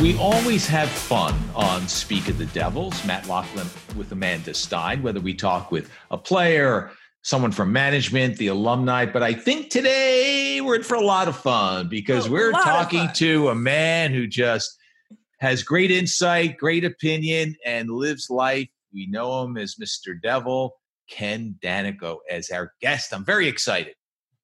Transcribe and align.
We 0.00 0.16
always 0.16 0.66
have 0.66 0.88
fun 0.88 1.34
on 1.54 1.86
Speak 1.86 2.30
of 2.30 2.38
the 2.38 2.46
Devils. 2.46 3.04
Matt 3.04 3.28
Loughlin 3.28 3.66
with 3.94 4.10
Amanda 4.12 4.54
Stein, 4.54 5.02
whether 5.02 5.20
we 5.20 5.34
talk 5.34 5.70
with 5.70 5.90
a 6.10 6.16
player, 6.16 6.90
someone 7.20 7.52
from 7.52 7.70
management, 7.70 8.38
the 8.38 8.46
alumni. 8.46 9.04
But 9.04 9.22
I 9.22 9.34
think 9.34 9.68
today 9.68 10.62
we're 10.62 10.76
in 10.76 10.84
for 10.84 10.94
a 10.94 11.04
lot 11.04 11.28
of 11.28 11.36
fun 11.36 11.90
because 11.90 12.28
A 12.28 12.30
we're 12.30 12.52
talking 12.52 13.10
to 13.16 13.50
a 13.50 13.54
man 13.54 14.14
who 14.14 14.26
just 14.26 14.74
has 15.40 15.62
great 15.62 15.90
insight, 15.90 16.56
great 16.56 16.86
opinion, 16.86 17.54
and 17.66 17.90
lives 17.90 18.30
life. 18.30 18.70
We 18.94 19.06
know 19.06 19.42
him 19.42 19.58
as 19.58 19.74
Mr. 19.74 20.14
Devil, 20.22 20.76
Ken 21.10 21.56
Daneyko, 21.62 22.20
as 22.30 22.48
our 22.48 22.72
guest. 22.80 23.12
I'm 23.12 23.26
very 23.26 23.48
excited. 23.48 23.94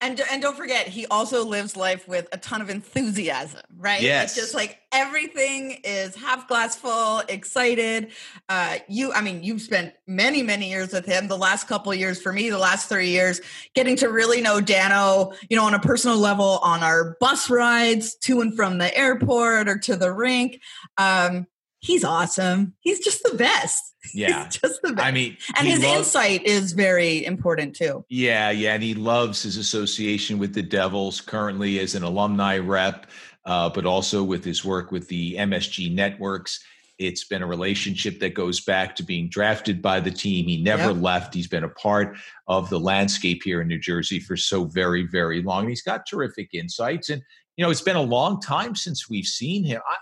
And 0.02 0.20
and 0.30 0.42
don't 0.42 0.56
forget, 0.56 0.86
he 0.88 1.06
also 1.06 1.42
lives 1.42 1.74
life 1.74 2.06
with 2.06 2.28
a 2.30 2.36
ton 2.36 2.60
of 2.60 2.68
enthusiasm, 2.68 3.62
right? 3.78 4.02
Yes. 4.02 4.24
It's 4.24 4.34
just 4.34 4.54
like 4.54 4.78
everything 4.92 5.80
is 5.84 6.14
half 6.14 6.46
glass 6.48 6.76
full, 6.76 7.20
excited. 7.30 8.12
Uh, 8.50 8.76
you, 8.88 9.12
I 9.14 9.22
mean, 9.22 9.42
you've 9.42 9.62
spent 9.62 9.94
many, 10.06 10.42
many 10.42 10.68
years 10.68 10.92
with 10.92 11.06
him. 11.06 11.28
The 11.28 11.38
last 11.38 11.66
couple 11.66 11.92
of 11.92 11.98
years 11.98 12.20
for 12.20 12.30
me, 12.30 12.50
the 12.50 12.58
last 12.58 12.90
three 12.90 13.08
years, 13.08 13.40
getting 13.74 13.96
to 13.96 14.10
really 14.10 14.42
know 14.42 14.60
Dano, 14.60 15.32
you 15.48 15.56
know, 15.56 15.64
on 15.64 15.72
a 15.72 15.80
personal 15.80 16.18
level, 16.18 16.58
on 16.62 16.82
our 16.82 17.16
bus 17.18 17.48
rides 17.48 18.16
to 18.16 18.42
and 18.42 18.54
from 18.54 18.76
the 18.76 18.94
airport 18.94 19.66
or 19.66 19.78
to 19.78 19.96
the 19.96 20.12
rink. 20.12 20.60
Um, 20.98 21.46
he's 21.86 22.04
awesome. 22.04 22.74
He's 22.80 23.00
just 23.00 23.22
the 23.22 23.36
best. 23.36 23.82
Yeah. 24.14 24.44
He's 24.44 24.58
just 24.60 24.82
the 24.82 24.92
best. 24.92 25.04
I 25.04 25.10
mean, 25.10 25.36
and 25.58 25.66
his 25.66 25.82
loves- 25.82 25.98
insight 25.98 26.44
is 26.46 26.72
very 26.74 27.24
important 27.24 27.74
too. 27.74 28.04
Yeah, 28.08 28.50
yeah, 28.50 28.74
and 28.74 28.82
he 28.82 28.94
loves 28.94 29.42
his 29.42 29.56
association 29.56 30.38
with 30.38 30.54
the 30.54 30.62
Devils 30.62 31.20
currently 31.20 31.80
as 31.80 31.96
an 31.96 32.04
alumni 32.04 32.58
rep, 32.58 33.08
uh, 33.46 33.68
but 33.68 33.84
also 33.84 34.22
with 34.22 34.44
his 34.44 34.64
work 34.64 34.92
with 34.92 35.08
the 35.08 35.34
MSG 35.38 35.92
networks. 35.92 36.62
It's 37.00 37.24
been 37.24 37.42
a 37.42 37.46
relationship 37.48 38.20
that 38.20 38.34
goes 38.34 38.60
back 38.60 38.94
to 38.96 39.02
being 39.02 39.28
drafted 39.28 39.82
by 39.82 39.98
the 39.98 40.12
team. 40.12 40.46
He 40.46 40.62
never 40.62 40.92
Yep. 40.92 41.02
left. 41.02 41.34
He's 41.34 41.48
been 41.48 41.64
a 41.64 41.68
part 41.70 42.16
of 42.46 42.70
the 42.70 42.78
landscape 42.78 43.42
here 43.44 43.60
in 43.60 43.66
New 43.66 43.80
Jersey 43.80 44.20
for 44.20 44.36
so 44.36 44.66
very, 44.66 45.02
very 45.02 45.42
long. 45.42 45.62
And 45.62 45.70
he's 45.70 45.82
got 45.82 46.06
terrific 46.08 46.50
insights. 46.54 47.10
And, 47.10 47.22
you 47.56 47.64
know, 47.64 47.70
it's 47.72 47.82
been 47.82 47.96
a 47.96 48.02
long 48.02 48.40
time 48.40 48.76
since 48.76 49.10
we've 49.10 49.26
seen 49.26 49.64
him. 49.64 49.80
I, 49.84 49.96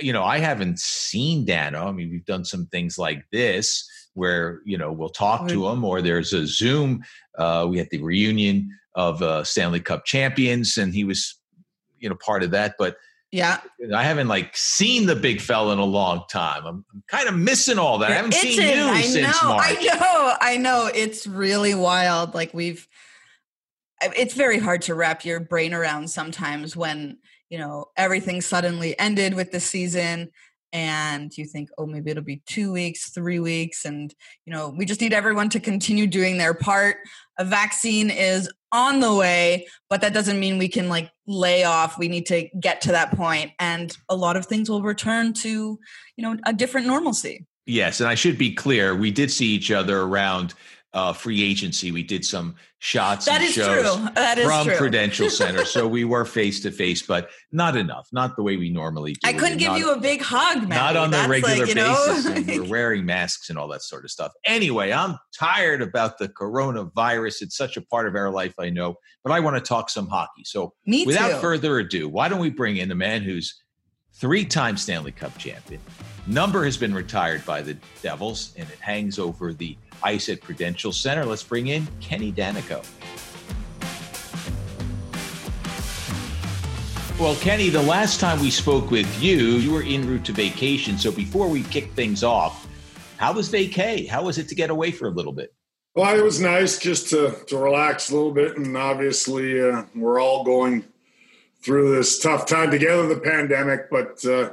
you 0.00 0.12
know, 0.12 0.24
I 0.24 0.38
haven't 0.38 0.78
seen 0.78 1.44
Dano. 1.44 1.86
I 1.86 1.92
mean, 1.92 2.10
we've 2.10 2.24
done 2.24 2.44
some 2.44 2.66
things 2.66 2.98
like 2.98 3.24
this 3.32 3.88
where, 4.14 4.60
you 4.64 4.78
know, 4.78 4.92
we'll 4.92 5.08
talk 5.08 5.48
to 5.48 5.68
him 5.68 5.84
or 5.84 6.00
there's 6.00 6.32
a 6.32 6.46
Zoom. 6.46 7.02
Uh, 7.36 7.66
we 7.68 7.78
had 7.78 7.88
the 7.90 8.02
reunion 8.02 8.70
of 8.94 9.20
uh, 9.22 9.44
Stanley 9.44 9.80
Cup 9.80 10.04
champions 10.04 10.76
and 10.78 10.94
he 10.94 11.04
was, 11.04 11.38
you 11.98 12.08
know, 12.08 12.16
part 12.24 12.42
of 12.42 12.50
that. 12.52 12.76
But 12.78 12.96
Yeah. 13.30 13.60
I 13.94 14.04
haven't 14.04 14.28
like 14.28 14.56
seen 14.56 15.04
the 15.06 15.16
big 15.16 15.40
fella 15.40 15.72
in 15.74 15.78
a 15.78 15.84
long 15.84 16.24
time. 16.30 16.64
I'm, 16.64 16.84
I'm 16.94 17.02
kind 17.08 17.28
of 17.28 17.34
missing 17.36 17.78
all 17.78 17.98
that. 17.98 18.10
I 18.10 18.14
haven't 18.14 18.34
seen 18.34 18.60
you 18.60 18.84
I 18.84 19.02
since 19.02 19.42
know, 19.42 19.48
March. 19.48 19.66
I 19.68 19.82
know. 19.84 20.34
I 20.40 20.56
know. 20.56 20.90
It's 20.94 21.26
really 21.26 21.74
wild. 21.74 22.34
Like 22.34 22.54
we've. 22.54 22.88
It's 24.02 24.34
very 24.34 24.58
hard 24.58 24.82
to 24.82 24.94
wrap 24.94 25.24
your 25.24 25.40
brain 25.40 25.72
around 25.72 26.08
sometimes 26.10 26.76
when 26.76 27.16
you 27.48 27.58
know 27.58 27.86
everything 27.96 28.40
suddenly 28.40 28.98
ended 28.98 29.34
with 29.34 29.52
the 29.52 29.60
season, 29.60 30.30
and 30.72 31.36
you 31.36 31.46
think, 31.46 31.70
oh, 31.78 31.86
maybe 31.86 32.10
it'll 32.10 32.22
be 32.22 32.42
two 32.46 32.72
weeks, 32.72 33.10
three 33.10 33.38
weeks, 33.38 33.84
and 33.84 34.14
you 34.44 34.52
know 34.52 34.74
we 34.76 34.84
just 34.84 35.00
need 35.00 35.12
everyone 35.12 35.48
to 35.50 35.60
continue 35.60 36.06
doing 36.06 36.38
their 36.38 36.54
part. 36.54 36.96
A 37.38 37.44
vaccine 37.44 38.10
is 38.10 38.50
on 38.72 39.00
the 39.00 39.14
way, 39.14 39.66
but 39.88 40.00
that 40.00 40.14
doesn't 40.14 40.40
mean 40.40 40.58
we 40.58 40.68
can 40.68 40.88
like 40.88 41.10
lay 41.26 41.64
off. 41.64 41.98
We 41.98 42.08
need 42.08 42.26
to 42.26 42.48
get 42.60 42.80
to 42.82 42.92
that 42.92 43.12
point, 43.16 43.52
and 43.58 43.96
a 44.08 44.16
lot 44.16 44.36
of 44.36 44.46
things 44.46 44.68
will 44.68 44.82
return 44.82 45.32
to 45.34 45.78
you 46.16 46.22
know 46.22 46.36
a 46.44 46.52
different 46.52 46.86
normalcy. 46.86 47.46
Yes, 47.66 48.00
and 48.00 48.08
I 48.08 48.14
should 48.14 48.38
be 48.38 48.54
clear. 48.54 48.94
We 48.94 49.10
did 49.10 49.30
see 49.30 49.46
each 49.46 49.70
other 49.70 50.02
around 50.02 50.54
uh, 50.94 51.12
free 51.12 51.42
agency. 51.42 51.92
We 51.92 52.02
did 52.02 52.24
some 52.24 52.54
shots 52.78 53.26
That 53.26 53.36
and 53.40 53.44
is 53.44 53.52
shows 53.52 53.96
true. 53.96 54.08
That 54.14 54.38
is 54.38 54.46
from 54.46 54.66
true. 54.66 54.76
Prudential 54.76 55.28
Center, 55.42 55.64
so 55.64 55.86
we 55.86 56.04
were 56.04 56.24
face 56.24 56.60
to 56.60 56.70
face, 56.70 57.02
but 57.02 57.28
not 57.52 57.76
enough. 57.76 58.08
Not 58.12 58.34
the 58.36 58.42
way 58.42 58.56
we 58.56 58.70
normally 58.70 59.12
do. 59.12 59.18
I 59.24 59.32
couldn't 59.34 59.58
give 59.58 59.72
not- 59.72 59.78
you 59.78 59.92
a 59.92 60.00
big 60.00 60.22
hug, 60.22 60.60
man. 60.68 60.70
not 60.70 60.96
on 60.96 61.10
the 61.10 61.26
regular 61.28 61.66
like, 61.66 61.76
know, 61.76 62.04
basis. 62.06 62.26
and 62.26 62.46
we're 62.46 62.64
wearing 62.70 63.04
masks 63.04 63.50
and 63.50 63.58
all 63.58 63.68
that 63.68 63.82
sort 63.82 64.04
of 64.04 64.10
stuff. 64.10 64.32
Anyway, 64.44 64.92
I'm 64.92 65.18
tired 65.38 65.82
about 65.82 66.18
the 66.18 66.28
coronavirus. 66.28 67.42
It's 67.42 67.56
such 67.56 67.76
a 67.76 67.82
part 67.82 68.06
of 68.08 68.14
our 68.14 68.30
life, 68.30 68.54
I 68.58 68.70
know, 68.70 68.94
but 69.22 69.32
I 69.32 69.40
want 69.40 69.56
to 69.56 69.60
talk 69.60 69.90
some 69.90 70.08
hockey. 70.08 70.44
So, 70.44 70.72
Me 70.86 71.04
without 71.06 71.32
too. 71.32 71.40
further 71.40 71.78
ado, 71.78 72.08
why 72.08 72.28
don't 72.28 72.40
we 72.40 72.50
bring 72.50 72.76
in 72.78 72.88
the 72.88 72.94
man 72.94 73.22
who's 73.22 73.62
three-time 74.16 74.76
Stanley 74.76 75.12
Cup 75.12 75.36
champion? 75.38 75.80
Number 76.26 76.64
has 76.64 76.76
been 76.76 76.94
retired 76.94 77.44
by 77.44 77.62
the 77.62 77.76
Devils, 78.02 78.52
and 78.56 78.68
it 78.68 78.78
hangs 78.80 79.18
over 79.18 79.52
the 79.52 79.76
ice 80.02 80.28
at 80.28 80.40
Prudential 80.40 80.92
Center. 80.92 81.24
Let's 81.24 81.42
bring 81.42 81.68
in 81.68 81.86
Kenny 82.00 82.32
Daneyko. 82.32 82.84
Well, 87.20 87.36
Kenny, 87.36 87.70
the 87.70 87.82
last 87.82 88.20
time 88.20 88.40
we 88.40 88.50
spoke 88.50 88.90
with 88.90 89.22
you, 89.22 89.36
you 89.36 89.72
were 89.72 89.82
en 89.82 90.06
route 90.06 90.24
to 90.26 90.32
vacation. 90.32 90.98
So 90.98 91.10
before 91.10 91.48
we 91.48 91.62
kick 91.62 91.92
things 91.92 92.22
off, 92.22 92.66
how 93.16 93.32
was 93.32 93.48
vacay? 93.48 94.06
How 94.06 94.24
was 94.24 94.36
it 94.36 94.48
to 94.48 94.54
get 94.54 94.68
away 94.68 94.90
for 94.90 95.06
a 95.06 95.10
little 95.10 95.32
bit? 95.32 95.54
Well, 95.94 96.14
it 96.18 96.22
was 96.22 96.40
nice 96.40 96.78
just 96.78 97.08
to, 97.10 97.34
to 97.46 97.56
relax 97.56 98.10
a 98.10 98.14
little 98.14 98.32
bit. 98.32 98.58
And 98.58 98.76
obviously, 98.76 99.62
uh, 99.62 99.84
we're 99.94 100.20
all 100.20 100.44
going 100.44 100.84
through 101.66 101.96
this 101.96 102.20
tough 102.20 102.46
time 102.46 102.70
together, 102.70 103.08
the 103.08 103.20
pandemic. 103.20 103.90
But 103.90 104.24
uh, 104.24 104.50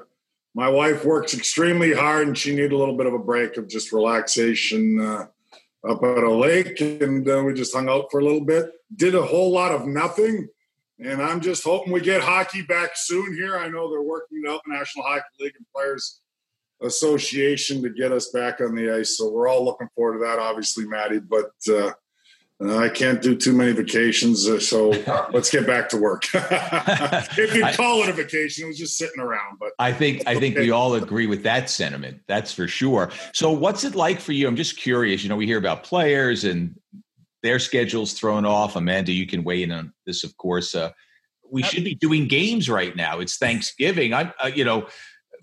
my 0.55 0.67
wife 0.67 1.05
works 1.05 1.35
extremely 1.35 1.93
hard 1.93 2.27
and 2.27 2.35
she 2.37 2.55
needed 2.55 2.71
a 2.71 2.77
little 2.77 2.97
bit 2.97 3.05
of 3.05 3.13
a 3.13 3.19
break 3.19 3.55
of 3.57 3.69
just 3.69 3.93
relaxation 3.93 4.99
uh, 4.99 5.27
up 5.87 6.03
at 6.03 6.23
a 6.23 6.33
lake. 6.33 6.81
And 6.81 7.29
uh, 7.29 7.43
we 7.45 7.53
just 7.53 7.73
hung 7.73 7.87
out 7.87 8.07
for 8.09 8.19
a 8.19 8.23
little 8.23 8.43
bit, 8.43 8.71
did 8.95 9.13
a 9.13 9.21
whole 9.21 9.51
lot 9.51 9.71
of 9.71 9.85
nothing. 9.85 10.49
And 10.99 11.21
I'm 11.21 11.39
just 11.39 11.63
hoping 11.63 11.93
we 11.93 12.01
get 12.01 12.21
hockey 12.21 12.63
back 12.63 12.91
soon 12.95 13.35
here. 13.35 13.57
I 13.57 13.67
know 13.67 13.91
they're 13.91 14.01
working 14.01 14.41
out, 14.47 14.61
the 14.65 14.73
National 14.73 15.05
Hockey 15.05 15.23
League 15.39 15.53
and 15.55 15.65
Players 15.75 16.19
Association, 16.81 17.83
to 17.83 17.89
get 17.89 18.11
us 18.11 18.29
back 18.29 18.59
on 18.59 18.73
the 18.73 18.91
ice. 18.91 19.17
So 19.17 19.29
we're 19.29 19.47
all 19.47 19.63
looking 19.63 19.89
forward 19.95 20.13
to 20.13 20.25
that, 20.25 20.39
obviously, 20.39 20.85
Maddie. 20.85 21.19
But 21.19 21.51
uh, 22.69 22.77
I 22.77 22.89
can't 22.89 23.21
do 23.21 23.35
too 23.35 23.53
many 23.53 23.71
vacations, 23.71 24.47
uh, 24.47 24.59
so 24.59 24.89
let's 25.33 25.49
get 25.49 25.65
back 25.67 25.89
to 25.89 25.97
work. 25.97 26.23
if 26.33 27.55
you 27.55 27.65
call 27.73 28.03
it 28.03 28.09
a 28.09 28.13
vacation, 28.13 28.65
it 28.65 28.67
was 28.67 28.77
just 28.77 28.97
sitting 28.97 29.19
around. 29.19 29.57
But 29.59 29.71
I 29.79 29.91
think 29.91 30.23
I 30.27 30.39
think 30.39 30.55
Okay. 30.55 30.65
we 30.65 30.71
all 30.71 30.95
agree 30.95 31.27
with 31.27 31.43
that 31.43 31.69
sentiment. 31.69 32.21
That's 32.27 32.53
for 32.53 32.67
sure. 32.67 33.11
So, 33.33 33.51
what's 33.51 33.83
it 33.83 33.95
like 33.95 34.19
for 34.19 34.31
you? 34.31 34.47
I'm 34.47 34.55
just 34.55 34.77
curious. 34.77 35.23
You 35.23 35.29
know, 35.29 35.35
we 35.35 35.45
hear 35.45 35.57
about 35.57 35.83
players 35.83 36.43
and 36.43 36.75
their 37.41 37.59
schedules 37.59 38.13
thrown 38.13 38.45
off. 38.45 38.75
Amanda, 38.75 39.11
you 39.11 39.27
can 39.27 39.43
weigh 39.43 39.63
in 39.63 39.71
on 39.71 39.93
this, 40.05 40.23
of 40.23 40.35
course. 40.37 40.73
Uh, 40.75 40.91
we 41.51 41.61
should 41.61 41.83
be 41.83 41.93
doing 41.93 42.27
games 42.27 42.67
right 42.69 42.95
now. 42.95 43.19
It's 43.19 43.37
Thanksgiving. 43.37 44.13
I, 44.13 44.33
uh, 44.43 44.47
you 44.47 44.63
know, 44.63 44.87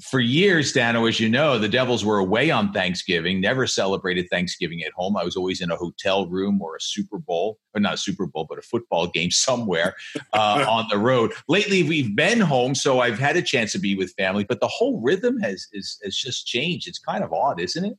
for 0.00 0.20
years, 0.20 0.72
Dano, 0.72 1.06
as 1.06 1.20
you 1.20 1.28
know, 1.28 1.58
the 1.58 1.68
Devils 1.68 2.04
were 2.04 2.18
away 2.18 2.50
on 2.50 2.72
Thanksgiving. 2.72 3.40
Never 3.40 3.66
celebrated 3.66 4.28
Thanksgiving 4.30 4.82
at 4.82 4.92
home. 4.92 5.16
I 5.16 5.24
was 5.24 5.36
always 5.36 5.60
in 5.60 5.70
a 5.70 5.76
hotel 5.76 6.26
room 6.26 6.60
or 6.62 6.76
a 6.76 6.80
Super 6.80 7.18
Bowl, 7.18 7.58
or 7.74 7.80
not 7.80 7.94
a 7.94 7.98
Super 7.98 8.26
Bowl, 8.26 8.46
but 8.48 8.58
a 8.58 8.62
football 8.62 9.06
game 9.06 9.30
somewhere 9.50 9.94
uh, 10.32 10.64
on 10.68 10.86
the 10.90 10.98
road. 10.98 11.32
Lately, 11.48 11.82
we've 11.82 12.16
been 12.16 12.40
home, 12.40 12.74
so 12.74 13.00
I've 13.00 13.18
had 13.18 13.36
a 13.36 13.42
chance 13.42 13.72
to 13.72 13.78
be 13.78 13.94
with 13.94 14.12
family. 14.14 14.44
But 14.44 14.60
the 14.60 14.68
whole 14.68 15.00
rhythm 15.00 15.38
has 15.40 15.68
has 15.74 16.16
just 16.16 16.46
changed. 16.46 16.88
It's 16.88 16.98
kind 16.98 17.22
of 17.22 17.32
odd, 17.32 17.60
isn't 17.60 17.84
it? 17.84 17.98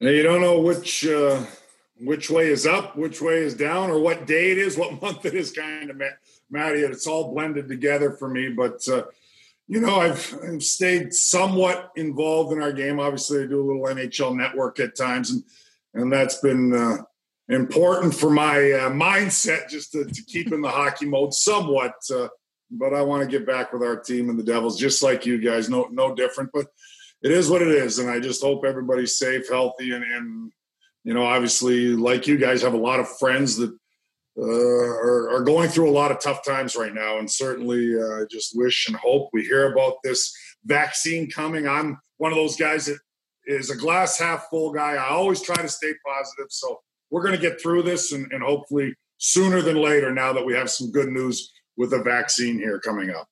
Now, 0.00 0.10
you 0.10 0.22
don't 0.22 0.40
know 0.40 0.60
which 0.60 1.06
uh, 1.06 1.44
which 2.00 2.30
way 2.30 2.48
is 2.48 2.66
up, 2.66 2.96
which 2.96 3.22
way 3.22 3.38
is 3.38 3.54
down, 3.54 3.90
or 3.90 4.00
what 4.00 4.26
day 4.26 4.50
it 4.50 4.58
is, 4.58 4.76
what 4.76 5.00
month 5.02 5.24
it 5.24 5.34
is. 5.34 5.52
Kind 5.52 5.90
of, 5.90 6.02
Matty. 6.50 6.80
It's 6.80 7.06
all 7.06 7.32
blended 7.32 7.68
together 7.68 8.12
for 8.12 8.28
me. 8.28 8.50
But 8.50 8.86
uh, 8.88 9.04
you 9.68 9.80
know, 9.80 9.96
I've, 9.96 10.38
I've 10.42 10.62
stayed 10.62 11.14
somewhat 11.14 11.92
involved 11.96 12.52
in 12.52 12.62
our 12.62 12.72
game. 12.72 13.00
Obviously, 13.00 13.42
I 13.42 13.46
do 13.46 13.60
a 13.60 13.66
little 13.66 13.84
NHL 13.84 14.36
network 14.36 14.80
at 14.80 14.96
times, 14.96 15.30
and 15.30 15.42
and 15.94 16.12
that's 16.12 16.38
been 16.38 16.74
uh, 16.74 16.98
important 17.48 18.14
for 18.14 18.30
my 18.30 18.56
uh, 18.72 18.90
mindset 18.90 19.68
just 19.68 19.92
to, 19.92 20.04
to 20.04 20.24
keep 20.24 20.52
in 20.52 20.62
the 20.62 20.68
hockey 20.70 21.06
mode 21.06 21.34
somewhat. 21.34 21.94
Uh, 22.12 22.28
but 22.70 22.94
I 22.94 23.02
want 23.02 23.22
to 23.22 23.28
get 23.28 23.46
back 23.46 23.72
with 23.72 23.82
our 23.82 24.00
team 24.00 24.30
and 24.30 24.38
the 24.38 24.42
Devils, 24.42 24.78
just 24.78 25.02
like 25.02 25.26
you 25.26 25.38
guys. 25.38 25.68
No, 25.68 25.88
no 25.90 26.14
different. 26.14 26.50
But 26.52 26.66
it 27.22 27.30
is 27.30 27.50
what 27.50 27.62
it 27.62 27.68
is, 27.68 27.98
and 27.98 28.10
I 28.10 28.20
just 28.20 28.42
hope 28.42 28.64
everybody's 28.64 29.18
safe, 29.18 29.48
healthy, 29.48 29.92
and 29.92 30.04
and 30.04 30.52
you 31.04 31.14
know, 31.14 31.24
obviously, 31.24 31.88
like 31.88 32.26
you 32.26 32.38
guys, 32.38 32.62
have 32.62 32.74
a 32.74 32.78
lot 32.78 33.00
of 33.00 33.18
friends 33.18 33.56
that 33.56 33.76
uh, 34.38 34.42
are, 34.44 35.30
are 35.30 35.42
going 35.42 35.68
through 35.68 35.90
a 35.90 35.92
lot 35.92 36.10
of 36.10 36.20
tough 36.20 36.44
times 36.44 36.76
right 36.76 36.94
now, 36.94 37.18
and 37.18 37.30
certainly, 37.30 37.94
uh, 37.94 38.22
I 38.22 38.24
just 38.30 38.56
wish 38.56 38.88
and 38.88 38.96
hope 38.96 39.28
we 39.32 39.42
hear 39.42 39.72
about 39.72 39.96
this 40.02 40.34
vaccine 40.64 41.30
coming. 41.30 41.68
I'm 41.68 41.98
one 42.16 42.32
of 42.32 42.38
those 42.38 42.56
guys 42.56 42.86
that 42.86 42.98
is 43.46 43.70
a 43.70 43.76
glass 43.76 44.18
half 44.18 44.46
full 44.48 44.72
guy. 44.72 44.94
I 44.94 45.08
always 45.08 45.42
try 45.42 45.56
to 45.56 45.68
stay 45.68 45.92
positive, 46.06 46.46
so 46.50 46.80
we're 47.10 47.22
going 47.22 47.34
to 47.34 47.40
get 47.40 47.60
through 47.60 47.82
this, 47.82 48.12
and, 48.12 48.30
and 48.32 48.42
hopefully 48.42 48.94
sooner 49.18 49.60
than 49.60 49.76
later. 49.76 50.12
Now 50.12 50.32
that 50.32 50.46
we 50.46 50.54
have 50.54 50.70
some 50.70 50.90
good 50.90 51.08
news 51.08 51.52
with 51.76 51.92
a 51.92 52.02
vaccine 52.02 52.58
here 52.58 52.78
coming 52.78 53.10
up. 53.10 53.28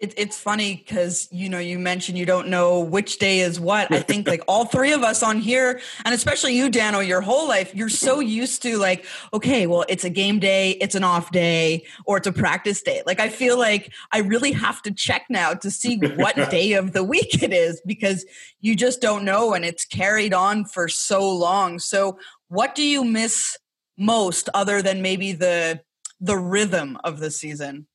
It, 0.00 0.14
it's 0.16 0.38
funny 0.38 0.76
because 0.76 1.28
you 1.30 1.48
know 1.48 1.58
you 1.58 1.78
mentioned 1.78 2.16
you 2.16 2.24
don't 2.24 2.48
know 2.48 2.80
which 2.80 3.18
day 3.18 3.40
is 3.40 3.60
what. 3.60 3.92
I 3.92 4.00
think 4.00 4.26
like 4.26 4.42
all 4.48 4.64
three 4.64 4.92
of 4.92 5.02
us 5.02 5.22
on 5.22 5.38
here, 5.38 5.80
and 6.04 6.14
especially 6.14 6.56
you, 6.56 6.70
Dano, 6.70 7.00
your 7.00 7.20
whole 7.20 7.46
life, 7.46 7.74
you're 7.74 7.90
so 7.90 8.18
used 8.18 8.62
to 8.62 8.78
like, 8.78 9.04
okay, 9.34 9.66
well, 9.66 9.84
it's 9.88 10.04
a 10.04 10.10
game 10.10 10.38
day, 10.38 10.70
it's 10.80 10.94
an 10.94 11.04
off 11.04 11.30
day, 11.30 11.84
or 12.06 12.16
it's 12.16 12.26
a 12.26 12.32
practice 12.32 12.80
day. 12.80 13.02
Like 13.04 13.20
I 13.20 13.28
feel 13.28 13.58
like 13.58 13.92
I 14.10 14.20
really 14.20 14.52
have 14.52 14.80
to 14.82 14.90
check 14.90 15.26
now 15.28 15.52
to 15.52 15.70
see 15.70 15.98
what 15.98 16.34
day 16.50 16.72
of 16.72 16.92
the 16.92 17.04
week 17.04 17.42
it 17.42 17.52
is 17.52 17.82
because 17.84 18.24
you 18.60 18.74
just 18.74 19.02
don't 19.02 19.24
know, 19.24 19.52
and 19.52 19.66
it's 19.66 19.84
carried 19.84 20.32
on 20.32 20.64
for 20.64 20.88
so 20.88 21.30
long. 21.30 21.78
So, 21.78 22.18
what 22.48 22.74
do 22.74 22.82
you 22.82 23.04
miss 23.04 23.56
most, 23.98 24.48
other 24.54 24.80
than 24.80 25.02
maybe 25.02 25.32
the 25.32 25.82
the 26.20 26.38
rhythm 26.38 26.96
of 27.04 27.18
the 27.20 27.30
season? 27.30 27.86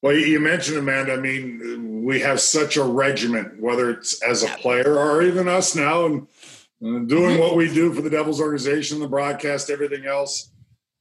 Well, 0.00 0.14
you 0.14 0.38
mentioned 0.38 0.78
Amanda. 0.78 1.14
I 1.14 1.16
mean, 1.16 2.04
we 2.04 2.20
have 2.20 2.40
such 2.40 2.76
a 2.76 2.84
regiment, 2.84 3.60
whether 3.60 3.90
it's 3.90 4.22
as 4.22 4.44
a 4.44 4.48
player 4.48 4.96
or 4.96 5.22
even 5.22 5.48
us 5.48 5.74
now, 5.74 6.06
and, 6.06 6.28
and 6.80 7.08
doing 7.08 7.38
what 7.38 7.56
we 7.56 7.72
do 7.72 7.92
for 7.92 8.00
the 8.00 8.10
Devils 8.10 8.40
organization, 8.40 9.00
the 9.00 9.08
broadcast, 9.08 9.70
everything 9.70 10.06
else 10.06 10.52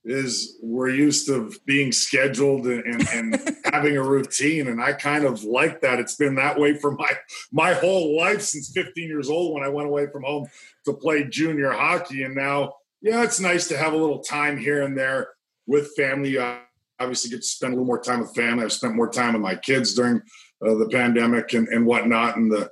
is 0.07 0.57
we're 0.61 0.89
used 0.89 1.27
to 1.27 1.51
being 1.65 1.91
scheduled 1.91 2.65
and, 2.65 3.07
and 3.09 3.57
having 3.73 3.97
a 3.97 4.01
routine 4.01 4.67
and 4.67 4.81
i 4.81 4.93
kind 4.93 5.25
of 5.25 5.43
like 5.43 5.81
that 5.81 5.99
it's 5.99 6.15
been 6.15 6.35
that 6.35 6.57
way 6.57 6.73
for 6.73 6.91
my 6.91 7.11
my 7.51 7.73
whole 7.73 8.15
life 8.17 8.41
since 8.41 8.71
15 8.71 9.07
years 9.07 9.29
old 9.29 9.53
when 9.53 9.63
i 9.63 9.67
went 9.67 9.87
away 9.87 10.07
from 10.07 10.23
home 10.23 10.47
to 10.85 10.93
play 10.93 11.25
junior 11.25 11.71
hockey 11.71 12.23
and 12.23 12.35
now 12.35 12.73
yeah 13.01 13.21
it's 13.23 13.39
nice 13.39 13.67
to 13.67 13.77
have 13.77 13.91
a 13.91 13.97
little 13.97 14.19
time 14.19 14.57
here 14.57 14.83
and 14.83 14.97
there 14.97 15.29
with 15.65 15.93
family 15.97 16.37
uh, 16.37 16.55
obviously 16.99 17.29
get 17.29 17.41
to 17.41 17.47
spend 17.47 17.73
a 17.73 17.75
little 17.75 17.87
more 17.87 18.01
time 18.01 18.19
with 18.19 18.35
family. 18.35 18.63
I've 18.63 18.71
spent 18.71 18.95
more 18.95 19.09
time 19.09 19.33
with 19.33 19.41
my 19.41 19.55
kids 19.55 19.93
during 19.93 20.21
uh, 20.65 20.75
the 20.75 20.89
pandemic 20.91 21.53
and, 21.53 21.67
and 21.67 21.85
whatnot, 21.85 22.37
and 22.37 22.51
the 22.51 22.71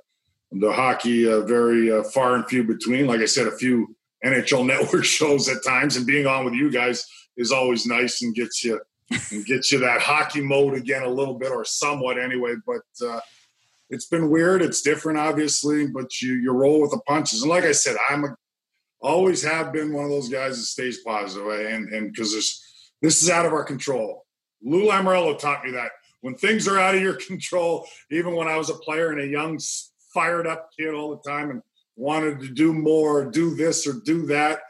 the 0.52 0.72
hockey 0.72 1.30
uh, 1.30 1.40
very 1.40 1.92
uh, 1.92 2.02
far 2.04 2.36
and 2.36 2.46
few 2.46 2.64
between. 2.64 3.06
Like 3.06 3.20
I 3.20 3.26
said, 3.26 3.46
a 3.46 3.56
few 3.56 3.94
NHL 4.24 4.66
Network 4.66 5.04
shows 5.04 5.48
at 5.48 5.64
times, 5.64 5.96
and 5.96 6.06
being 6.06 6.26
on 6.26 6.44
with 6.44 6.54
you 6.54 6.70
guys 6.70 7.06
is 7.36 7.52
always 7.52 7.86
nice 7.86 8.22
and 8.22 8.34
gets 8.34 8.64
you 8.64 8.80
and 9.30 9.46
gets 9.46 9.70
you 9.70 9.78
that 9.78 10.00
hockey 10.00 10.40
mode 10.40 10.74
again 10.74 11.02
a 11.02 11.08
little 11.08 11.34
bit 11.34 11.52
or 11.52 11.64
somewhat 11.64 12.18
anyway. 12.18 12.54
But 12.66 13.06
uh, 13.06 13.20
it's 13.90 14.06
been 14.06 14.30
weird. 14.30 14.62
It's 14.62 14.82
different, 14.82 15.18
obviously, 15.18 15.86
but 15.86 16.20
you 16.20 16.34
you 16.34 16.52
roll 16.52 16.80
with 16.80 16.90
the 16.90 17.00
punches. 17.06 17.42
And 17.42 17.50
like 17.50 17.64
I 17.64 17.72
said, 17.72 17.96
I'm 18.08 18.24
a, 18.24 18.36
always 19.00 19.42
have 19.44 19.72
been 19.72 19.92
one 19.92 20.04
of 20.04 20.10
those 20.10 20.28
guys 20.28 20.56
that 20.56 20.64
stays 20.64 21.00
positive, 21.00 21.46
and 21.46 21.92
and 21.92 22.12
because 22.12 22.32
there's 22.32 22.65
this 23.02 23.22
is 23.22 23.30
out 23.30 23.46
of 23.46 23.52
our 23.52 23.64
control. 23.64 24.24
Lou 24.62 24.86
Lamoriello 24.86 25.38
taught 25.38 25.64
me 25.64 25.72
that 25.72 25.90
when 26.20 26.34
things 26.34 26.66
are 26.66 26.78
out 26.78 26.94
of 26.94 27.00
your 27.00 27.14
control, 27.26 27.86
even 28.10 28.34
when 28.34 28.48
I 28.48 28.56
was 28.56 28.70
a 28.70 28.74
player 28.74 29.10
and 29.10 29.20
a 29.20 29.26
young, 29.26 29.58
fired 30.12 30.46
up 30.46 30.70
kid 30.78 30.94
all 30.94 31.10
the 31.10 31.30
time 31.30 31.50
and 31.50 31.62
wanted 31.96 32.40
to 32.40 32.48
do 32.48 32.72
more, 32.72 33.30
do 33.30 33.54
this 33.54 33.86
or 33.86 33.94
do 34.04 34.26
that, 34.26 34.60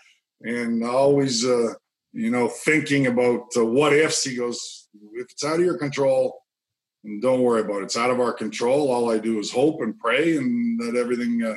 and 0.43 0.85
always, 0.85 1.45
uh, 1.45 1.73
you 2.13 2.31
know, 2.31 2.49
thinking 2.49 3.07
about 3.07 3.47
uh, 3.57 3.65
what 3.65 3.93
ifs. 3.93 4.25
He 4.25 4.37
goes, 4.37 4.89
if 5.15 5.31
it's 5.31 5.45
out 5.45 5.61
of 5.61 5.65
your 5.65 5.79
control, 5.79 6.43
don't 7.21 7.43
worry 7.43 7.61
about 7.61 7.83
it. 7.83 7.85
It's 7.85 7.97
out 7.97 8.11
of 8.11 8.21
our 8.21 8.33
control. 8.33 8.91
All 8.91 9.11
I 9.11 9.19
do 9.19 9.39
is 9.39 9.53
hope 9.53 9.81
and 9.81 9.99
pray, 9.99 10.37
and 10.37 10.81
that 10.81 10.99
everything 10.99 11.43
uh, 11.43 11.57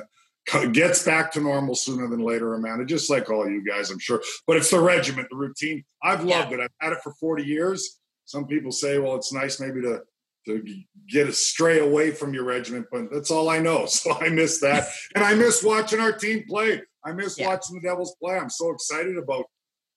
gets 0.71 1.03
back 1.03 1.31
to 1.33 1.41
normal 1.41 1.75
sooner 1.75 2.07
than 2.07 2.19
later, 2.19 2.53
Amanda, 2.53 2.85
just 2.85 3.09
like 3.09 3.29
all 3.29 3.49
you 3.49 3.63
guys, 3.63 3.91
I'm 3.91 3.99
sure. 3.99 4.21
But 4.47 4.57
it's 4.57 4.71
the 4.71 4.79
regiment, 4.79 5.27
the 5.29 5.37
routine. 5.37 5.83
I've 6.03 6.23
loved 6.23 6.51
yeah. 6.51 6.57
it. 6.57 6.61
I've 6.61 6.71
had 6.79 6.93
it 6.93 6.99
for 7.03 7.13
40 7.13 7.43
years. 7.43 7.99
Some 8.25 8.45
people 8.47 8.71
say, 8.71 8.99
well, 8.99 9.15
it's 9.15 9.33
nice 9.33 9.59
maybe 9.59 9.81
to 9.81 10.01
to 10.45 10.63
get 11.09 11.27
a 11.27 11.33
stray 11.33 11.79
away 11.79 12.11
from 12.11 12.33
your 12.33 12.45
regiment, 12.45 12.85
but 12.91 13.11
that's 13.11 13.29
all 13.29 13.49
I 13.49 13.59
know. 13.59 13.85
So 13.87 14.13
I 14.13 14.29
miss 14.29 14.59
that. 14.61 14.87
and 15.15 15.23
I 15.23 15.33
miss 15.33 15.63
watching 15.63 15.99
our 15.99 16.13
team 16.13 16.45
play. 16.47 16.81
I 17.03 17.11
miss 17.11 17.37
yeah. 17.37 17.47
watching 17.47 17.75
the 17.75 17.87
Devils 17.87 18.15
play. 18.21 18.37
I'm 18.37 18.49
so 18.49 18.71
excited 18.71 19.17
about 19.17 19.45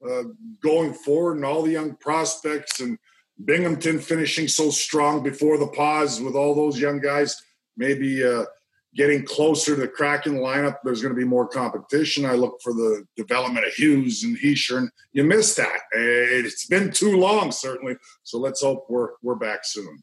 uh, 0.06 0.24
going 0.62 0.94
forward 0.94 1.36
and 1.36 1.44
all 1.44 1.62
the 1.62 1.70
young 1.70 1.96
prospects 1.96 2.80
and 2.80 2.98
Binghamton 3.44 3.98
finishing 3.98 4.48
so 4.48 4.70
strong 4.70 5.22
before 5.22 5.58
the 5.58 5.68
pause 5.68 6.20
with 6.20 6.34
all 6.34 6.54
those 6.54 6.78
young 6.78 7.00
guys. 7.00 7.40
Maybe 7.76 8.24
uh, 8.24 8.44
getting 8.94 9.24
closer 9.24 9.76
to 9.76 9.88
cracking 9.88 10.34
the 10.34 10.40
lineup, 10.40 10.76
there's 10.84 11.00
going 11.00 11.14
to 11.14 11.18
be 11.18 11.26
more 11.26 11.46
competition. 11.46 12.24
I 12.24 12.32
look 12.32 12.60
for 12.62 12.72
the 12.72 13.04
development 13.16 13.66
of 13.66 13.72
Hughes 13.72 14.22
and 14.22 14.36
Hischier, 14.38 14.88
you 15.12 15.24
missed 15.24 15.56
that. 15.56 15.80
Eh, 15.94 16.44
it's 16.44 16.66
been 16.66 16.90
too 16.90 17.16
long, 17.16 17.52
certainly. 17.52 17.96
So 18.22 18.38
let's 18.38 18.62
hope 18.62 18.86
we're 18.88 19.10
we're 19.22 19.34
back 19.34 19.60
soon. 19.64 20.02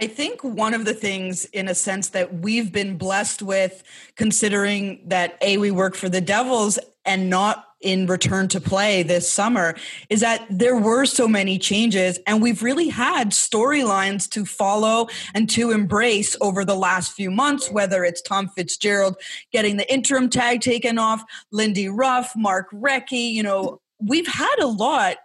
I 0.00 0.06
think 0.06 0.42
one 0.42 0.72
of 0.72 0.86
the 0.86 0.94
things, 0.94 1.44
in 1.46 1.68
a 1.68 1.74
sense, 1.74 2.08
that 2.10 2.32
we've 2.32 2.72
been 2.72 2.96
blessed 2.96 3.42
with, 3.42 3.82
considering 4.16 5.02
that 5.08 5.36
A, 5.42 5.58
we 5.58 5.70
work 5.70 5.94
for 5.94 6.08
the 6.08 6.22
Devils 6.22 6.78
and 7.04 7.28
not 7.28 7.66
in 7.80 8.06
return 8.06 8.48
to 8.48 8.60
play 8.60 9.02
this 9.02 9.30
summer, 9.30 9.74
is 10.08 10.20
that 10.20 10.46
there 10.50 10.76
were 10.76 11.04
so 11.04 11.26
many 11.26 11.58
changes 11.58 12.18
and 12.26 12.42
we've 12.42 12.62
really 12.62 12.88
had 12.88 13.30
storylines 13.30 14.28
to 14.30 14.44
follow 14.44 15.08
and 15.34 15.48
to 15.50 15.70
embrace 15.70 16.36
over 16.40 16.64
the 16.64 16.74
last 16.74 17.12
few 17.12 17.30
months, 17.30 17.70
whether 17.70 18.04
it's 18.04 18.20
Tom 18.22 18.48
Fitzgerald 18.48 19.16
getting 19.52 19.76
the 19.76 19.92
interim 19.92 20.28
tag 20.28 20.60
taken 20.60 20.98
off, 20.98 21.22
Lindy 21.52 21.88
Ruff, 21.88 22.32
Mark 22.36 22.70
Recchi, 22.72 23.32
you 23.32 23.42
know, 23.42 23.80
we've 23.98 24.26
had 24.26 24.56
a 24.60 24.66
lot 24.66 25.16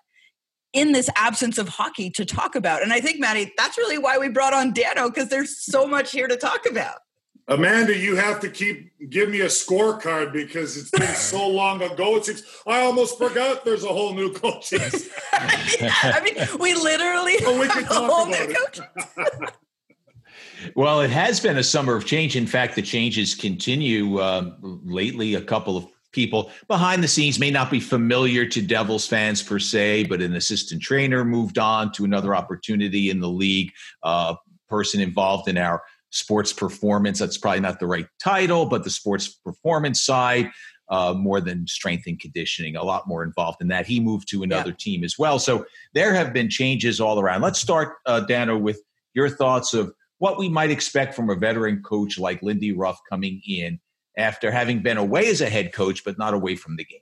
in 0.74 0.92
this 0.92 1.10
absence 1.16 1.58
of 1.58 1.70
hockey 1.70 2.10
to 2.10 2.26
talk 2.26 2.56
about. 2.56 2.84
And 2.84 2.92
I 2.92 3.00
think, 3.00 3.20
Maddie, 3.20 3.54
that's 3.58 3.78
really 3.78 3.98
why 3.98 4.18
we 4.18 4.28
brought 4.28 4.54
on 4.54 4.74
Dano 4.74 5.10
because 5.10 5.30
there's 5.30 5.58
so 5.58 5.88
much 5.88 6.12
here 6.12 6.28
to 6.28 6.36
talk 6.36 6.66
about. 6.70 6.98
Amanda, 7.48 7.96
you 7.96 8.16
have 8.16 8.40
to 8.40 8.50
keep 8.50 8.92
give 9.10 9.30
me 9.30 9.42
a 9.42 9.48
scorecard 9.48 10.34
because 10.34 10.78
it's 10.78 10.90
been 10.90 11.08
so 11.16 11.48
long 11.48 11.82
ago. 11.82 12.16
It's, 12.16 12.44
I 12.66 12.82
almost 12.82 13.18
forgot 13.18 13.64
there's 13.64 13.84
a 13.84 13.90
whole 13.90 14.14
new 14.14 14.34
coaching. 14.34 14.80
yeah, 15.80 15.94
I 16.04 16.22
mean, 16.24 16.36
we 16.60 16.74
literally 16.74 17.36
well, 17.42 17.60
we 17.60 17.68
have 17.68 17.92
a 17.92 17.94
whole 17.94 18.26
new 18.26 18.56
coach. 18.56 18.80
well, 20.76 21.02
it 21.02 21.12
has 21.12 21.40
been 21.40 21.58
a 21.58 21.64
summer 21.64 21.96
of 21.96 22.06
change. 22.06 22.36
In 22.36 22.48
fact, 22.48 22.76
the 22.76 22.82
changes 22.82 23.36
continue. 23.36 24.18
Uh, 24.18 24.56
lately, 24.62 25.36
a 25.36 25.42
couple 25.42 25.78
of 25.78 25.88
people 26.14 26.50
behind 26.68 27.04
the 27.04 27.08
scenes 27.08 27.38
may 27.38 27.52
not 27.52 27.70
be 27.70 27.80
familiar 27.80 28.48
to 28.48 28.62
Devils 28.62 29.06
fans 29.06 29.44
per 29.44 29.60
se, 29.60 30.06
but 30.06 30.20
an 30.20 30.34
assistant 30.36 30.82
trainer 30.82 31.24
moved 31.24 31.60
on 31.60 31.92
to 31.92 32.06
another 32.06 32.34
opportunity 32.34 33.12
in 33.12 33.20
the 33.20 33.30
league. 33.30 33.72
Uh, 34.02 34.34
person 34.68 35.00
involved 35.00 35.48
in 35.48 35.58
our 35.58 35.84
sports 36.10 36.54
performance. 36.54 37.20
That's 37.20 37.38
probably 37.38 37.62
not 37.62 37.80
the 37.80 37.88
right 37.88 38.08
title, 38.22 38.66
but 38.66 38.84
the 38.84 38.90
sports 38.90 39.28
performance 39.30 40.02
side. 40.02 40.50
Uh, 40.88 41.16
more 41.18 41.42
than 41.42 41.66
strength 41.66 42.04
and 42.06 42.20
conditioning, 42.20 42.76
a 42.76 42.84
lot 42.84 43.08
more 43.08 43.24
involved 43.24 43.60
in 43.60 43.70
that. 43.70 43.88
He 43.88 44.00
moved 44.00 44.30
to 44.30 44.44
another 44.44 44.70
yeah. 44.70 44.76
team 44.78 45.04
as 45.04 45.18
well. 45.18 45.40
So 45.40 45.66
there 45.96 46.14
have 46.14 46.32
been 46.32 46.48
changes 46.48 47.02
all 47.02 47.20
around. 47.20 47.42
Let's 47.42 47.60
start, 47.60 47.96
uh, 48.06 48.20
Dano, 48.20 48.56
with 48.56 48.80
your 49.16 49.28
thoughts 49.28 49.74
of 49.74 49.92
what 50.20 50.38
we 50.38 50.48
might 50.48 50.70
expect 50.70 51.16
from 51.16 51.32
a 51.32 51.36
veteran 51.36 51.82
coach 51.82 52.20
like 52.20 52.44
Lindy 52.44 52.72
Ruff 52.72 53.00
coming 53.10 53.42
in 53.48 53.80
after 54.18 54.52
having 54.52 54.84
been 54.84 54.98
away 54.98 55.28
as 55.28 55.42
a 55.42 55.50
head 55.50 55.74
coach, 55.74 56.04
but 56.06 56.18
not 56.18 56.34
away 56.34 56.56
from 56.56 56.76
the 56.76 56.86
game? 56.86 57.00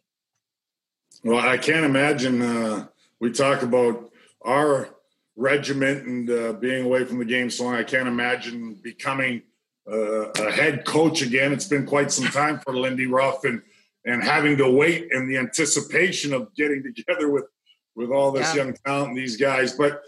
Well, 1.23 1.45
I 1.45 1.57
can't 1.57 1.85
imagine. 1.85 2.41
Uh, 2.41 2.87
we 3.19 3.31
talk 3.31 3.61
about 3.61 4.11
our 4.43 4.89
regiment 5.35 6.05
and 6.05 6.29
uh, 6.29 6.53
being 6.53 6.85
away 6.85 7.03
from 7.05 7.19
the 7.19 7.25
game 7.25 7.49
so 7.49 7.65
long. 7.65 7.75
I 7.75 7.83
can't 7.83 8.07
imagine 8.07 8.75
becoming 8.81 9.41
uh, 9.91 10.29
a 10.31 10.51
head 10.51 10.85
coach 10.85 11.21
again. 11.21 11.51
It's 11.51 11.67
been 11.67 11.85
quite 11.85 12.11
some 12.11 12.25
time 12.25 12.59
for 12.59 12.75
Lindy 12.75 13.07
Ruff 13.07 13.43
and 13.43 13.61
and 14.05 14.21
having 14.21 14.57
to 14.57 14.69
wait 14.69 15.07
in 15.11 15.29
the 15.29 15.37
anticipation 15.37 16.33
of 16.33 16.53
getting 16.55 16.83
together 16.83 17.29
with 17.29 17.45
with 17.95 18.09
all 18.09 18.31
this 18.31 18.53
yeah. 18.55 18.63
young 18.63 18.73
talent 18.85 19.09
and 19.09 19.17
these 19.17 19.37
guys. 19.37 19.73
But 19.73 20.01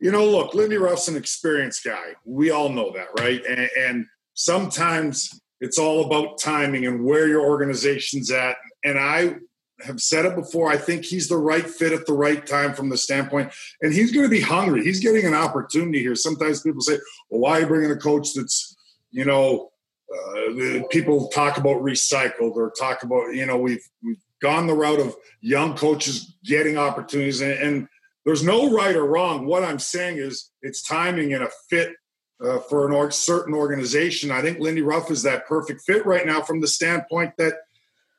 you 0.00 0.12
know, 0.12 0.24
look, 0.24 0.54
Lindy 0.54 0.76
Ruff's 0.76 1.08
an 1.08 1.16
experienced 1.16 1.84
guy. 1.84 2.14
We 2.24 2.50
all 2.50 2.68
know 2.68 2.92
that, 2.92 3.08
right? 3.18 3.44
And, 3.44 3.68
and 3.76 4.06
sometimes 4.34 5.40
it's 5.60 5.78
all 5.78 6.06
about 6.06 6.38
timing 6.38 6.86
and 6.86 7.04
where 7.04 7.26
your 7.26 7.44
organization's 7.44 8.30
at. 8.30 8.56
And 8.84 8.98
I 8.98 9.36
have 9.80 10.00
said 10.00 10.24
it 10.24 10.34
before. 10.34 10.70
I 10.70 10.76
think 10.76 11.04
he's 11.04 11.28
the 11.28 11.36
right 11.36 11.68
fit 11.68 11.92
at 11.92 12.06
the 12.06 12.12
right 12.12 12.44
time 12.44 12.74
from 12.74 12.88
the 12.88 12.96
standpoint, 12.96 13.52
and 13.80 13.92
he's 13.92 14.12
going 14.12 14.24
to 14.24 14.30
be 14.30 14.40
hungry. 14.40 14.82
He's 14.82 15.00
getting 15.00 15.24
an 15.24 15.34
opportunity 15.34 16.00
here. 16.00 16.14
Sometimes 16.14 16.62
people 16.62 16.80
say, 16.80 16.98
"Well, 17.30 17.40
why 17.40 17.58
are 17.58 17.60
you 17.60 17.66
bringing 17.66 17.90
a 17.90 17.96
coach 17.96 18.34
that's, 18.34 18.76
you 19.10 19.24
know, 19.24 19.70
uh, 20.12 20.82
people 20.90 21.28
talk 21.28 21.58
about 21.58 21.82
recycled 21.82 22.56
or 22.56 22.72
talk 22.78 23.02
about, 23.02 23.34
you 23.34 23.46
know, 23.46 23.58
we've 23.58 23.86
we've 24.02 24.22
gone 24.40 24.66
the 24.66 24.74
route 24.74 25.00
of 25.00 25.14
young 25.40 25.76
coaches 25.76 26.34
getting 26.44 26.78
opportunities, 26.78 27.40
and, 27.40 27.52
and 27.52 27.88
there's 28.24 28.42
no 28.42 28.70
right 28.70 28.96
or 28.96 29.06
wrong. 29.06 29.46
What 29.46 29.64
I'm 29.64 29.78
saying 29.78 30.18
is 30.18 30.50
it's 30.62 30.82
timing 30.82 31.34
and 31.34 31.44
a 31.44 31.50
fit 31.70 31.94
uh, 32.42 32.58
for 32.60 32.88
an 32.88 33.12
certain 33.12 33.54
organization. 33.54 34.30
I 34.30 34.42
think 34.42 34.58
Lindy 34.58 34.82
Ruff 34.82 35.10
is 35.10 35.22
that 35.22 35.46
perfect 35.46 35.82
fit 35.82 36.06
right 36.06 36.26
now 36.26 36.40
from 36.42 36.60
the 36.60 36.68
standpoint 36.68 37.32
that 37.38 37.54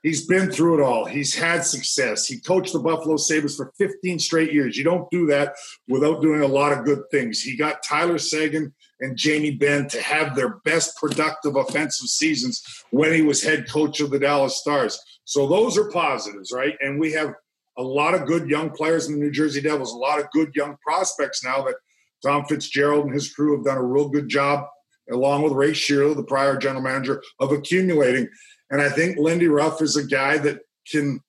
He's 0.01 0.25
been 0.25 0.49
through 0.49 0.79
it 0.79 0.83
all. 0.83 1.05
He's 1.05 1.35
had 1.35 1.65
success. 1.65 2.25
He 2.25 2.39
coached 2.39 2.71
the 2.71 2.79
Buffalo 2.79 3.17
Sabres 3.17 3.57
for 3.57 3.73
15 3.77 4.19
straight 4.19 4.53
years. 4.53 4.77
You 4.77 4.85
don't 4.85 5.09
do 5.11 5.25
that 5.27 5.55
without 5.89 6.21
doing 6.21 6.41
a 6.41 6.47
lot 6.47 6.71
of 6.71 6.85
good 6.85 7.03
things. 7.11 7.41
He 7.41 7.57
got 7.57 7.83
Tyler 7.83 8.17
Seguin 8.17 8.73
and 9.01 9.17
Jamie 9.17 9.51
Benn 9.51 9.87
to 9.89 10.01
have 10.01 10.35
their 10.35 10.59
best 10.63 10.97
productive 10.97 11.55
offensive 11.55 12.07
seasons 12.07 12.63
when 12.91 13.13
he 13.13 13.21
was 13.21 13.43
head 13.43 13.69
coach 13.69 13.99
of 13.99 14.09
the 14.09 14.19
Dallas 14.19 14.57
Stars. 14.57 14.99
So 15.25 15.47
those 15.47 15.77
are 15.77 15.91
positives, 15.91 16.51
right? 16.53 16.75
And 16.79 16.99
we 16.99 17.11
have 17.13 17.33
a 17.77 17.83
lot 17.83 18.13
of 18.13 18.25
good 18.25 18.49
young 18.49 18.69
players 18.71 19.07
in 19.07 19.13
the 19.13 19.19
New 19.19 19.31
Jersey 19.31 19.61
Devils, 19.61 19.93
a 19.93 19.97
lot 19.97 20.19
of 20.19 20.31
good 20.31 20.55
young 20.55 20.77
prospects 20.85 21.43
now 21.43 21.61
that 21.63 21.75
Tom 22.23 22.45
Fitzgerald 22.45 23.05
and 23.05 23.13
his 23.13 23.33
crew 23.33 23.55
have 23.55 23.65
done 23.65 23.77
a 23.77 23.83
real 23.83 24.09
good 24.09 24.27
job, 24.27 24.65
along 25.11 25.43
with 25.43 25.53
Ray 25.53 25.71
Shero, 25.71 26.15
the 26.15 26.23
prior 26.23 26.57
general 26.57 26.81
manager, 26.81 27.21
of 27.39 27.51
accumulating. 27.51 28.27
And 28.69 28.81
I 28.81 28.89
think 28.89 29.17
Lindy 29.17 29.47
Ruff 29.47 29.81
is 29.81 29.95
a 29.95 30.05
guy 30.05 30.37
that 30.39 30.61
can 30.87 31.21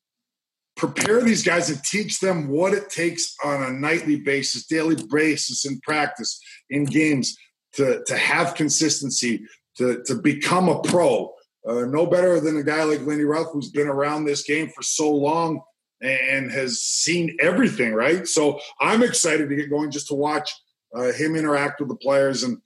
prepare 0.77 1.23
these 1.23 1.43
guys 1.43 1.69
and 1.71 1.83
teach 1.85 2.21
them 2.21 2.49
what 2.49 2.73
it 2.73 2.91
takes 2.91 3.35
on 3.45 3.63
a 3.63 3.71
nightly 3.71 4.17
basis, 4.17 4.67
daily 4.67 4.97
basis 5.11 5.65
in 5.65 5.81
practice, 5.81 6.41
in 6.71 6.85
games, 6.85 7.37
to, 7.75 8.03
to 8.07 8.17
have 8.17 8.55
consistency, 8.55 9.45
to, 9.77 10.03
to 10.05 10.15
become 10.15 10.69
a 10.69 10.81
pro. 10.83 11.33
Uh, 11.69 11.85
no 11.85 12.07
better 12.07 12.41
than 12.41 12.57
a 12.57 12.63
guy 12.63 12.83
like 12.85 13.03
Lindy 13.03 13.25
Ruff 13.25 13.49
who's 13.53 13.71
been 13.71 13.89
around 13.89 14.25
this 14.25 14.43
game 14.43 14.69
for 14.69 14.83
so 14.83 15.15
long 15.15 15.61
and 16.01 16.51
has 16.51 16.81
seen 16.81 17.37
everything, 17.41 17.93
right? 17.93 18.27
So 18.27 18.59
I'm 18.81 19.03
excited 19.03 19.49
to 19.49 19.57
get 19.57 19.69
going 19.69 19.91
just 19.91 20.09
to 20.09 20.15
watch 20.15 20.51
uh, 20.95 21.13
him 21.13 21.37
interact 21.37 21.81
with 21.81 21.91
the 21.91 21.97
players. 21.97 22.43
And 22.43 22.59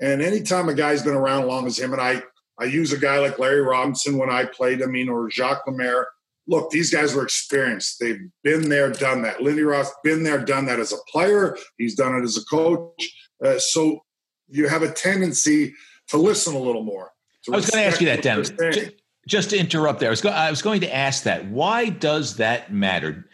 and 0.00 0.20
anytime 0.20 0.68
a 0.68 0.74
guy's 0.74 1.02
been 1.02 1.14
around 1.14 1.46
long 1.46 1.66
as 1.66 1.78
him, 1.78 1.92
and 1.92 2.02
I 2.02 2.22
I 2.58 2.64
use 2.64 2.92
a 2.92 2.98
guy 2.98 3.18
like 3.18 3.38
Larry 3.38 3.62
Robinson 3.62 4.16
when 4.16 4.30
I 4.30 4.44
played, 4.44 4.82
I 4.82 4.86
mean, 4.86 5.08
or 5.08 5.30
Jacques 5.30 5.66
Lemaire. 5.66 6.08
Look, 6.46 6.70
these 6.70 6.92
guys 6.92 7.14
were 7.14 7.22
experienced. 7.22 7.98
They've 7.98 8.20
been 8.42 8.68
there, 8.68 8.90
done 8.90 9.22
that. 9.22 9.42
Lindy 9.42 9.62
Ruff 9.62 9.90
been 10.02 10.22
there, 10.22 10.38
done 10.38 10.66
that 10.66 10.78
as 10.78 10.92
a 10.92 10.98
player. 11.10 11.56
He's 11.78 11.94
done 11.94 12.14
it 12.14 12.22
as 12.22 12.36
a 12.36 12.44
coach. 12.44 13.10
Uh, 13.44 13.58
so 13.58 14.04
you 14.48 14.68
have 14.68 14.82
a 14.82 14.90
tendency 14.90 15.74
to 16.08 16.18
listen 16.18 16.54
a 16.54 16.58
little 16.58 16.84
more. 16.84 17.10
I 17.50 17.56
was 17.56 17.70
going 17.70 17.82
to 17.84 17.88
ask 17.88 18.00
you 18.00 18.06
that, 18.06 18.22
Dennis. 18.22 18.50
Just, 18.50 18.90
just, 19.26 19.50
to 19.50 19.58
interrupt 19.58 20.00
there, 20.00 20.08
I 20.08 20.10
was, 20.10 20.20
go- 20.20 20.30
I 20.30 20.50
was 20.50 20.62
going 20.62 20.80
to 20.82 20.94
ask 20.94 21.24
that. 21.24 21.46
Why 21.46 21.88
does 21.88 22.36
that 22.36 22.72
matter? 22.72 23.28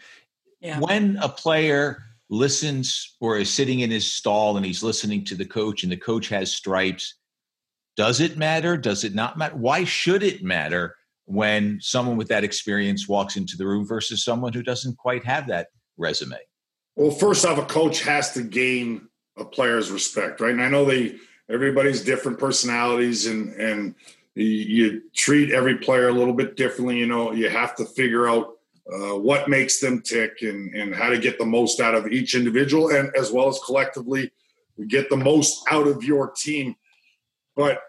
Yeah. 0.59 0.79
When 0.79 1.17
a 1.21 1.29
player 1.29 2.03
listens 2.29 3.15
or 3.19 3.37
is 3.37 3.51
sitting 3.51 3.81
in 3.81 3.91
his 3.91 4.11
stall 4.11 4.57
and 4.57 4.65
he's 4.65 4.83
listening 4.83 5.25
to 5.25 5.35
the 5.35 5.45
coach 5.45 5.83
and 5.83 5.91
the 5.91 5.97
coach 5.97 6.29
has 6.29 6.51
stripes, 6.51 7.15
does 7.95 8.19
it 8.19 8.37
matter? 8.37 8.77
Does 8.77 9.03
it 9.03 9.13
not 9.13 9.37
matter? 9.37 9.55
Why 9.55 9.83
should 9.83 10.23
it 10.23 10.43
matter 10.43 10.95
when 11.25 11.79
someone 11.81 12.17
with 12.17 12.27
that 12.29 12.43
experience 12.43 13.07
walks 13.07 13.37
into 13.37 13.57
the 13.57 13.65
room 13.65 13.85
versus 13.85 14.23
someone 14.23 14.53
who 14.53 14.63
doesn't 14.63 14.97
quite 14.97 15.23
have 15.25 15.47
that 15.47 15.67
resume? 15.97 16.37
Well, 16.95 17.11
first 17.11 17.45
off, 17.45 17.57
a 17.57 17.65
coach 17.65 18.01
has 18.03 18.33
to 18.33 18.43
gain 18.43 19.07
a 19.37 19.45
player's 19.45 19.91
respect, 19.91 20.41
right? 20.41 20.51
And 20.51 20.61
I 20.61 20.69
know 20.69 20.85
they 20.85 21.15
everybody's 21.49 22.03
different 22.03 22.39
personalities 22.39 23.27
and 23.27 23.53
and 23.55 23.95
you 24.35 25.01
treat 25.13 25.51
every 25.51 25.77
player 25.77 26.07
a 26.07 26.13
little 26.13 26.33
bit 26.33 26.55
differently. 26.55 26.97
You 26.97 27.07
know, 27.07 27.33
you 27.33 27.49
have 27.49 27.75
to 27.75 27.85
figure 27.85 28.29
out 28.29 28.53
uh, 28.91 29.17
what 29.17 29.49
makes 29.49 29.79
them 29.79 30.01
tick 30.01 30.41
and, 30.41 30.73
and 30.73 30.95
how 30.95 31.09
to 31.09 31.19
get 31.19 31.37
the 31.37 31.45
most 31.45 31.79
out 31.79 31.95
of 31.95 32.07
each 32.07 32.35
individual 32.35 32.89
and 32.89 33.11
as 33.15 33.31
well 33.31 33.47
as 33.47 33.59
collectively 33.65 34.31
get 34.87 35.09
the 35.09 35.17
most 35.17 35.63
out 35.69 35.87
of 35.87 36.03
your 36.03 36.31
team. 36.31 36.75
But 37.55 37.81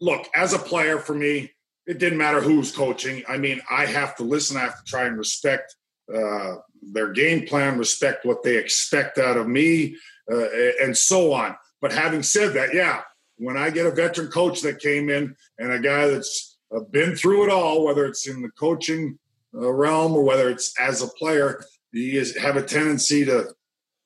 look, 0.00 0.26
as 0.34 0.52
a 0.52 0.58
player 0.58 0.98
for 0.98 1.14
me, 1.14 1.52
it 1.86 1.98
didn't 1.98 2.18
matter 2.18 2.40
who's 2.40 2.72
coaching. 2.72 3.22
I 3.28 3.36
mean, 3.38 3.60
I 3.70 3.86
have 3.86 4.16
to 4.16 4.22
listen. 4.22 4.56
I 4.56 4.60
have 4.60 4.78
to 4.78 4.90
try 4.90 5.06
and 5.06 5.18
respect 5.18 5.74
uh, 6.14 6.56
their 6.82 7.12
game 7.12 7.46
plan, 7.46 7.78
respect 7.78 8.24
what 8.24 8.42
they 8.42 8.56
expect 8.56 9.18
out 9.18 9.36
of 9.36 9.48
me, 9.48 9.96
uh, 10.30 10.48
and 10.82 10.96
so 10.96 11.32
on. 11.32 11.56
But 11.80 11.92
having 11.92 12.22
said 12.22 12.54
that, 12.54 12.74
yeah, 12.74 13.02
when 13.36 13.56
I 13.56 13.70
get 13.70 13.86
a 13.86 13.90
veteran 13.90 14.28
coach 14.28 14.60
that 14.62 14.80
came 14.80 15.08
in 15.08 15.34
and 15.58 15.72
a 15.72 15.78
guy 15.78 16.08
that's 16.08 16.58
been 16.90 17.16
through 17.16 17.44
it 17.44 17.50
all, 17.50 17.84
whether 17.84 18.04
it's 18.06 18.28
in 18.28 18.42
the 18.42 18.50
coaching 18.50 19.18
uh, 19.54 19.72
realm 19.72 20.12
or 20.12 20.22
whether 20.22 20.48
it's 20.48 20.78
as 20.78 21.02
a 21.02 21.08
player, 21.08 21.64
you 21.92 22.24
have 22.40 22.56
a 22.56 22.62
tendency 22.62 23.24
to 23.24 23.54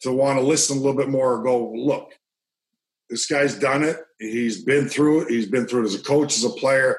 to 0.01 0.13
want 0.13 0.39
to 0.39 0.45
listen 0.45 0.77
a 0.77 0.81
little 0.81 0.97
bit 0.97 1.09
more 1.09 1.35
or 1.35 1.43
go, 1.43 1.73
look, 1.73 2.13
this 3.11 3.27
guy's 3.27 3.59
done 3.59 3.83
it. 3.83 3.99
He's 4.19 4.65
been 4.65 4.89
through 4.89 5.23
it. 5.23 5.31
He's 5.31 5.49
been 5.49 5.67
through 5.67 5.83
it 5.83 5.87
as 5.87 5.95
a 5.95 6.03
coach, 6.03 6.37
as 6.37 6.45
a 6.45 6.51
player, 6.51 6.99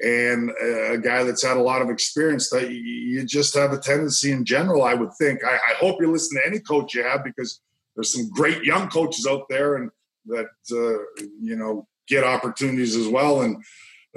and 0.00 0.50
a 0.50 0.98
guy 0.98 1.24
that's 1.24 1.42
had 1.42 1.56
a 1.56 1.62
lot 1.62 1.82
of 1.82 1.90
experience. 1.90 2.50
That 2.50 2.70
you 2.70 3.24
just 3.24 3.54
have 3.54 3.72
a 3.72 3.78
tendency 3.78 4.32
in 4.32 4.44
general, 4.44 4.82
I 4.82 4.94
would 4.94 5.10
think. 5.18 5.44
I, 5.44 5.54
I 5.54 5.74
hope 5.78 6.00
you 6.00 6.10
listen 6.10 6.38
to 6.38 6.46
any 6.46 6.60
coach 6.60 6.94
you 6.94 7.02
have 7.02 7.24
because 7.24 7.60
there's 7.94 8.12
some 8.12 8.28
great 8.30 8.62
young 8.64 8.88
coaches 8.88 9.26
out 9.26 9.48
there, 9.48 9.76
and 9.76 9.90
that 10.26 10.46
uh, 10.72 11.24
you 11.40 11.56
know 11.56 11.86
get 12.08 12.24
opportunities 12.24 12.94
as 12.94 13.08
well. 13.08 13.42
And 13.42 13.56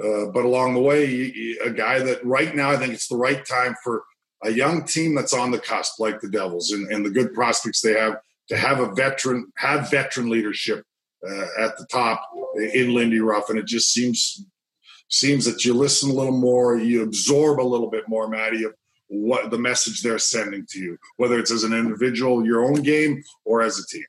uh, 0.02 0.26
but 0.32 0.44
along 0.44 0.74
the 0.74 0.80
way, 0.80 1.56
a 1.64 1.70
guy 1.70 2.00
that 2.00 2.24
right 2.24 2.54
now 2.54 2.70
I 2.70 2.76
think 2.76 2.92
it's 2.92 3.08
the 3.08 3.16
right 3.16 3.44
time 3.44 3.74
for 3.82 4.04
a 4.44 4.50
young 4.50 4.84
team 4.84 5.14
that's 5.14 5.34
on 5.34 5.50
the 5.50 5.58
cusp, 5.58 6.00
like 6.00 6.20
the 6.20 6.28
Devils, 6.28 6.72
and, 6.72 6.90
and 6.90 7.04
the 7.04 7.10
good 7.10 7.32
prospects 7.34 7.80
they 7.80 7.94
have 7.94 8.18
to 8.48 8.56
have 8.56 8.80
a 8.80 8.92
veteran, 8.94 9.52
have 9.56 9.90
veteran 9.90 10.28
leadership 10.28 10.84
uh, 11.28 11.46
at 11.58 11.76
the 11.76 11.86
top 11.90 12.28
in 12.74 12.94
Lindy 12.94 13.20
Ruff, 13.20 13.50
and 13.50 13.58
it 13.58 13.66
just 13.66 13.92
seems 13.92 14.44
seems 15.08 15.44
that 15.44 15.64
you 15.64 15.74
listen 15.74 16.10
a 16.10 16.14
little 16.14 16.38
more, 16.38 16.78
you 16.78 17.02
absorb 17.02 17.60
a 17.60 17.62
little 17.62 17.90
bit 17.90 18.08
more, 18.08 18.28
Maddie, 18.28 18.64
of 18.64 18.74
what 19.08 19.50
the 19.50 19.58
message 19.58 20.02
they're 20.02 20.20
sending 20.20 20.64
to 20.70 20.78
you, 20.78 20.96
whether 21.16 21.38
it's 21.38 21.50
as 21.50 21.64
an 21.64 21.72
individual, 21.72 22.46
your 22.46 22.64
own 22.64 22.74
game, 22.74 23.22
or 23.44 23.60
as 23.60 23.78
a 23.78 23.86
team. 23.86 24.04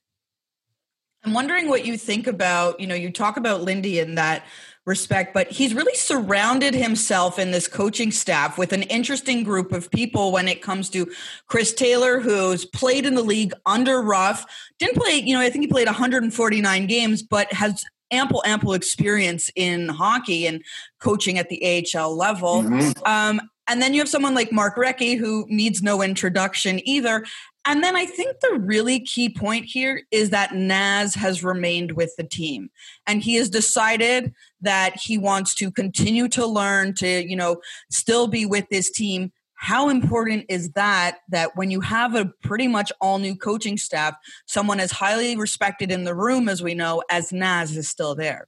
I'm 1.24 1.34
wondering 1.34 1.70
what 1.70 1.86
you 1.86 1.98
think 1.98 2.28
about, 2.28 2.80
you 2.80 2.88
know, 2.88 2.96
you 2.96 3.12
talk 3.12 3.38
about 3.38 3.62
Lindy 3.62 4.00
in 4.00 4.16
that 4.16 4.46
respect, 4.86 5.34
but 5.34 5.52
he's 5.52 5.74
really 5.74 5.96
surrounded 5.96 6.74
himself 6.74 7.38
in 7.38 7.52
this 7.52 7.68
coaching 7.68 8.12
staff 8.12 8.58
with 8.58 8.74
an 8.74 8.84
interesting 8.84 9.44
group 9.44 9.72
of 9.72 9.92
people 9.92 10.32
when 10.32 10.48
it 10.48 10.62
comes 10.62 10.90
to 10.90 11.10
Chris 11.48 11.74
Taylor, 11.74 12.20
who's 12.20 12.66
played 12.66 13.06
in 13.06 13.14
the 13.14 13.22
league 13.22 13.54
under 13.66 14.02
Ruff, 14.02 14.46
didn't 14.80 14.98
play, 14.98 15.22
you 15.24 15.36
know, 15.36 15.42
I 15.42 15.50
think 15.50 15.64
he 15.64 15.68
played 15.68 15.88
149 15.88 16.88
games, 16.88 17.22
but 17.22 17.52
has 17.54 17.84
ample, 18.10 18.42
ample 18.46 18.74
experience 18.74 19.50
in 19.56 19.88
hockey 19.88 20.48
and 20.48 20.64
coaching 21.00 21.38
at 21.38 21.50
the 21.50 21.86
AHL 21.96 22.16
level. 22.16 22.64
Mm-hmm. 22.64 23.04
Um, 23.06 23.42
and 23.68 23.82
then 23.82 23.94
you 23.94 24.02
have 24.02 24.10
someone 24.10 24.34
like 24.34 24.52
Mark 24.52 24.76
Recchi 24.76 25.18
who 25.18 25.46
needs 25.48 25.82
no 25.82 26.02
introduction 26.02 26.86
either. 26.88 27.24
And 27.66 27.84
then 27.84 27.96
I 27.96 28.06
think 28.06 28.40
the 28.40 28.60
really 28.60 29.00
key 29.00 29.30
point 29.30 29.66
here 29.66 30.02
is 30.10 30.32
that 30.32 30.56
Naz 30.56 31.14
has 31.16 31.44
remained 31.44 31.92
with 31.92 32.16
the 32.18 32.24
team 32.24 32.72
and 33.06 33.22
he 33.22 33.36
has 33.36 33.50
decided 33.50 34.34
that 34.62 34.96
he 34.98 35.18
wants 35.18 35.56
to 35.56 35.72
continue 35.72 36.28
to 36.30 36.46
learn 36.46 36.94
to, 36.96 37.28
you 37.28 37.36
know, 37.36 37.62
still 37.90 38.28
be 38.28 38.46
with 38.46 38.68
this 38.70 38.92
team. 38.92 39.32
How 39.56 39.90
important 39.90 40.46
is 40.50 40.72
that 40.72 41.20
that 41.30 41.56
when 41.56 41.70
you 41.70 41.82
have 41.82 42.16
a 42.16 42.26
pretty 42.44 42.68
much 42.68 42.92
all 43.00 43.20
new 43.20 43.36
coaching 43.36 43.78
staff, 43.78 44.16
someone 44.48 44.80
as 44.80 44.92
highly 44.92 45.36
respected 45.36 45.92
in 45.92 46.04
the 46.04 46.16
room 46.16 46.50
as 46.50 46.64
we 46.64 46.74
know 46.74 47.04
as 47.12 47.32
Naz 47.32 47.78
is 47.78 47.88
still 47.88 48.16
there? 48.16 48.48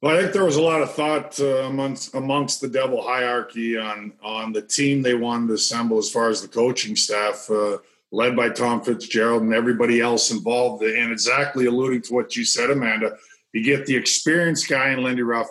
Well, 0.00 0.16
I 0.16 0.20
think 0.20 0.32
there 0.32 0.44
was 0.44 0.56
a 0.56 0.62
lot 0.62 0.82
of 0.82 0.92
thought 0.94 1.38
uh, 1.40 1.64
amongst 1.64 2.14
amongst 2.14 2.60
the 2.60 2.68
Devil 2.68 3.02
hierarchy 3.02 3.76
on 3.76 4.12
on 4.22 4.52
the 4.52 4.62
team 4.62 5.02
they 5.02 5.14
wanted 5.14 5.48
to 5.48 5.54
assemble 5.54 5.98
as 5.98 6.10
far 6.10 6.28
as 6.28 6.40
the 6.40 6.48
coaching 6.48 6.94
staff. 6.94 7.50
Uh, 7.50 7.78
led 8.12 8.36
by 8.36 8.50
Tom 8.50 8.82
Fitzgerald 8.82 9.42
and 9.42 9.54
everybody 9.54 10.00
else 10.00 10.30
involved. 10.30 10.84
And 10.84 11.10
exactly 11.10 11.66
alluding 11.66 12.02
to 12.02 12.14
what 12.14 12.36
you 12.36 12.44
said, 12.44 12.70
Amanda, 12.70 13.16
you 13.52 13.62
get 13.62 13.86
the 13.86 13.96
experienced 13.96 14.68
guy 14.68 14.90
in 14.90 15.02
Lindy 15.02 15.22
Ruff, 15.22 15.48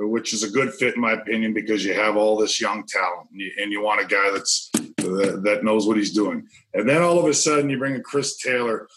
uh, 0.00 0.06
which 0.06 0.32
is 0.32 0.42
a 0.42 0.50
good 0.50 0.72
fit 0.74 0.94
in 0.94 1.00
my 1.00 1.12
opinion 1.12 1.52
because 1.52 1.84
you 1.84 1.94
have 1.94 2.16
all 2.16 2.36
this 2.36 2.60
young 2.60 2.84
talent 2.86 3.28
and 3.30 3.40
you, 3.40 3.50
and 3.60 3.72
you 3.72 3.82
want 3.82 4.00
a 4.00 4.06
guy 4.06 4.30
that's 4.30 4.70
uh, 4.76 5.40
that 5.42 5.60
knows 5.62 5.86
what 5.86 5.96
he's 5.96 6.12
doing. 6.12 6.46
And 6.72 6.88
then 6.88 7.02
all 7.02 7.18
of 7.18 7.26
a 7.26 7.34
sudden 7.34 7.70
you 7.70 7.78
bring 7.78 7.94
in 7.94 8.02
Chris 8.02 8.38
Taylor, 8.38 8.88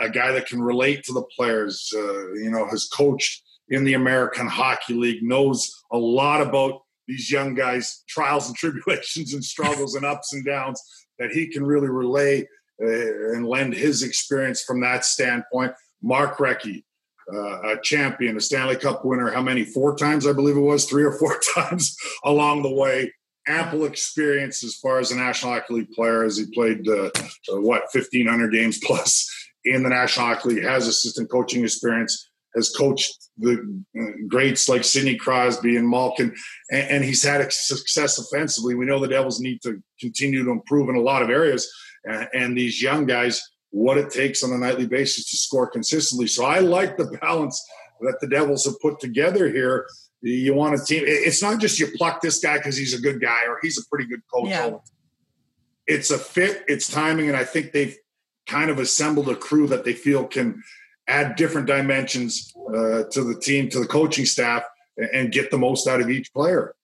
a 0.00 0.08
guy 0.08 0.32
that 0.32 0.46
can 0.46 0.62
relate 0.62 1.04
to 1.04 1.12
the 1.12 1.24
players. 1.36 1.92
Uh, 1.94 2.32
you 2.34 2.50
know, 2.50 2.66
has 2.68 2.88
coached 2.88 3.42
in 3.68 3.84
the 3.84 3.94
American 3.94 4.46
Hockey 4.46 4.94
League, 4.94 5.22
knows 5.22 5.70
a 5.92 5.98
lot 5.98 6.40
about 6.40 6.82
these 7.06 7.30
young 7.30 7.54
guys' 7.54 8.04
trials 8.08 8.48
and 8.48 8.56
tribulations 8.56 9.34
and 9.34 9.44
struggles 9.44 9.94
and 9.94 10.04
ups 10.04 10.32
and 10.32 10.44
downs 10.44 10.80
that 11.18 11.30
he 11.30 11.48
can 11.48 11.64
really 11.64 11.88
relay 11.88 12.42
uh, 12.80 13.32
and 13.32 13.46
lend 13.46 13.74
his 13.74 14.02
experience 14.02 14.62
from 14.62 14.80
that 14.80 15.04
standpoint. 15.04 15.72
Mark 16.00 16.38
Recchi, 16.38 16.84
uh, 17.32 17.72
a 17.72 17.80
champion, 17.82 18.36
a 18.36 18.40
Stanley 18.40 18.76
Cup 18.76 19.04
winner, 19.04 19.30
how 19.30 19.42
many? 19.42 19.64
Four 19.64 19.96
times, 19.96 20.26
I 20.26 20.32
believe 20.32 20.56
it 20.56 20.60
was, 20.60 20.84
three 20.84 21.04
or 21.04 21.12
four 21.12 21.38
times 21.54 21.96
along 22.24 22.62
the 22.62 22.72
way. 22.72 23.12
Ample 23.46 23.86
experience 23.86 24.62
as 24.62 24.76
far 24.76 24.98
as 24.98 25.10
a 25.10 25.16
National 25.16 25.52
Hockey 25.52 25.74
League 25.74 25.90
player, 25.92 26.22
as 26.24 26.36
he 26.36 26.46
played, 26.52 26.86
uh, 26.86 27.10
uh 27.52 27.60
what, 27.60 27.84
1,500 27.92 28.52
games 28.52 28.78
plus 28.82 29.30
in 29.64 29.82
the 29.82 29.88
National 29.88 30.26
Hockey 30.26 30.50
League, 30.50 30.64
has 30.64 30.86
assistant 30.86 31.30
coaching 31.30 31.64
experience, 31.64 32.30
has 32.54 32.70
coached 32.70 33.30
the 33.38 33.82
uh, 33.98 34.04
greats 34.26 34.68
like 34.68 34.84
Sidney 34.84 35.16
Crosby 35.16 35.76
and 35.76 35.88
Malkin, 35.88 36.34
and, 36.70 36.90
and, 36.90 37.04
he's 37.04 37.22
had 37.22 37.52
success 37.52 38.18
offensively. 38.18 38.74
We 38.74 38.84
know 38.84 38.98
the 38.98 39.08
Devils 39.08 39.40
need 39.40 39.62
to 39.62 39.80
continue 40.00 40.44
to 40.44 40.50
improve 40.50 40.88
in 40.88 40.96
a 40.96 41.00
lot 41.00 41.22
of 41.22 41.30
areas, 41.30 41.70
and, 42.04 42.28
and 42.34 42.58
these 42.58 42.82
young 42.82 43.06
guys, 43.06 43.42
what 43.70 43.98
it 43.98 44.10
takes 44.10 44.42
on 44.42 44.52
a 44.52 44.58
nightly 44.58 44.86
basis 44.86 45.30
to 45.30 45.36
score 45.36 45.68
consistently. 45.68 46.26
So 46.26 46.44
I 46.44 46.60
like 46.60 46.96
the 46.96 47.06
balance 47.20 47.64
that 48.00 48.18
the 48.20 48.28
Devils 48.28 48.64
have 48.64 48.80
put 48.80 49.00
together 49.00 49.50
here. 49.50 49.86
You 50.20 50.54
want 50.54 50.80
a 50.80 50.84
team. 50.84 51.04
It's 51.06 51.42
not 51.42 51.60
just 51.60 51.78
you 51.78 51.88
pluck 51.96 52.20
this 52.20 52.40
guy 52.40 52.56
because 52.56 52.76
he's 52.76 52.94
a 52.94 53.00
good 53.00 53.20
guy 53.20 53.46
or 53.46 53.58
he's 53.62 53.78
a 53.78 53.86
pretty 53.88 54.08
good 54.08 54.22
coach. 54.32 54.48
Yeah. 54.48 54.76
It's 55.86 56.10
a 56.10 56.18
fit, 56.18 56.64
it's 56.68 56.90
timing, 56.90 57.28
and 57.28 57.36
I 57.36 57.44
think 57.44 57.72
they've 57.72 57.96
kind 58.46 58.70
of 58.70 58.78
assembled 58.78 59.28
a 59.28 59.36
crew 59.36 59.66
that 59.68 59.84
they 59.84 59.92
feel 59.92 60.26
can 60.26 60.62
add 61.06 61.36
different 61.36 61.66
dimensions 61.66 62.52
uh, 62.68 63.04
to 63.10 63.24
the 63.24 63.38
team, 63.40 63.68
to 63.70 63.80
the 63.80 63.86
coaching 63.86 64.26
staff, 64.26 64.62
and 65.14 65.32
get 65.32 65.50
the 65.50 65.58
most 65.58 65.86
out 65.88 66.00
of 66.00 66.10
each 66.10 66.32
player. 66.34 66.74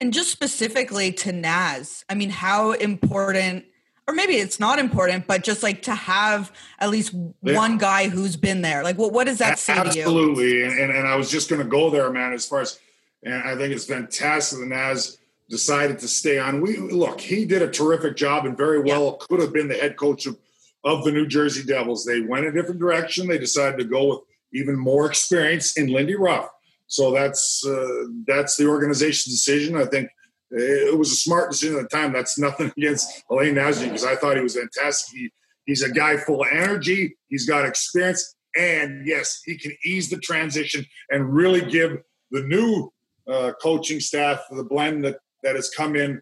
And 0.00 0.12
just 0.12 0.30
specifically 0.30 1.12
to 1.12 1.32
Naz, 1.32 2.04
I 2.08 2.14
mean, 2.14 2.30
how 2.30 2.72
important, 2.72 3.64
or 4.08 4.14
maybe 4.14 4.34
it's 4.34 4.58
not 4.58 4.78
important, 4.78 5.26
but 5.26 5.44
just 5.44 5.62
like 5.62 5.82
to 5.82 5.94
have 5.94 6.52
at 6.78 6.90
least 6.90 7.14
yeah. 7.42 7.56
one 7.56 7.78
guy 7.78 8.08
who's 8.08 8.36
been 8.36 8.62
there. 8.62 8.82
Like, 8.82 8.98
what 8.98 9.12
what 9.12 9.26
does 9.26 9.38
that 9.38 9.58
say 9.58 9.74
Absolutely. 9.74 10.42
to 10.42 10.48
you? 10.48 10.64
Absolutely. 10.66 10.82
And, 10.82 10.92
and, 10.96 11.06
I 11.06 11.16
was 11.16 11.30
just 11.30 11.48
going 11.48 11.62
to 11.62 11.68
go 11.68 11.90
there, 11.90 12.10
man, 12.10 12.32
as 12.32 12.46
far 12.46 12.60
as, 12.60 12.80
and 13.22 13.34
I 13.34 13.54
think 13.56 13.72
it's 13.72 13.84
fantastic 13.84 14.58
that 14.58 14.66
Naz 14.66 15.18
decided 15.48 15.98
to 16.00 16.08
stay 16.08 16.38
on. 16.38 16.60
We 16.60 16.78
look, 16.78 17.20
he 17.20 17.44
did 17.44 17.62
a 17.62 17.70
terrific 17.70 18.16
job 18.16 18.44
and 18.44 18.56
very 18.56 18.80
well 18.80 19.18
yeah. 19.20 19.26
could 19.26 19.40
have 19.40 19.52
been 19.52 19.68
the 19.68 19.74
head 19.74 19.96
coach 19.96 20.26
of 20.26 20.36
of 20.84 21.04
the 21.04 21.12
New 21.12 21.26
Jersey 21.26 21.64
Devils. 21.64 22.04
They 22.04 22.20
went 22.20 22.46
a 22.46 22.52
different 22.52 22.80
direction. 22.80 23.28
They 23.28 23.38
decided 23.38 23.78
to 23.78 23.84
go 23.84 24.08
with 24.08 24.18
even 24.52 24.76
more 24.76 25.06
experience 25.06 25.76
in 25.76 25.88
Lindy 25.88 26.16
Ruff. 26.16 26.48
So 26.88 27.12
that's 27.12 27.64
uh, 27.64 28.06
that's 28.26 28.56
the 28.56 28.66
organization's 28.66 29.34
decision. 29.34 29.76
I 29.76 29.84
think 29.84 30.10
it 30.52 30.98
was 30.98 31.10
a 31.12 31.16
smart 31.16 31.50
decision 31.50 31.78
at 31.78 31.82
the 31.82 31.96
time. 31.96 32.12
That's 32.12 32.38
nothing 32.38 32.72
against 32.76 33.24
Alain 33.30 33.54
Nasri 33.54 33.84
because 33.84 34.04
I 34.04 34.16
thought 34.16 34.36
he 34.36 34.42
was 34.42 34.56
fantastic. 34.56 35.18
He, 35.18 35.30
he's 35.66 35.82
a 35.82 35.90
guy 35.90 36.16
full 36.16 36.42
of 36.42 36.48
energy. 36.52 37.16
He's 37.28 37.46
got 37.46 37.64
experience, 37.64 38.34
and 38.56 39.06
yes, 39.06 39.40
he 39.44 39.56
can 39.56 39.72
ease 39.84 40.10
the 40.10 40.18
transition 40.18 40.84
and 41.10 41.32
really 41.32 41.62
give 41.70 41.98
the 42.30 42.42
new 42.42 42.92
uh, 43.26 43.52
coaching 43.62 44.00
staff 44.00 44.40
the 44.50 44.64
blend 44.64 45.04
that 45.04 45.18
that 45.42 45.56
has 45.56 45.70
come 45.70 45.96
in, 45.96 46.20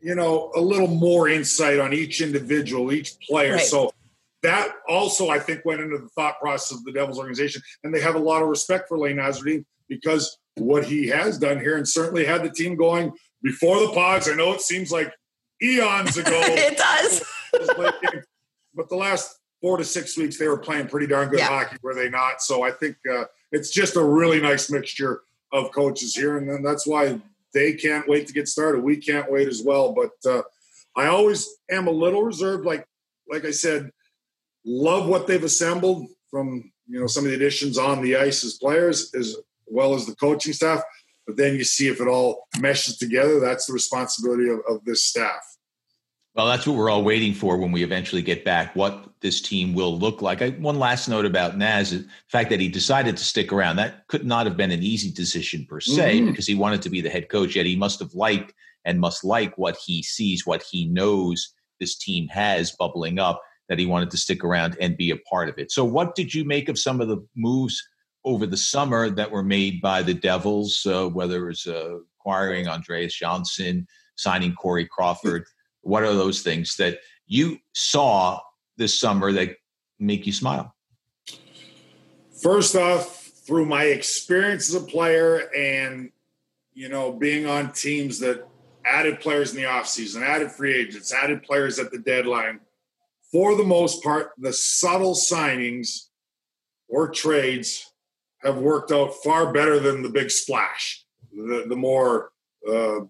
you 0.00 0.14
know, 0.14 0.50
a 0.54 0.60
little 0.60 0.88
more 0.88 1.28
insight 1.28 1.78
on 1.78 1.92
each 1.92 2.20
individual, 2.20 2.92
each 2.92 3.18
player. 3.20 3.54
Right. 3.54 3.60
So 3.66 3.92
that 4.42 4.72
also 4.88 5.28
I 5.28 5.38
think 5.38 5.64
went 5.64 5.80
into 5.80 5.98
the 5.98 6.08
thought 6.10 6.38
process 6.40 6.76
of 6.76 6.84
the 6.84 6.92
Devils 6.92 7.18
organization, 7.18 7.62
and 7.84 7.94
they 7.94 8.00
have 8.00 8.14
a 8.14 8.20
lot 8.20 8.42
of 8.42 8.48
respect 8.48 8.88
for 8.88 8.96
Alain 8.96 9.16
Nasreddine 9.16 9.64
because 9.88 10.38
what 10.56 10.84
he 10.84 11.08
has 11.08 11.38
done 11.38 11.58
here, 11.58 11.76
and 11.76 11.88
certainly 11.88 12.24
had 12.24 12.42
the 12.42 12.50
team 12.50 12.76
going 12.76 13.12
before 13.42 13.80
the 13.80 13.92
pods. 13.92 14.28
I 14.28 14.34
know 14.34 14.52
it 14.52 14.60
seems 14.60 14.90
like 14.90 15.12
eons 15.62 16.16
ago. 16.16 16.30
it 16.44 16.76
does. 16.76 17.24
but 18.74 18.88
the 18.88 18.96
last 18.96 19.38
four 19.60 19.76
to 19.76 19.84
six 19.84 20.16
weeks, 20.16 20.38
they 20.38 20.48
were 20.48 20.58
playing 20.58 20.88
pretty 20.88 21.06
darn 21.06 21.28
good 21.28 21.38
yeah. 21.38 21.48
hockey, 21.48 21.76
were 21.82 21.94
they 21.94 22.08
not? 22.08 22.42
So 22.42 22.62
I 22.62 22.70
think 22.70 22.96
uh, 23.10 23.24
it's 23.50 23.70
just 23.70 23.96
a 23.96 24.04
really 24.04 24.40
nice 24.40 24.70
mixture 24.70 25.22
of 25.52 25.70
coaches 25.72 26.14
here, 26.14 26.38
and 26.38 26.48
then 26.48 26.62
that's 26.62 26.86
why 26.86 27.20
they 27.52 27.74
can't 27.74 28.08
wait 28.08 28.26
to 28.26 28.32
get 28.32 28.48
started. 28.48 28.82
We 28.82 28.96
can't 28.96 29.30
wait 29.30 29.48
as 29.48 29.62
well. 29.62 29.92
But 29.92 30.30
uh, 30.30 30.42
I 30.96 31.06
always 31.06 31.48
am 31.70 31.86
a 31.86 31.90
little 31.90 32.22
reserved, 32.22 32.64
like 32.64 32.86
like 33.28 33.44
I 33.44 33.50
said 33.50 33.90
love 34.64 35.08
what 35.08 35.26
they've 35.26 35.42
assembled 35.42 36.06
from 36.30 36.70
you 36.86 37.00
know 37.00 37.06
some 37.06 37.24
of 37.24 37.30
the 37.30 37.36
additions 37.36 37.78
on 37.78 38.02
the 38.02 38.16
ice 38.16 38.44
as 38.44 38.54
players 38.54 39.14
as 39.14 39.36
well 39.66 39.94
as 39.94 40.06
the 40.06 40.14
coaching 40.16 40.52
staff 40.52 40.82
but 41.26 41.36
then 41.36 41.54
you 41.54 41.64
see 41.64 41.88
if 41.88 42.00
it 42.00 42.08
all 42.08 42.46
meshes 42.58 42.96
together 42.96 43.40
that's 43.40 43.66
the 43.66 43.72
responsibility 43.72 44.48
of, 44.48 44.60
of 44.68 44.84
this 44.84 45.04
staff 45.04 45.42
well 46.34 46.46
that's 46.46 46.66
what 46.66 46.76
we're 46.76 46.90
all 46.90 47.04
waiting 47.04 47.34
for 47.34 47.56
when 47.56 47.72
we 47.72 47.82
eventually 47.82 48.22
get 48.22 48.44
back 48.44 48.74
what 48.74 49.08
this 49.20 49.40
team 49.40 49.74
will 49.74 49.98
look 49.98 50.22
like 50.22 50.42
I, 50.42 50.50
one 50.50 50.78
last 50.78 51.08
note 51.08 51.26
about 51.26 51.56
naz 51.56 51.90
the 51.90 52.06
fact 52.28 52.50
that 52.50 52.60
he 52.60 52.68
decided 52.68 53.16
to 53.16 53.24
stick 53.24 53.52
around 53.52 53.76
that 53.76 54.06
could 54.08 54.26
not 54.26 54.46
have 54.46 54.56
been 54.56 54.70
an 54.70 54.82
easy 54.82 55.10
decision 55.10 55.66
per 55.68 55.80
se 55.80 56.18
mm-hmm. 56.18 56.30
because 56.30 56.46
he 56.46 56.54
wanted 56.54 56.82
to 56.82 56.90
be 56.90 57.00
the 57.00 57.10
head 57.10 57.28
coach 57.28 57.56
yet 57.56 57.66
he 57.66 57.76
must 57.76 58.00
have 58.00 58.14
liked 58.14 58.52
and 58.84 58.98
must 58.98 59.24
like 59.24 59.56
what 59.58 59.76
he 59.76 60.02
sees 60.02 60.46
what 60.46 60.62
he 60.62 60.86
knows 60.86 61.54
this 61.78 61.98
team 61.98 62.28
has 62.28 62.72
bubbling 62.72 63.18
up 63.18 63.42
that 63.68 63.78
he 63.78 63.86
wanted 63.86 64.10
to 64.10 64.16
stick 64.16 64.44
around 64.44 64.76
and 64.80 64.96
be 64.96 65.10
a 65.10 65.16
part 65.16 65.48
of 65.48 65.58
it. 65.58 65.72
So, 65.72 65.84
what 65.84 66.14
did 66.14 66.34
you 66.34 66.44
make 66.44 66.68
of 66.68 66.78
some 66.78 67.00
of 67.00 67.08
the 67.08 67.26
moves 67.34 67.82
over 68.24 68.46
the 68.46 68.56
summer 68.56 69.10
that 69.10 69.30
were 69.30 69.42
made 69.42 69.80
by 69.80 70.02
the 70.02 70.14
Devils, 70.14 70.86
uh, 70.86 71.08
whether 71.08 71.44
it 71.44 71.48
was 71.48 71.66
uh, 71.66 71.98
acquiring 72.18 72.68
Andreas 72.68 73.14
Johnsson, 73.14 73.86
signing 74.16 74.54
Corey 74.54 74.86
Crawford? 74.86 75.44
What 75.82 76.02
are 76.02 76.14
those 76.14 76.42
things 76.42 76.76
that 76.76 76.98
you 77.26 77.58
saw 77.74 78.40
this 78.76 78.98
summer 78.98 79.32
that 79.32 79.56
make 79.98 80.26
you 80.26 80.32
smile? 80.32 80.74
First 82.42 82.76
off, 82.76 83.18
through 83.46 83.66
my 83.66 83.84
experience 83.84 84.68
as 84.68 84.80
a 84.80 84.86
player 84.86 85.50
and 85.56 86.10
you 86.74 86.88
know 86.88 87.12
being 87.12 87.46
on 87.46 87.72
teams 87.72 88.20
that 88.20 88.46
added 88.84 89.20
players 89.20 89.54
in 89.54 89.56
the 89.56 89.68
offseason, 89.68 90.22
added 90.22 90.50
free 90.50 90.74
agents, 90.74 91.12
added 91.12 91.42
players 91.42 91.78
at 91.78 91.90
the 91.90 91.98
deadline– 91.98 92.60
for 93.32 93.56
the 93.56 93.64
most 93.64 94.02
part, 94.02 94.32
the 94.36 94.52
subtle 94.52 95.14
signings 95.14 96.08
or 96.86 97.08
trades 97.08 97.91
have 98.42 98.58
worked 98.58 98.92
out 98.92 99.14
far 99.22 99.52
better 99.52 99.78
than 99.78 100.02
the 100.02 100.08
big 100.08 100.30
splash, 100.30 101.04
the, 101.32 101.64
the 101.68 101.76
more 101.76 102.30
uh, 102.68 103.00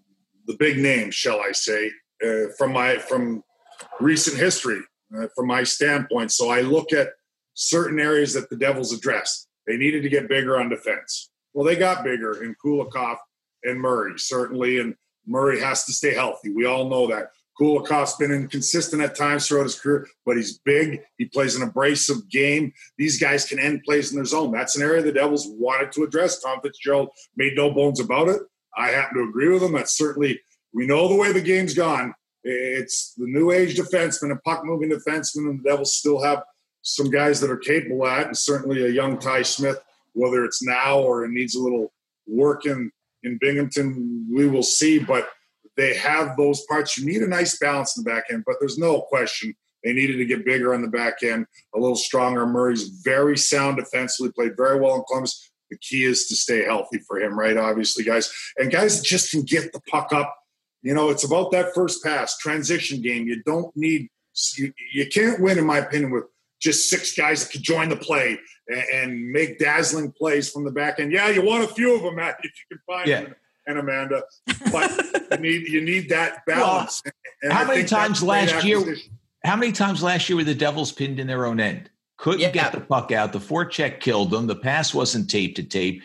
the 0.45 0.55
big 0.59 0.77
names, 0.77 1.15
shall 1.15 1.39
I 1.39 1.51
say, 1.51 1.91
uh, 2.25 2.47
from 2.57 2.73
my 2.73 2.97
from 2.97 3.43
recent 3.99 4.37
history, 4.37 4.81
uh, 5.17 5.27
from 5.35 5.47
my 5.47 5.63
standpoint. 5.63 6.31
So 6.31 6.49
I 6.49 6.61
look 6.61 6.93
at 6.93 7.09
certain 7.53 7.99
areas 7.99 8.33
that 8.33 8.49
the 8.49 8.57
Devils 8.57 8.93
addressed. 8.93 9.47
They 9.67 9.77
needed 9.77 10.03
to 10.03 10.09
get 10.09 10.27
bigger 10.27 10.59
on 10.59 10.69
defense. 10.69 11.29
Well, 11.53 11.65
they 11.65 11.75
got 11.75 12.03
bigger 12.03 12.43
in 12.43 12.55
Kulikov 12.63 13.17
and 13.63 13.79
Murray, 13.79 14.17
certainly, 14.17 14.79
and 14.79 14.95
Murray 15.25 15.59
has 15.59 15.85
to 15.85 15.93
stay 15.93 16.13
healthy. 16.13 16.51
We 16.51 16.65
all 16.65 16.89
know 16.89 17.07
that. 17.07 17.29
Kulikov's 17.59 18.15
been 18.15 18.31
inconsistent 18.31 19.01
at 19.01 19.15
times 19.15 19.47
throughout 19.47 19.63
his 19.63 19.79
career, 19.79 20.07
but 20.25 20.37
he's 20.37 20.57
big. 20.59 21.01
He 21.17 21.25
plays 21.25 21.55
an 21.55 21.61
abrasive 21.61 22.29
game. 22.29 22.73
These 22.97 23.19
guys 23.19 23.45
can 23.45 23.59
end 23.59 23.83
plays 23.83 24.11
in 24.11 24.15
their 24.15 24.25
zone. 24.25 24.51
That's 24.51 24.75
an 24.75 24.81
area 24.81 25.01
the 25.01 25.11
Devils 25.11 25.47
wanted 25.47 25.91
to 25.93 26.03
address. 26.03 26.39
Tom 26.39 26.59
Fitzgerald 26.61 27.09
made 27.37 27.55
no 27.55 27.71
bones 27.71 27.99
about 27.99 28.27
it. 28.29 28.41
I 28.75 28.89
happen 28.89 29.17
to 29.17 29.29
agree 29.29 29.49
with 29.49 29.61
him. 29.61 29.73
That's 29.73 29.95
certainly, 29.95 30.41
we 30.73 30.87
know 30.87 31.07
the 31.07 31.15
way 31.15 31.31
the 31.31 31.41
game's 31.41 31.75
gone. 31.75 32.15
It's 32.43 33.13
the 33.15 33.27
new 33.27 33.51
age 33.51 33.77
defenseman 33.77 34.31
and 34.31 34.43
puck 34.43 34.65
moving 34.65 34.89
defenseman, 34.89 35.49
and 35.49 35.59
the 35.59 35.69
Devils 35.69 35.95
still 35.95 36.21
have 36.23 36.43
some 36.81 37.09
guys 37.09 37.39
that 37.39 37.51
are 37.51 37.57
capable 37.57 38.05
at, 38.05 38.27
and 38.27 38.37
certainly 38.37 38.83
a 38.83 38.89
young 38.89 39.17
Ty 39.17 39.43
Smith, 39.43 39.79
whether 40.13 40.43
it's 40.43 40.63
now 40.63 40.99
or 40.99 41.23
it 41.23 41.31
needs 41.31 41.55
a 41.55 41.61
little 41.61 41.93
work 42.27 42.65
in, 42.65 42.91
in 43.23 43.37
Binghamton, 43.39 44.27
we 44.29 44.47
will 44.47 44.63
see. 44.63 44.99
But 44.99 45.29
they 45.77 45.95
have 45.95 46.37
those 46.37 46.65
parts. 46.65 46.97
You 46.97 47.05
need 47.05 47.21
a 47.21 47.27
nice 47.27 47.57
balance 47.57 47.97
in 47.97 48.03
the 48.03 48.09
back 48.09 48.25
end, 48.31 48.43
but 48.45 48.55
there's 48.59 48.77
no 48.77 49.01
question 49.01 49.55
they 49.83 49.93
needed 49.93 50.17
to 50.17 50.25
get 50.25 50.45
bigger 50.45 50.73
on 50.73 50.81
the 50.81 50.87
back 50.87 51.23
end, 51.23 51.45
a 51.75 51.79
little 51.79 51.95
stronger. 51.95 52.45
Murray's 52.45 52.87
very 53.03 53.37
sound 53.37 53.77
defensively, 53.77 54.31
played 54.31 54.55
very 54.55 54.79
well 54.79 54.95
in 54.95 55.03
Columbus. 55.07 55.51
The 55.69 55.77
key 55.77 56.05
is 56.05 56.27
to 56.27 56.35
stay 56.35 56.63
healthy 56.63 56.99
for 56.99 57.19
him, 57.19 57.37
right? 57.37 57.57
Obviously, 57.57 58.03
guys. 58.03 58.31
And 58.57 58.71
guys 58.71 59.01
just 59.01 59.31
can 59.31 59.41
get 59.41 59.73
the 59.73 59.81
puck 59.89 60.13
up. 60.13 60.33
You 60.83 60.93
know, 60.93 61.09
it's 61.09 61.23
about 61.23 61.51
that 61.51 61.73
first 61.73 62.03
pass, 62.03 62.37
transition 62.37 63.01
game. 63.01 63.27
You 63.27 63.41
don't 63.43 63.75
need, 63.75 64.09
you, 64.55 64.73
you 64.93 65.07
can't 65.07 65.41
win, 65.41 65.57
in 65.57 65.65
my 65.65 65.79
opinion, 65.79 66.11
with 66.11 66.25
just 66.61 66.89
six 66.89 67.15
guys 67.15 67.43
that 67.43 67.51
can 67.51 67.61
join 67.61 67.89
the 67.89 67.95
play 67.97 68.39
and, 68.67 68.83
and 68.93 69.31
make 69.31 69.59
dazzling 69.59 70.11
plays 70.11 70.49
from 70.49 70.63
the 70.63 70.71
back 70.71 70.99
end. 70.99 71.11
Yeah, 71.11 71.29
you 71.29 71.41
want 71.41 71.63
a 71.63 71.73
few 71.73 71.95
of 71.95 72.03
them, 72.03 72.15
Matt, 72.15 72.37
if 72.43 72.51
you 72.51 72.77
can 72.77 72.81
find 72.85 73.07
yeah. 73.07 73.21
them 73.23 73.35
and 73.67 73.77
Amanda. 73.77 74.23
But 74.71 74.91
you 75.31 75.37
need 75.37 75.67
you 75.67 75.81
need 75.81 76.09
that 76.09 76.45
balance. 76.47 77.01
Well, 77.41 77.53
how 77.53 77.67
many 77.67 77.83
times 77.83 78.23
last 78.23 78.63
year? 78.63 78.95
How 79.43 79.55
many 79.55 79.71
times 79.71 80.01
last 80.01 80.29
year 80.29 80.37
were 80.37 80.43
the 80.43 80.55
Devils 80.55 80.91
pinned 80.91 81.19
in 81.19 81.27
their 81.27 81.45
own 81.45 81.59
end? 81.59 81.89
Couldn't 82.17 82.39
yeah. 82.39 82.51
get 82.51 82.71
the 82.71 82.79
puck 82.79 83.11
out. 83.11 83.33
The 83.33 83.39
forecheck 83.39 83.99
killed 83.99 84.31
them. 84.31 84.47
The 84.47 84.55
pass 84.55 84.93
wasn't 84.93 85.29
tape 85.29 85.55
to 85.57 85.63
tape. 85.63 86.01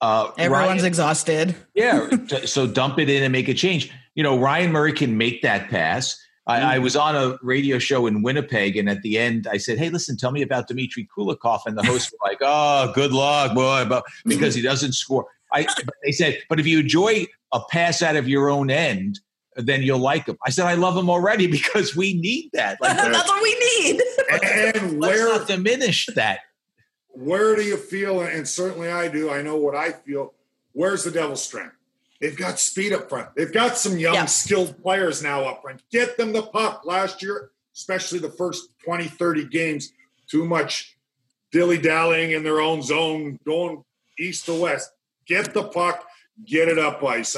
Uh, 0.00 0.30
Everyone's 0.36 0.68
Ryan, 0.68 0.84
exhausted. 0.84 1.56
yeah, 1.74 2.10
so 2.44 2.66
dump 2.66 2.98
it 2.98 3.08
in 3.08 3.22
and 3.22 3.32
make 3.32 3.48
a 3.48 3.54
change. 3.54 3.90
You 4.14 4.22
know, 4.22 4.38
Ryan 4.38 4.72
Murray 4.72 4.92
can 4.92 5.16
make 5.16 5.42
that 5.42 5.70
pass. 5.70 6.20
I, 6.46 6.56
I, 6.56 6.74
mm-hmm. 6.74 6.84
was 6.84 6.94
on 6.94 7.16
a 7.16 7.38
radio 7.42 7.78
show 7.78 8.06
in 8.06 8.22
Winnipeg, 8.22 8.76
and 8.76 8.90
at 8.90 9.00
the 9.00 9.18
end, 9.18 9.48
I 9.50 9.56
said, 9.56 9.78
"Hey, 9.78 9.88
listen, 9.88 10.18
tell 10.18 10.30
me 10.30 10.42
about 10.42 10.68
Dmitry 10.68 11.08
Kulikov." 11.16 11.60
And 11.64 11.78
the 11.78 11.82
host 11.82 12.12
was 12.12 12.18
like, 12.22 12.38
"Oh, 12.42 12.92
good 12.94 13.12
luck, 13.12 13.54
boy," 13.54 13.86
but 13.88 14.04
because 14.26 14.54
he 14.54 14.60
doesn't 14.60 14.92
score. 14.92 15.24
I, 15.54 15.66
they 16.02 16.12
said, 16.12 16.38
but 16.48 16.58
if 16.58 16.66
you 16.66 16.80
enjoy 16.80 17.26
a 17.52 17.60
pass 17.70 18.02
out 18.02 18.16
of 18.16 18.28
your 18.28 18.50
own 18.50 18.70
end, 18.70 19.20
then 19.56 19.82
you'll 19.82 20.00
like 20.00 20.26
them. 20.26 20.36
I 20.44 20.50
said, 20.50 20.66
I 20.66 20.74
love 20.74 20.94
them 20.94 21.08
already 21.08 21.46
because 21.50 21.94
we 21.94 22.14
need 22.14 22.50
that. 22.52 22.78
Like, 22.80 22.96
that's 22.96 23.28
what 23.28 23.42
we 23.42 23.54
need. 23.54 24.02
and 24.42 24.98
where 25.00 25.28
not 25.28 25.46
diminish 25.46 26.06
that. 26.14 26.40
where 27.10 27.54
do 27.54 27.62
you 27.62 27.76
feel? 27.76 28.22
And 28.22 28.46
certainly 28.46 28.90
I 28.90 29.08
do. 29.08 29.30
I 29.30 29.42
know 29.42 29.56
what 29.56 29.74
I 29.74 29.92
feel. 29.92 30.34
Where's 30.72 31.04
the 31.04 31.10
Devils' 31.10 31.42
strength? 31.42 31.76
They've 32.20 32.36
got 32.36 32.58
speed 32.58 32.92
up 32.92 33.08
front. 33.08 33.28
They've 33.36 33.52
got 33.52 33.76
some 33.76 33.98
young, 33.98 34.14
yeah. 34.14 34.24
skilled 34.24 34.82
players 34.82 35.22
now 35.22 35.44
up 35.44 35.62
front. 35.62 35.82
Get 35.90 36.16
them 36.16 36.32
the 36.32 36.42
puck. 36.42 36.82
Last 36.84 37.22
year, 37.22 37.50
especially 37.74 38.18
the 38.18 38.30
first 38.30 38.70
20, 38.84 39.04
30 39.04 39.44
games, 39.46 39.92
too 40.26 40.44
much 40.44 40.96
dilly 41.52 41.78
dallying 41.78 42.32
in 42.32 42.42
their 42.42 42.60
own 42.60 42.82
zone, 42.82 43.38
going 43.44 43.84
east 44.18 44.46
to 44.46 44.60
west. 44.60 44.90
Get 45.26 45.54
the 45.54 45.64
puck, 45.64 46.06
get 46.44 46.68
it 46.68 46.78
up 46.78 47.02
ice, 47.02 47.36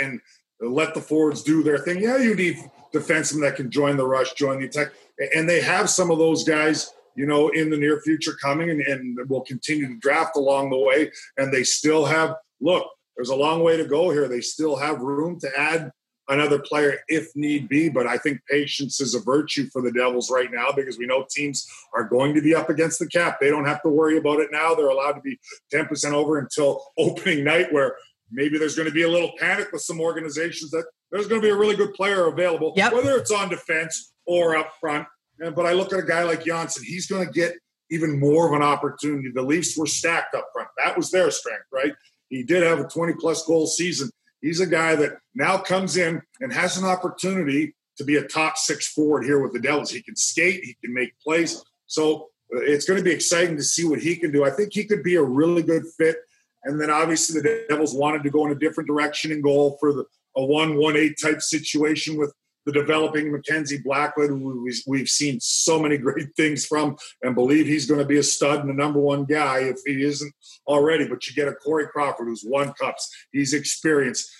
and 0.00 0.20
let 0.60 0.94
the 0.94 1.00
forwards 1.00 1.42
do 1.42 1.62
their 1.62 1.78
thing. 1.78 2.00
Yeah, 2.00 2.18
you 2.18 2.34
need 2.34 2.58
defensemen 2.94 3.42
that 3.42 3.56
can 3.56 3.70
join 3.70 3.96
the 3.96 4.06
rush, 4.06 4.34
join 4.34 4.60
the 4.60 4.66
attack. 4.66 4.92
And 5.34 5.48
they 5.48 5.60
have 5.60 5.90
some 5.90 6.10
of 6.10 6.18
those 6.18 6.44
guys 6.44 6.92
you 7.16 7.26
know, 7.26 7.48
in 7.48 7.70
the 7.70 7.76
near 7.76 8.00
future 8.00 8.36
coming 8.40 8.70
and, 8.70 8.80
and 8.82 9.28
will 9.28 9.40
continue 9.40 9.88
to 9.88 9.98
draft 9.98 10.36
along 10.36 10.70
the 10.70 10.78
way. 10.78 11.10
And 11.38 11.52
they 11.52 11.64
still 11.64 12.04
have, 12.04 12.36
look, 12.60 12.86
there's 13.16 13.30
a 13.30 13.34
long 13.34 13.62
way 13.62 13.76
to 13.78 13.86
go 13.86 14.10
here. 14.10 14.28
They 14.28 14.42
still 14.42 14.76
have 14.76 15.00
room 15.00 15.40
to 15.40 15.48
add 15.58 15.90
another 16.28 16.58
player 16.58 16.98
if 17.08 17.34
need 17.34 17.68
be. 17.68 17.88
But 17.88 18.06
I 18.06 18.18
think 18.18 18.40
patience 18.50 19.00
is 19.00 19.14
a 19.14 19.20
virtue 19.20 19.68
for 19.72 19.82
the 19.82 19.92
Devils 19.92 20.30
right 20.30 20.50
now 20.52 20.72
because 20.74 20.98
we 20.98 21.06
know 21.06 21.26
teams 21.30 21.66
are 21.94 22.04
going 22.04 22.34
to 22.34 22.40
be 22.40 22.54
up 22.54 22.70
against 22.70 22.98
the 22.98 23.06
cap. 23.06 23.38
They 23.40 23.50
don't 23.50 23.66
have 23.66 23.82
to 23.82 23.88
worry 23.88 24.18
about 24.18 24.40
it 24.40 24.50
now. 24.52 24.74
They're 24.74 24.88
allowed 24.88 25.12
to 25.12 25.20
be 25.20 25.38
10% 25.72 26.12
over 26.12 26.38
until 26.38 26.82
opening 26.98 27.44
night, 27.44 27.72
where 27.72 27.96
maybe 28.30 28.58
there's 28.58 28.76
going 28.76 28.88
to 28.88 28.94
be 28.94 29.02
a 29.02 29.08
little 29.08 29.32
panic 29.38 29.68
with 29.72 29.82
some 29.82 30.00
organizations 30.00 30.70
that 30.72 30.84
there's 31.10 31.28
going 31.28 31.40
to 31.40 31.46
be 31.46 31.52
a 31.52 31.56
really 31.56 31.76
good 31.76 31.94
player 31.94 32.26
available, 32.26 32.72
yep. 32.76 32.92
whether 32.92 33.16
it's 33.16 33.30
on 33.30 33.48
defense 33.48 34.12
or 34.26 34.56
up 34.56 34.72
front. 34.80 35.06
But 35.38 35.66
I 35.66 35.72
look 35.72 35.92
at 35.92 35.98
a 35.98 36.02
guy 36.02 36.24
like 36.24 36.44
Johnsson, 36.44 36.82
he's 36.84 37.06
going 37.06 37.26
to 37.26 37.32
get 37.32 37.54
even 37.90 38.18
more 38.18 38.48
of 38.48 38.52
an 38.54 38.62
opportunity. 38.62 39.30
The 39.32 39.42
Leafs 39.42 39.76
were 39.76 39.86
stacked 39.86 40.34
up 40.34 40.48
front. 40.52 40.68
That 40.82 40.96
was 40.96 41.10
their 41.10 41.30
strength, 41.30 41.66
right? 41.72 41.92
He 42.28 42.42
did 42.42 42.62
have 42.62 42.80
a 42.80 42.84
20 42.84 43.14
plus 43.20 43.44
goal 43.44 43.66
season. 43.66 44.10
He's 44.40 44.60
a 44.60 44.66
guy 44.66 44.94
that 44.96 45.18
now 45.34 45.58
comes 45.58 45.96
in 45.96 46.22
and 46.40 46.52
has 46.52 46.76
an 46.76 46.84
opportunity 46.84 47.74
to 47.98 48.04
be 48.04 48.16
a 48.16 48.22
top 48.22 48.56
six 48.56 48.88
forward 48.88 49.24
here 49.24 49.40
with 49.40 49.52
the 49.52 49.60
Devils. 49.60 49.90
He 49.90 50.02
can 50.02 50.16
skate, 50.16 50.64
he 50.64 50.76
can 50.84 50.92
make 50.92 51.18
plays. 51.20 51.62
So 51.86 52.28
uh, 52.54 52.60
it's 52.60 52.84
going 52.84 52.98
to 52.98 53.04
be 53.04 53.12
exciting 53.12 53.56
to 53.56 53.62
see 53.62 53.84
what 53.84 54.00
he 54.00 54.16
can 54.16 54.32
do. 54.32 54.44
I 54.44 54.50
think 54.50 54.72
he 54.72 54.84
could 54.84 55.02
be 55.02 55.16
a 55.16 55.22
really 55.22 55.62
good 55.62 55.84
fit. 55.98 56.16
And 56.64 56.80
then 56.80 56.90
obviously 56.90 57.40
the 57.40 57.64
Devils 57.68 57.94
wanted 57.94 58.22
to 58.24 58.30
go 58.30 58.44
in 58.46 58.52
a 58.52 58.56
different 58.56 58.88
direction 58.88 59.32
in 59.32 59.40
goal 59.40 59.76
for 59.80 59.92
the 59.92 60.04
a 60.36 60.44
one 60.44 60.76
one 60.76 60.96
eight 60.96 61.16
type 61.22 61.40
situation 61.40 62.16
with 62.16 62.32
the 62.66 62.72
developing 62.72 63.32
Mackenzie 63.32 63.80
Blackwood, 63.82 64.28
who 64.28 64.68
we've 64.86 65.08
seen 65.08 65.38
so 65.40 65.80
many 65.80 65.96
great 66.06 66.34
things 66.36 66.66
from, 66.66 66.96
and 67.22 67.34
believe 67.34 67.66
he's 67.66 67.86
going 67.86 68.00
to 68.00 68.06
be 68.06 68.18
a 68.18 68.22
stud 68.22 68.60
and 68.60 68.68
the 68.68 68.74
number 68.74 69.00
one 69.00 69.24
guy 69.24 69.60
if 69.60 69.78
he 69.86 70.02
isn't 70.02 70.34
already. 70.66 71.08
But 71.08 71.26
you 71.26 71.34
get 71.34 71.48
a 71.48 71.54
Corey 71.54 71.86
Crawford 71.86 72.26
who's 72.26 72.44
won 72.46 72.72
cups, 72.74 73.10
he's 73.32 73.54
experienced. 73.54 74.30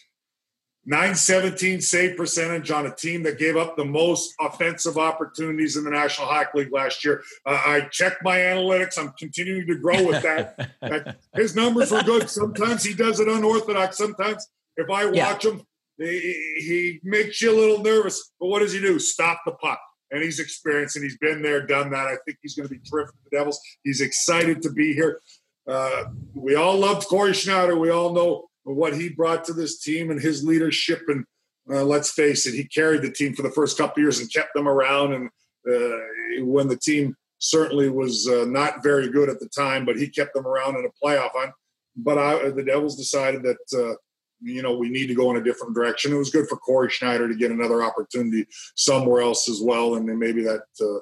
917 0.89 1.81
save 1.81 2.17
percentage 2.17 2.71
on 2.71 2.87
a 2.87 2.95
team 2.95 3.25
that 3.25 3.39
gave 3.39 3.57
up 3.57 3.77
the 3.77 3.85
most 3.85 4.33
offensive 4.41 4.97
opportunities 4.97 5.77
in 5.77 5.83
the 5.83 5.91
National 5.91 6.29
Hockey 6.29 6.61
League 6.61 6.73
last 6.73 7.05
year. 7.05 7.25
Uh, 7.45 7.61
I 7.67 7.81
checked 7.91 8.23
my 8.23 8.37
analytics. 8.39 8.97
I'm 8.97 9.12
continuing 9.19 9.67
to 9.67 9.75
grow 9.75 10.07
with 10.07 10.23
that. 10.23 11.19
His 11.35 11.57
numbers 11.57 11.91
were 11.91 12.05
good. 12.05 12.31
Sometimes 12.31 12.85
he 12.85 12.95
does 12.95 13.19
it 13.19 13.27
unorthodox. 13.27 13.99
Sometimes 13.99 14.47
if 14.77 14.89
I 14.89 15.07
watch 15.07 15.45
yeah. 15.45 15.51
him, 15.51 15.62
he, 15.98 17.00
makes 17.02 17.40
you 17.40 17.52
a 17.52 17.59
little 17.59 17.82
nervous, 17.82 18.32
but 18.38 18.46
what 18.46 18.61
does 18.61 18.72
he 18.72 18.80
do? 18.80 18.98
Stop 18.98 19.42
the 19.44 19.52
puck. 19.52 19.80
And 20.11 20.22
he's 20.22 20.38
experienced 20.38 20.96
and 20.96 21.04
he's 21.04 21.18
been 21.18 21.42
there, 21.42 21.66
done 21.66 21.90
that. 21.90 22.06
I 22.06 22.16
think 22.24 22.38
he's 22.40 22.54
going 22.54 22.68
to 22.68 22.74
be 22.74 22.80
terrific 22.88 23.14
for 23.14 23.30
the 23.30 23.37
Devils. 23.37 23.61
He's 23.82 24.00
excited 24.00 24.62
to 24.62 24.70
be 24.70 24.92
here. 24.94 25.20
Uh, 25.68 26.04
we 26.35 26.54
all 26.54 26.78
loved 26.78 27.09
Cory 27.09 27.35
Schneider. 27.35 27.76
We 27.76 27.90
all 27.90 28.12
know 28.12 28.46
what 28.62 28.94
he 28.94 29.09
brought 29.09 29.44
to 29.44 29.52
this 29.52 29.80
team 29.80 30.11
and 30.11 30.20
his 30.20 30.44
leadership. 30.44 31.02
And 31.09 31.24
uh, 31.68 31.82
let's 31.82 32.12
face 32.12 32.46
it, 32.46 32.54
he 32.54 32.64
carried 32.64 33.02
the 33.02 33.11
team 33.11 33.35
for 33.35 33.42
the 33.42 33.50
first 33.50 33.76
couple 33.76 34.02
years 34.02 34.20
and 34.20 34.32
kept 34.32 34.54
them 34.54 34.68
around. 34.68 35.12
And 35.12 35.28
uh, 35.68 36.44
when 36.44 36.68
the 36.68 36.78
team 36.78 37.16
certainly 37.38 37.88
was 37.88 38.28
uh, 38.28 38.44
not 38.46 38.82
very 38.82 39.11
good 39.11 39.28
at 39.28 39.40
the 39.40 39.48
time, 39.48 39.85
but 39.85 39.96
he 39.96 40.09
kept 40.09 40.35
them 40.35 40.46
around 40.46 40.76
in 40.76 40.87
a 40.87 41.04
playoff 41.04 41.30
hunt. 41.35 41.52
But 41.96 42.18
I, 42.18 42.50
the 42.50 42.62
Devils 42.62 42.96
decided 42.96 43.42
that 43.42 43.59
uh, 43.76 43.94
you 44.40 44.62
know, 44.62 44.77
we 44.77 44.88
need 44.88 45.07
to 45.07 45.14
go 45.14 45.31
in 45.31 45.37
a 45.37 45.44
different 45.44 45.75
direction. 45.75 46.12
It 46.12 46.18
was 46.18 46.31
good 46.31 46.49
for 46.49 46.57
Cory 46.57 46.90
Schneider 46.90 47.29
to 47.29 47.35
get 47.35 47.51
another 47.51 47.83
opportunity 47.83 48.46
somewhere 48.75 49.22
else 49.22 49.49
as 49.49 49.61
well, 49.62 49.94
and 49.94 50.09
then 50.09 50.18
maybe 50.18 50.42
that 50.42 50.62
uh, 50.81 51.01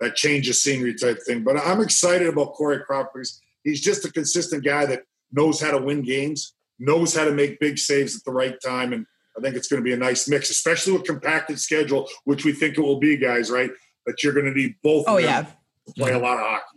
that 0.00 0.14
change 0.14 0.48
of 0.48 0.56
scenery 0.56 0.94
type 0.94 1.18
thing. 1.26 1.42
But 1.42 1.56
I'm 1.56 1.80
excited 1.80 2.28
about 2.28 2.52
Corey 2.52 2.80
Crawford 2.86 3.26
he's 3.66 3.80
just 3.82 4.04
a 4.06 4.12
consistent 4.12 4.64
guy 4.64 4.86
that 4.86 5.02
knows 5.32 5.60
how 5.60 5.72
to 5.72 5.78
win 5.78 6.02
games, 6.02 6.54
knows 6.78 7.14
how 7.14 7.24
to 7.24 7.32
make 7.32 7.60
big 7.60 7.78
saves 7.78 8.16
at 8.16 8.24
the 8.24 8.32
right 8.32 8.56
time, 8.64 8.94
and 8.94 9.04
I 9.36 9.42
think 9.42 9.56
it's 9.56 9.68
going 9.68 9.82
to 9.82 9.84
be 9.84 9.92
a 9.92 9.98
nice 9.98 10.28
mix, 10.28 10.48
especially 10.48 10.94
with 10.94 11.04
compacted 11.04 11.60
schedule, 11.60 12.08
which 12.24 12.46
we 12.46 12.52
think 12.52 12.78
it 12.78 12.80
will 12.80 13.00
be, 13.00 13.18
guys. 13.18 13.50
Right? 13.50 13.70
That 14.06 14.22
you're 14.22 14.32
going 14.32 14.46
to 14.46 14.52
need 14.52 14.76
both. 14.82 15.04
Oh 15.06 15.18
yeah. 15.18 15.42
To 15.42 15.92
play 15.98 16.12
a 16.12 16.18
lot 16.18 16.38
of 16.38 16.46
hockey. 16.46 16.75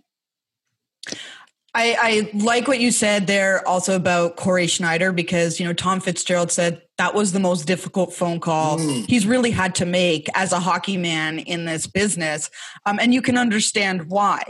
I, 1.76 1.98
I, 2.02 2.32
like 2.34 2.68
what 2.68 2.80
you 2.80 2.92
said 2.92 3.28
there 3.28 3.68
also 3.68 3.96
about 3.96 4.38
Cory 4.38 4.66
Schneider 4.66 5.12
because, 5.12 5.60
you 5.60 5.66
know, 5.66 5.74
Tom 5.74 6.00
Fitzgerald 6.00 6.52
said 6.52 6.82
that 6.98 7.14
was 7.14 7.32
the 7.32 7.40
most 7.40 7.68
difficult 7.68 8.14
phone 8.14 8.40
call 8.40 8.80
mm. 8.80 9.06
he's 9.08 9.26
really 9.26 9.52
had 9.52 9.76
to 9.76 9.86
make 9.86 10.28
as 10.36 10.52
a 10.52 10.60
hockey 10.60 10.98
man 10.98 11.40
in 11.40 11.66
this 11.66 11.86
business. 11.86 12.50
Um, 12.86 13.00
and 13.00 13.14
you 13.14 13.22
can 13.22 13.38
understand 13.38 14.10
why. 14.10 14.44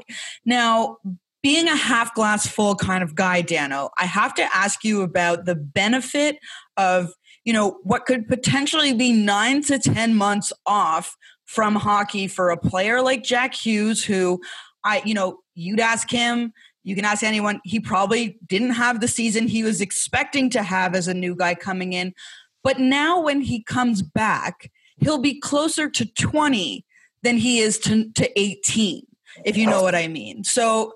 Now, 0.45 0.97
being 1.43 1.67
a 1.67 1.75
half 1.75 2.13
glass 2.13 2.47
full 2.47 2.75
kind 2.75 3.03
of 3.03 3.15
guy, 3.15 3.41
Dano, 3.41 3.89
I 3.97 4.05
have 4.05 4.33
to 4.35 4.55
ask 4.55 4.83
you 4.83 5.01
about 5.01 5.45
the 5.45 5.55
benefit 5.55 6.37
of, 6.77 7.13
you 7.43 7.53
know, 7.53 7.79
what 7.83 8.05
could 8.05 8.27
potentially 8.27 8.93
be 8.93 9.11
nine 9.11 9.61
to 9.63 9.79
10 9.79 10.15
months 10.15 10.53
off 10.65 11.15
from 11.45 11.75
hockey 11.75 12.27
for 12.27 12.49
a 12.49 12.57
player 12.57 13.01
like 13.01 13.23
Jack 13.23 13.55
Hughes, 13.55 14.03
who 14.03 14.41
I, 14.83 15.01
you 15.05 15.13
know, 15.13 15.39
you'd 15.55 15.79
ask 15.79 16.09
him 16.09 16.53
you 16.83 16.95
can 16.95 17.05
ask 17.05 17.23
anyone, 17.23 17.59
he 17.63 17.79
probably 17.79 18.37
didn't 18.47 18.71
have 18.71 19.01
the 19.01 19.07
season 19.07 19.47
he 19.47 19.63
was 19.63 19.81
expecting 19.81 20.49
to 20.51 20.63
have 20.63 20.95
as 20.95 21.07
a 21.07 21.13
new 21.13 21.35
guy 21.35 21.55
coming 21.55 21.93
in. 21.93 22.13
But 22.63 22.79
now, 22.79 23.21
when 23.21 23.41
he 23.41 23.63
comes 23.63 24.01
back, 24.01 24.71
he'll 24.97 25.19
be 25.19 25.39
closer 25.39 25.89
to 25.89 26.05
20 26.05 26.85
than 27.23 27.37
he 27.37 27.59
is 27.59 27.77
to, 27.79 28.09
to 28.11 28.39
18, 28.39 29.05
if 29.45 29.57
you 29.57 29.65
know 29.65 29.81
what 29.81 29.95
I 29.95 30.07
mean. 30.07 30.43
So 30.43 30.93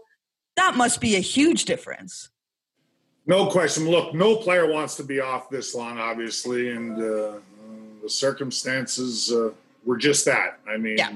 that 0.55 0.75
must 0.75 1.01
be 1.01 1.15
a 1.15 1.19
huge 1.19 1.65
difference. 1.65 2.29
No 3.25 3.47
question. 3.47 3.89
Look, 3.89 4.13
no 4.13 4.35
player 4.35 4.71
wants 4.71 4.95
to 4.95 5.03
be 5.03 5.19
off 5.19 5.49
this 5.49 5.73
long, 5.73 5.97
obviously, 5.97 6.71
and 6.71 6.97
uh, 6.97 7.33
the 8.01 8.09
circumstances 8.09 9.31
uh, 9.31 9.51
were 9.85 9.97
just 9.97 10.25
that. 10.25 10.59
I 10.67 10.77
mean, 10.77 10.97
yeah. 10.97 11.11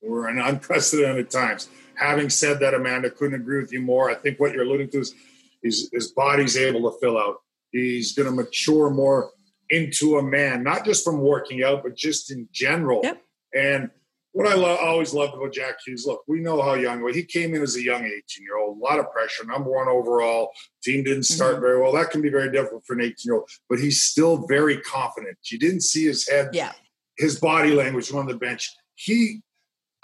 we're 0.00 0.28
in 0.30 0.38
unprecedented 0.38 1.30
times 1.30 1.68
having 2.00 2.30
said 2.30 2.60
that, 2.60 2.74
Amanda, 2.74 3.10
couldn't 3.10 3.40
agree 3.40 3.60
with 3.60 3.72
you 3.72 3.82
more. 3.82 4.10
I 4.10 4.14
think 4.14 4.40
what 4.40 4.52
you're 4.52 4.64
alluding 4.64 4.90
to 4.90 5.00
is 5.00 5.14
his, 5.62 5.90
his 5.92 6.12
body's 6.12 6.56
able 6.56 6.90
to 6.90 6.98
fill 6.98 7.18
out. 7.18 7.36
He's 7.70 8.14
going 8.14 8.28
to 8.28 8.34
mature 8.34 8.90
more 8.90 9.30
into 9.68 10.16
a 10.18 10.22
man, 10.22 10.64
not 10.64 10.84
just 10.84 11.04
from 11.04 11.20
working 11.20 11.62
out, 11.62 11.82
but 11.82 11.94
just 11.94 12.30
in 12.32 12.48
general. 12.52 13.00
Yep. 13.04 13.22
And 13.54 13.90
what 14.32 14.46
I 14.46 14.54
lo- 14.54 14.76
always 14.76 15.12
loved 15.12 15.34
about 15.34 15.52
Jack 15.52 15.76
Hughes, 15.84 16.06
look, 16.06 16.22
we 16.26 16.40
know 16.40 16.62
how 16.62 16.74
young 16.74 17.06
he 17.12 17.22
came 17.22 17.54
in 17.54 17.62
as 17.62 17.76
a 17.76 17.82
young 17.82 18.04
18 18.04 18.12
year 18.40 18.56
old, 18.56 18.78
a 18.78 18.80
lot 18.80 18.98
of 18.98 19.10
pressure, 19.12 19.44
number 19.44 19.70
one 19.70 19.88
overall. 19.88 20.50
Team 20.82 21.04
didn't 21.04 21.24
start 21.24 21.54
mm-hmm. 21.54 21.62
very 21.62 21.80
well. 21.80 21.92
That 21.92 22.10
can 22.10 22.22
be 22.22 22.30
very 22.30 22.50
difficult 22.50 22.84
for 22.86 22.94
an 22.94 23.02
18 23.02 23.14
year 23.24 23.34
old, 23.34 23.50
but 23.68 23.78
he's 23.78 24.02
still 24.02 24.46
very 24.46 24.78
confident. 24.78 25.36
You 25.50 25.58
didn't 25.58 25.82
see 25.82 26.04
his 26.04 26.28
head, 26.28 26.50
yeah. 26.52 26.72
his 27.18 27.38
body 27.38 27.72
language 27.72 28.12
on 28.12 28.26
the 28.26 28.36
bench. 28.36 28.70
He 28.94 29.42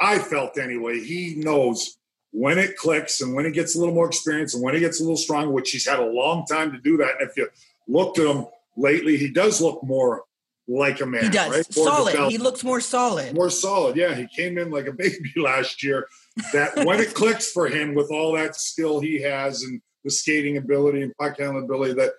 I 0.01 0.19
felt 0.19 0.59
anyway, 0.59 1.01
he 1.01 1.37
knows 1.37 1.99
when 2.33 2.59
it 2.59 2.77
clicks 2.77 3.21
and 3.21 3.35
when 3.35 3.45
he 3.45 3.51
gets 3.51 3.75
a 3.75 3.79
little 3.79 3.95
more 3.95 4.07
experience 4.07 4.55
and 4.55 4.63
when 4.63 4.75
he 4.75 4.81
gets 4.81 5.01
a 5.01 5.03
little 5.03 5.17
stronger, 5.17 5.51
which 5.51 5.71
he's 5.71 5.89
had 5.89 5.99
a 5.99 6.05
long 6.05 6.45
time 6.45 6.73
to 6.73 6.79
do 6.79 6.99
that. 6.99 7.21
And 7.21 7.31
if 7.31 7.37
you 7.37 7.49
looked 7.89 8.19
at 8.19 8.27
him 8.27 8.47
lately, 8.77 9.17
he 9.17 9.31
does 9.31 9.61
look 9.61 9.83
more 9.83 10.25
like 10.69 11.01
a 11.01 11.07
man. 11.07 11.25
He 11.25 11.31
does. 11.31 11.51
Right? 11.51 11.73
solid. 11.73 12.31
He 12.31 12.39
looks 12.39 12.63
more 12.63 12.81
solid. 12.81 13.35
More 13.35 13.51
solid. 13.51 13.97
Yeah. 13.97 14.15
He 14.15 14.27
came 14.27 14.59
in 14.59 14.71
like 14.71 14.87
a 14.87 14.93
baby 14.99 15.33
last 15.37 15.83
year. 15.83 16.09
That 16.53 16.85
when 16.85 17.01
it 17.01 17.15
clicks 17.15 17.51
for 17.51 17.69
him 17.69 17.95
with 17.95 18.11
all 18.11 18.33
that 18.33 18.57
skill 18.57 19.01
he 19.01 19.23
has 19.23 19.63
and 19.63 19.81
the 20.05 20.11
skating 20.11 20.57
ability 20.57 21.03
and 21.03 21.17
puck 21.17 21.39
handling 21.39 21.65
ability, 21.65 21.95
that 21.95 22.13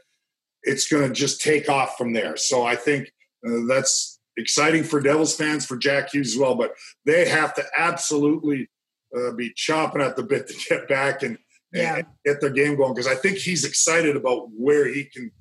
it's 0.63 0.87
going 0.87 1.07
to 1.07 1.13
just 1.13 1.41
take 1.41 1.69
off 1.69 1.97
from 1.97 2.13
there. 2.13 2.37
So 2.37 2.63
I 2.63 2.75
think 2.75 3.11
uh, 3.47 3.59
that's 3.67 4.16
exciting 4.38 4.84
for 4.84 5.02
Devils 5.02 5.36
fans, 5.36 5.65
for 5.65 5.78
Jack 5.78 6.13
Hughes 6.13 6.34
as 6.34 6.39
well. 6.39 6.56
But 6.56 6.73
they 7.06 7.28
have 7.28 7.54
to 7.56 7.63
absolutely 7.78 8.69
uh, 9.15 9.32
be 9.32 9.52
chomping 9.52 10.06
at 10.06 10.15
the 10.15 10.23
bit 10.23 10.47
to 10.47 10.69
get 10.69 10.88
back 10.88 11.23
and, 11.23 11.38
yeah. 11.73 11.97
and 11.97 12.06
get 12.26 12.41
their 12.41 12.50
game 12.50 12.76
going 12.76 12.93
because 12.93 13.08
I 13.08 13.15
think 13.15 13.38
he's 13.38 13.65
excited 13.65 14.15
about 14.15 14.50
where 14.56 14.88
he 14.88 15.06
can 15.06 15.32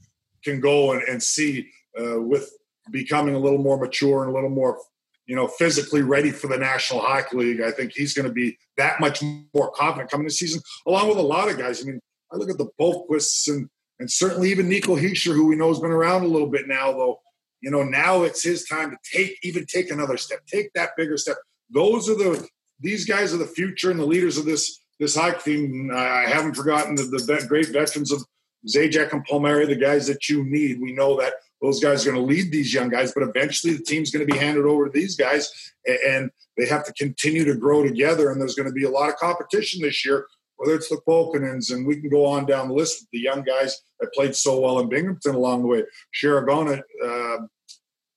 can 0.45 0.61
go 0.61 0.93
and, 0.93 1.03
and 1.03 1.23
see 1.23 1.69
uh, 2.01 2.21
with 2.21 2.51
becoming 2.91 3.35
a 3.35 3.39
little 3.39 3.59
more 3.59 3.79
mature 3.79 4.23
and 4.23 4.31
a 4.31 4.35
little 4.35 4.51
more 4.51 4.79
you 5.27 5.35
know, 5.35 5.49
physically 5.49 6.03
ready 6.03 6.31
for 6.31 6.47
the 6.47 6.57
National 6.57 7.01
Hockey 7.01 7.37
League. 7.37 7.61
I 7.61 7.73
think 7.73 7.93
he's 7.93 8.15
going 8.15 8.29
to 8.29 8.33
be 8.33 8.57
that 8.77 9.01
much 9.01 9.23
more 9.55 9.71
confident 9.73 10.11
coming 10.11 10.27
this 10.27 10.39
season, 10.39 10.63
along 10.87 11.09
with 11.09 11.19
a 11.19 11.23
lot 11.23 11.51
of 11.51 11.59
guys. 11.59 11.83
I 11.83 11.87
mean, 11.87 12.01
I 12.33 12.37
look 12.37 12.51
at 12.51 12.59
the 12.59 12.71
Boqvists 12.81 13.49
and 13.49 13.69
and 13.99 14.11
certainly 14.11 14.51
even 14.51 14.69
Nico 14.69 14.95
Hischier, 14.95 15.35
who 15.35 15.47
we 15.47 15.57
know 15.57 15.69
has 15.69 15.81
been 15.81 15.91
around 15.91 16.23
a 16.23 16.29
little 16.29 16.49
bit 16.49 16.69
now, 16.69 16.93
though. 16.93 17.19
You 17.61 17.71
know, 17.71 17.83
now 17.83 18.23
it's 18.23 18.42
his 18.42 18.64
time 18.64 18.90
to 18.90 18.97
take 19.11 19.38
even 19.42 19.66
take 19.66 19.90
another 19.90 20.16
step, 20.16 20.40
take 20.47 20.73
that 20.75 20.90
bigger 20.97 21.16
step. 21.16 21.37
Those 21.71 22.09
are 22.09 22.14
the 22.14 22.47
these 22.81 23.05
guys 23.05 23.33
are 23.33 23.38
the 23.38 23.47
future 23.47 23.90
and 23.90 23.99
the 23.99 24.07
leaders 24.07 24.37
of 24.37 24.45
this 24.45 24.81
this 25.01 25.16
hockey 25.16 25.57
team. 25.57 25.90
I 25.95 26.27
haven't 26.27 26.55
forgotten 26.55 26.95
the, 26.95 27.05
the 27.05 27.47
great 27.49 27.69
veterans 27.69 28.12
of 28.12 28.23
Zajac 28.66 29.12
and 29.12 29.25
Palmieri, 29.25 29.66
the 29.66 29.77
guys 29.77 30.07
that 30.07 30.29
you 30.29 30.45
need. 30.45 30.81
We 30.81 30.92
know 30.92 31.19
that 31.21 31.35
those 31.62 31.81
guys 31.81 32.07
are 32.07 32.12
going 32.12 32.23
to 32.23 32.35
lead 32.35 32.53
these 32.53 32.73
young 32.73 32.88
guys, 32.88 33.12
but 33.12 33.23
eventually 33.23 33.75
the 33.75 33.83
team's 33.83 34.11
going 34.11 34.27
to 34.27 34.33
be 34.33 34.38
handed 34.38 34.66
over 34.66 34.87
to 34.87 34.90
these 34.90 35.16
guys, 35.16 35.51
and 35.87 36.31
they 36.57 36.66
have 36.66 36.85
to 36.85 36.92
continue 36.92 37.45
to 37.45 37.55
grow 37.55 37.83
together. 37.83 38.31
And 38.31 38.40
there's 38.40 38.55
going 38.55 38.69
to 38.69 38.75
be 38.75 38.85
a 38.85 38.90
lot 38.90 39.09
of 39.09 39.16
competition 39.16 39.81
this 39.81 40.05
year, 40.05 40.27
whether 40.57 40.75
it's 40.75 40.88
the 40.88 41.01
Polkinens, 41.07 41.73
and 41.73 41.87
we 41.87 42.01
can 42.01 42.09
go 42.09 42.25
on 42.25 42.47
down 42.47 42.69
the 42.69 42.75
list 42.75 43.03
with 43.03 43.11
the 43.12 43.21
young 43.21 43.42
guys 43.42 43.81
that 44.01 44.12
played 44.12 44.35
so 44.35 44.61
well 44.61 44.79
in 44.81 44.88
Binghamton 44.88 45.35
along 45.35 45.62
the 45.62 45.69
way. 45.69 45.85
Sharagona, 46.14 46.81
uh, 47.05 47.47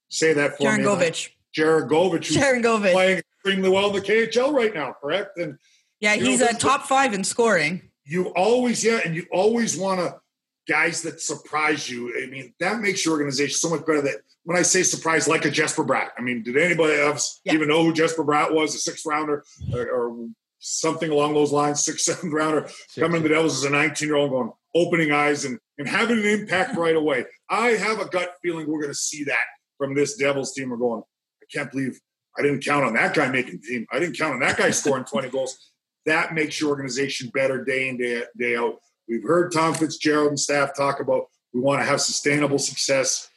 say 0.10 0.34
that 0.34 0.58
for 0.58 0.64
Sharon 0.64 0.82
me. 0.82 0.88
Govich. 0.88 1.30
Jaragovich, 1.58 2.32
Sharangovich. 2.32 2.92
playing 2.92 3.18
extremely 3.20 3.70
well 3.70 3.90
in 3.90 3.96
the 3.96 4.02
KHL 4.02 4.54
right 4.54 4.74
now, 4.74 4.96
correct? 5.02 5.38
And 5.38 5.58
yeah, 6.00 6.16
he's 6.16 6.40
know, 6.40 6.48
a 6.48 6.54
top 6.54 6.86
five 6.86 7.14
in 7.14 7.24
scoring. 7.24 7.90
You 8.06 8.28
always, 8.30 8.84
yeah, 8.84 9.00
and 9.04 9.16
you 9.16 9.26
always 9.32 9.78
want 9.78 10.00
to 10.00 10.20
guys 10.68 11.02
that 11.02 11.20
surprise 11.20 11.90
you. 11.90 12.14
I 12.22 12.28
mean, 12.28 12.54
that 12.60 12.80
makes 12.80 13.04
your 13.04 13.14
organization 13.14 13.56
so 13.56 13.70
much 13.70 13.86
better. 13.86 14.02
That 14.02 14.18
when 14.44 14.58
I 14.58 14.62
say 14.62 14.84
surprise, 14.84 15.28
like 15.28 15.46
a 15.46 15.52
Jesper 15.52 15.84
Bratt, 15.84 16.10
I 16.18 16.22
mean, 16.22 16.44
did 16.44 16.58
anybody 16.58 17.00
else 17.00 17.42
yeah. 17.44 17.54
even 17.54 17.68
know 17.68 17.84
who 17.84 17.94
Jesper 17.94 18.24
Bratt 18.24 18.54
was, 18.54 18.76
a 18.76 18.78
sixth 18.78 19.06
rounder 19.06 19.44
or, 19.74 19.90
or 19.90 20.28
something 20.60 21.10
along 21.10 21.34
those 21.34 21.52
lines, 21.52 21.84
sixth, 21.84 22.06
seventh 22.16 22.34
rounder, 22.34 22.68
Six, 22.68 23.00
coming 23.00 23.24
to 23.24 23.28
the 23.28 23.34
Devils 23.34 23.64
as 23.64 23.70
a 23.70 23.70
19 23.70 24.08
year 24.08 24.18
old, 24.18 24.32
going 24.32 24.52
opening 24.76 25.12
eyes 25.12 25.46
and, 25.46 25.60
and 25.78 25.88
having 25.88 26.20
an 26.20 26.26
impact 26.26 26.78
right 26.78 26.96
away. 26.96 27.26
I 27.50 27.70
have 27.70 28.00
a 28.00 28.08
gut 28.08 28.36
feeling 28.42 28.68
we're 28.68 28.82
going 28.82 28.92
to 28.92 29.00
see 29.00 29.24
that 29.24 29.46
from 29.78 29.96
this 29.96 30.16
Devils 30.16 30.54
team. 30.54 30.70
We're 30.70 30.78
going, 30.78 31.02
I 31.42 31.46
can't 31.52 31.72
believe 31.72 32.00
I 32.38 32.42
didn't 32.42 32.64
count 32.64 32.86
on 32.86 32.94
that 32.94 33.16
guy 33.16 33.30
making 33.30 33.62
the 33.62 33.68
team. 33.68 33.88
I 33.92 34.00
didn't 34.00 34.18
count 34.18 34.34
on 34.34 34.40
that 34.42 34.58
guy 34.58 34.70
scoring 34.72 35.06
20 35.06 35.30
goals. 35.32 35.58
That 36.06 36.34
makes 36.34 36.60
your 36.60 36.70
organization 36.70 37.30
better 37.34 37.64
day 37.64 37.90
in, 37.90 37.98
day, 37.98 38.24
day 38.38 38.56
out. 38.56 38.76
We've 39.08 39.24
heard 39.24 39.52
Tom 39.52 39.74
Fitzgerald 39.74 40.30
and 40.30 40.40
staff 40.40 40.76
talk 40.76 41.00
about 41.00 41.26
we 41.54 41.62
want 41.62 41.82
to 41.82 41.86
have 41.86 42.00
sustainable 42.00 42.60
success 42.60 43.28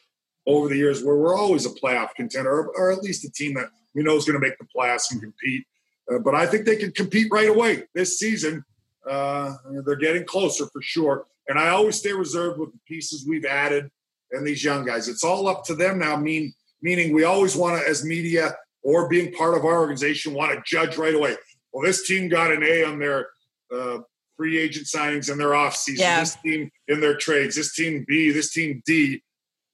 over 0.46 0.68
the 0.68 0.76
years 0.76 1.02
where 1.02 1.16
we're 1.16 1.36
always 1.36 1.64
a 1.64 1.70
playoff 1.70 2.14
contender 2.14 2.50
or, 2.50 2.72
or 2.76 2.92
at 2.92 3.02
least 3.02 3.24
a 3.24 3.30
team 3.30 3.54
that 3.54 3.68
we 3.94 4.02
know 4.02 4.16
is 4.16 4.24
going 4.24 4.40
to 4.40 4.46
make 4.46 4.58
the 4.58 4.66
playoffs 4.76 5.10
and 5.10 5.20
compete. 5.20 5.64
Uh, 6.10 6.18
but 6.18 6.34
I 6.34 6.46
think 6.46 6.64
they 6.64 6.76
can 6.76 6.92
compete 6.92 7.28
right 7.30 7.48
away 7.48 7.84
this 7.94 8.18
season. 8.18 8.64
Uh, 9.08 9.54
they're 9.84 9.96
getting 9.96 10.24
closer 10.24 10.66
for 10.66 10.80
sure. 10.82 11.26
And 11.48 11.58
I 11.58 11.68
always 11.70 11.96
stay 11.96 12.12
reserved 12.12 12.58
with 12.58 12.72
the 12.72 12.78
pieces 12.86 13.26
we've 13.28 13.44
added 13.44 13.90
and 14.30 14.46
these 14.46 14.64
young 14.64 14.84
guys. 14.84 15.08
It's 15.08 15.24
all 15.24 15.48
up 15.48 15.64
to 15.64 15.74
them 15.74 15.98
now. 15.98 16.16
Mean 16.16 16.54
meaning 16.80 17.12
we 17.12 17.24
always 17.24 17.56
want 17.56 17.80
to, 17.80 17.88
as 17.88 18.04
media 18.04 18.54
or 18.82 19.08
being 19.08 19.32
part 19.32 19.56
of 19.56 19.64
our 19.64 19.80
organization, 19.80 20.34
want 20.34 20.52
to 20.52 20.62
judge 20.64 20.96
right 20.96 21.14
away. 21.14 21.36
Well, 21.72 21.84
this 21.84 22.06
team 22.06 22.28
got 22.28 22.52
an 22.52 22.62
A 22.62 22.84
on 22.84 22.98
their 22.98 23.28
uh, 23.74 23.98
free 24.36 24.58
agent 24.58 24.86
signings 24.86 25.30
and 25.30 25.40
their 25.40 25.54
off 25.54 25.76
season. 25.76 26.02
Yeah. 26.02 26.20
This 26.20 26.36
team 26.36 26.70
in 26.88 27.00
their 27.00 27.16
trades. 27.16 27.56
This 27.56 27.74
team 27.74 28.04
B. 28.06 28.30
This 28.30 28.52
team 28.52 28.82
D. 28.84 29.22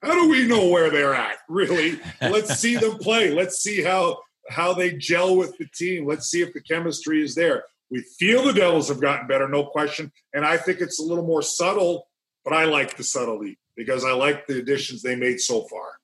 How 0.03 0.13
do 0.13 0.29
we 0.29 0.47
know 0.47 0.69
where 0.69 0.91
they're 0.91 1.15
at? 1.15 1.39
Really? 1.49 1.99
Let's 2.21 2.57
see 2.57 2.77
them 2.77 2.99
play. 2.99 3.31
Let's 3.31 3.63
see 3.63 3.83
how 3.83 4.19
how 4.49 4.75
they 4.75 4.93
gel 4.93 5.37
with 5.37 5.57
the 5.59 5.67
team. 5.67 6.07
Let's 6.07 6.31
see 6.31 6.43
if 6.43 6.53
the 6.53 6.61
chemistry 6.61 7.23
is 7.23 7.35
there. 7.35 7.65
We 7.91 8.03
feel 8.19 8.43
the 8.43 8.53
Devils 8.53 8.89
have 8.89 9.01
gotten 9.01 9.27
better, 9.27 9.49
no 9.49 9.65
question. 9.65 10.13
And 10.35 10.45
I 10.45 10.57
think 10.57 10.81
it's 10.81 11.01
a 11.01 11.03
little 11.03 11.25
more 11.25 11.43
subtle, 11.43 12.09
but 12.45 12.53
I 12.53 12.65
like 12.65 12.97
the 12.97 13.05
subtlety 13.05 13.59
because 13.77 14.05
I 14.05 14.13
like 14.13 14.47
the 14.47 14.59
additions 14.59 15.03
they 15.03 15.17
made 15.17 15.41
so 15.41 15.63
far. 15.63 15.99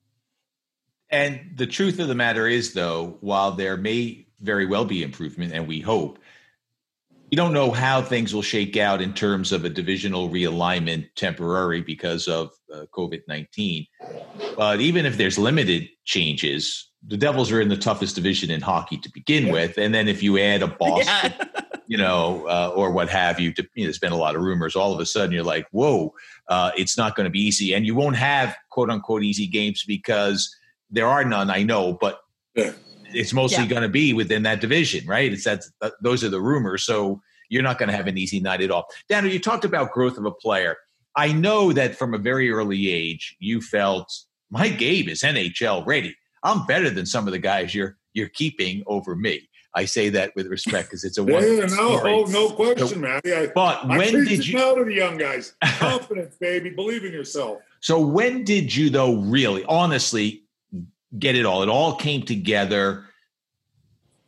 And 1.10 1.52
the 1.56 1.66
truth 1.66 1.98
of 1.98 2.08
the 2.08 2.14
matter 2.14 2.46
is, 2.46 2.72
though, 2.72 3.18
while 3.20 3.52
there 3.52 3.76
may 3.76 4.26
very 4.40 4.66
well 4.66 4.84
be 4.84 5.02
improvement, 5.02 5.52
and 5.52 5.68
we 5.68 5.80
hope, 5.80 6.18
you 7.30 7.36
don't 7.36 7.52
know 7.52 7.70
how 7.70 8.00
things 8.00 8.34
will 8.34 8.42
shake 8.42 8.76
out 8.76 9.02
in 9.02 9.12
terms 9.12 9.52
of 9.52 9.64
a 9.64 9.68
divisional 9.68 10.28
realignment 10.28 11.08
temporary 11.16 11.80
because 11.80 12.28
of 12.28 12.52
uh, 12.72 12.86
COVID 12.92 13.22
19. 13.26 13.86
But 14.56 14.80
even 14.80 15.04
if 15.04 15.16
there's 15.16 15.38
limited 15.38 15.88
changes, 16.04 16.90
the 17.06 17.16
Devils 17.16 17.52
are 17.52 17.60
in 17.60 17.68
the 17.68 17.76
toughest 17.76 18.14
division 18.14 18.50
in 18.50 18.60
hockey 18.60 18.96
to 18.98 19.10
begin 19.10 19.52
with. 19.52 19.76
And 19.76 19.94
then 19.94 20.08
if 20.08 20.22
you 20.22 20.38
add 20.38 20.62
a 20.62 20.66
Boston, 20.78 21.34
yeah. 21.38 21.60
you 21.86 21.98
know, 21.98 22.46
uh, 22.46 22.72
or 22.74 22.92
what 22.92 23.08
have 23.10 23.38
you, 23.38 23.52
to, 23.52 23.62
you 23.74 23.84
know, 23.84 23.86
there's 23.86 23.98
been 23.98 24.12
a 24.12 24.16
lot 24.16 24.34
of 24.34 24.42
rumors. 24.42 24.74
All 24.74 24.92
of 24.92 25.00
a 25.00 25.06
sudden, 25.06 25.32
you're 25.32 25.44
like, 25.44 25.66
whoa, 25.70 26.14
uh, 26.48 26.70
it's 26.76 26.96
not 26.96 27.14
going 27.14 27.24
to 27.24 27.30
be 27.30 27.40
easy. 27.40 27.74
And 27.74 27.84
you 27.84 27.94
won't 27.94 28.16
have 28.16 28.56
quote 28.70 28.90
unquote 28.90 29.22
easy 29.22 29.46
games 29.46 29.84
because 29.86 30.54
there 30.90 31.06
are 31.06 31.24
none, 31.24 31.50
I 31.50 31.62
know, 31.62 31.98
but 32.00 32.20
it's 32.54 33.32
mostly 33.32 33.64
yeah. 33.64 33.70
going 33.70 33.82
to 33.82 33.88
be 33.88 34.12
within 34.12 34.42
that 34.44 34.60
division, 34.60 35.06
right? 35.06 35.32
It's 35.32 35.44
that 35.44 35.64
those 36.00 36.24
are 36.24 36.28
the 36.30 36.40
rumors. 36.40 36.84
So 36.84 37.20
you're 37.48 37.62
not 37.62 37.78
going 37.78 37.90
to 37.90 37.96
have 37.96 38.06
an 38.06 38.16
easy 38.16 38.40
night 38.40 38.62
at 38.62 38.70
all. 38.70 38.86
Daniel, 39.08 39.32
you 39.32 39.40
talked 39.40 39.64
about 39.64 39.92
growth 39.92 40.16
of 40.16 40.24
a 40.24 40.30
player. 40.30 40.76
I 41.16 41.32
know 41.32 41.72
that 41.72 41.96
from 41.96 42.14
a 42.14 42.18
very 42.18 42.50
early 42.50 42.90
age, 42.90 43.36
you 43.38 43.60
felt 43.60 44.12
my 44.50 44.68
game 44.68 45.08
is 45.08 45.22
NHL 45.22 45.86
ready. 45.86 46.16
I'm 46.44 46.66
better 46.66 46.90
than 46.90 47.06
some 47.06 47.26
of 47.26 47.32
the 47.32 47.38
guys 47.38 47.74
you're 47.74 47.96
you're 48.12 48.28
keeping 48.28 48.84
over 48.86 49.16
me. 49.16 49.48
I 49.76 49.86
say 49.86 50.08
that 50.10 50.36
with 50.36 50.46
respect 50.46 50.88
because 50.88 51.02
it's 51.02 51.18
a 51.18 51.24
one. 51.24 51.42
yeah, 51.42 51.66
no, 51.66 52.00
oh, 52.04 52.24
no 52.28 52.50
question, 52.50 52.86
so, 52.86 52.96
man. 52.96 53.20
I, 53.24 53.50
but 53.52 53.84
I 53.84 53.98
when 53.98 54.24
did 54.24 54.46
you? 54.46 54.58
Out 54.58 54.78
of 54.78 54.86
the 54.86 54.94
young 54.94 55.16
guys, 55.16 55.56
confidence, 55.64 56.36
baby, 56.36 56.70
believe 56.70 57.04
in 57.04 57.12
yourself. 57.12 57.58
So 57.80 58.00
when 58.00 58.44
did 58.44 58.74
you, 58.74 58.88
though, 58.88 59.16
really, 59.16 59.64
honestly, 59.64 60.44
get 61.18 61.34
it 61.34 61.44
all. 61.44 61.62
It 61.62 61.68
all 61.68 61.96
came 61.96 62.22
together 62.22 63.06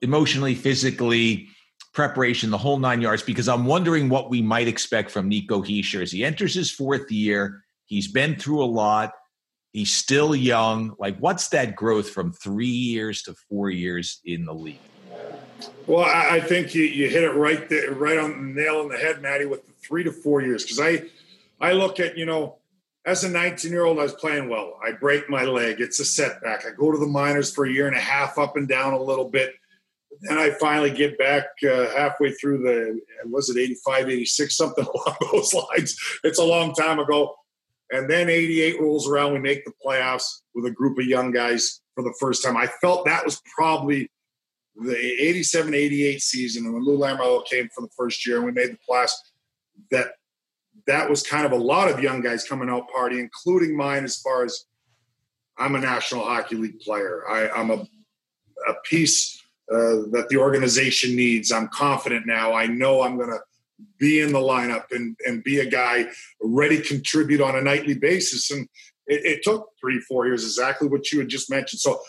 emotionally, 0.02 0.54
physically, 0.54 1.48
preparation, 1.92 2.50
the 2.50 2.58
whole 2.58 2.78
nine 2.78 3.00
yards, 3.00 3.22
because 3.22 3.48
I'm 3.48 3.64
wondering 3.66 4.08
what 4.08 4.30
we 4.30 4.42
might 4.42 4.68
expect 4.68 5.10
from 5.10 5.28
Nico 5.28 5.62
Hischier 5.62 6.02
as 6.02 6.12
he 6.12 6.24
enters 6.24 6.54
his 6.54 6.70
fourth 6.70 7.10
year. 7.10 7.62
He's 7.86 8.08
been 8.08 8.36
through 8.36 8.62
a 8.62 8.66
lot. 8.66 9.12
He's 9.76 9.94
still 9.94 10.34
young. 10.34 10.94
Like, 10.98 11.18
what's 11.18 11.48
that 11.48 11.76
growth 11.76 12.08
from 12.08 12.32
three 12.32 12.64
years 12.64 13.20
to 13.24 13.34
four 13.34 13.68
years 13.68 14.22
in 14.24 14.46
the 14.46 14.54
league? 14.54 14.78
Well, 15.86 16.06
I 16.06 16.40
think 16.40 16.74
you, 16.74 16.84
you 16.84 17.10
hit 17.10 17.24
it 17.24 17.34
right 17.34 17.68
there, 17.68 17.92
right 17.92 18.16
on 18.16 18.54
the 18.54 18.62
nail 18.62 18.78
on 18.78 18.88
the 18.88 18.96
head, 18.96 19.20
Maddie, 19.20 19.44
with 19.44 19.66
the 19.66 19.72
three 19.72 20.02
to 20.04 20.12
four 20.12 20.40
years. 20.40 20.62
Because 20.62 20.80
I, 20.80 21.02
I 21.60 21.72
look 21.72 22.00
at 22.00 22.16
you 22.16 22.24
know 22.24 22.56
as 23.04 23.22
a 23.24 23.28
19 23.28 23.70
year 23.70 23.84
old, 23.84 23.98
I 23.98 24.04
was 24.04 24.14
playing 24.14 24.48
well. 24.48 24.80
I 24.82 24.92
break 24.92 25.28
my 25.28 25.44
leg. 25.44 25.82
It's 25.82 26.00
a 26.00 26.06
setback. 26.06 26.64
I 26.64 26.70
go 26.70 26.90
to 26.90 26.96
the 26.96 27.04
minors 27.04 27.54
for 27.54 27.66
a 27.66 27.70
year 27.70 27.86
and 27.86 27.96
a 27.98 28.00
half, 28.00 28.38
up 28.38 28.56
and 28.56 28.66
down 28.66 28.94
a 28.94 29.02
little 29.02 29.28
bit. 29.28 29.56
Then 30.22 30.38
I 30.38 30.52
finally 30.52 30.90
get 30.90 31.18
back 31.18 31.48
uh, 31.70 31.94
halfway 31.94 32.32
through 32.32 32.62
the, 32.62 32.98
was 33.26 33.50
it 33.50 33.60
85, 33.60 34.08
86, 34.08 34.56
something 34.56 34.86
along 34.94 35.16
those 35.30 35.52
lines. 35.52 36.00
It's 36.24 36.38
a 36.38 36.44
long 36.44 36.72
time 36.72 36.98
ago. 36.98 37.36
And 37.90 38.10
then 38.10 38.28
88 38.28 38.80
rolls 38.80 39.08
around. 39.08 39.32
We 39.32 39.38
make 39.38 39.64
the 39.64 39.72
playoffs 39.84 40.40
with 40.54 40.66
a 40.66 40.70
group 40.70 40.98
of 40.98 41.06
young 41.06 41.30
guys 41.30 41.80
for 41.94 42.02
the 42.02 42.14
first 42.18 42.44
time. 42.44 42.56
I 42.56 42.66
felt 42.66 43.04
that 43.06 43.24
was 43.24 43.40
probably 43.54 44.10
the 44.74 44.96
87 44.96 45.72
88 45.74 46.20
season. 46.20 46.72
When 46.72 46.84
Lou 46.84 46.98
Lamoriello 46.98 47.46
came 47.46 47.68
for 47.74 47.82
the 47.82 47.90
first 47.96 48.26
year 48.26 48.36
and 48.36 48.46
we 48.46 48.52
made 48.52 48.72
the 48.72 48.78
playoffs, 48.88 49.12
that 49.90 50.12
that 50.86 51.08
was 51.08 51.22
kind 51.22 51.46
of 51.46 51.52
a 51.52 51.56
lot 51.56 51.90
of 51.90 52.00
young 52.00 52.20
guys 52.20 52.44
coming 52.44 52.68
out 52.68 52.88
party, 52.90 53.18
including 53.18 53.76
mine. 53.76 54.04
As 54.04 54.16
far 54.16 54.44
as 54.44 54.64
I'm 55.58 55.74
a 55.74 55.80
National 55.80 56.24
Hockey 56.24 56.56
League 56.56 56.80
player, 56.80 57.22
I, 57.28 57.60
am 57.60 57.70
a 57.70 57.86
a 58.68 58.74
piece 58.84 59.42
uh, 59.70 60.06
that 60.12 60.26
the 60.28 60.36
organization 60.36 61.16
needs. 61.16 61.52
I'm 61.52 61.68
confident 61.68 62.26
now. 62.26 62.52
I 62.52 62.66
know 62.66 63.02
I'm 63.02 63.16
going 63.16 63.30
to 63.30 63.40
be 63.98 64.20
in 64.20 64.32
the 64.32 64.38
lineup 64.38 64.84
and 64.90 65.16
and 65.26 65.44
be 65.44 65.60
a 65.60 65.66
guy 65.66 66.06
ready 66.40 66.78
to 66.78 66.88
contribute 66.88 67.40
on 67.40 67.56
a 67.56 67.60
nightly 67.60 67.94
basis. 67.94 68.50
And 68.50 68.68
it, 69.06 69.24
it 69.24 69.42
took 69.42 69.70
three, 69.80 70.00
four 70.00 70.26
years, 70.26 70.44
exactly 70.44 70.88
what 70.88 71.12
you 71.12 71.20
had 71.20 71.28
just 71.28 71.50
mentioned. 71.50 71.80
So 71.80 72.00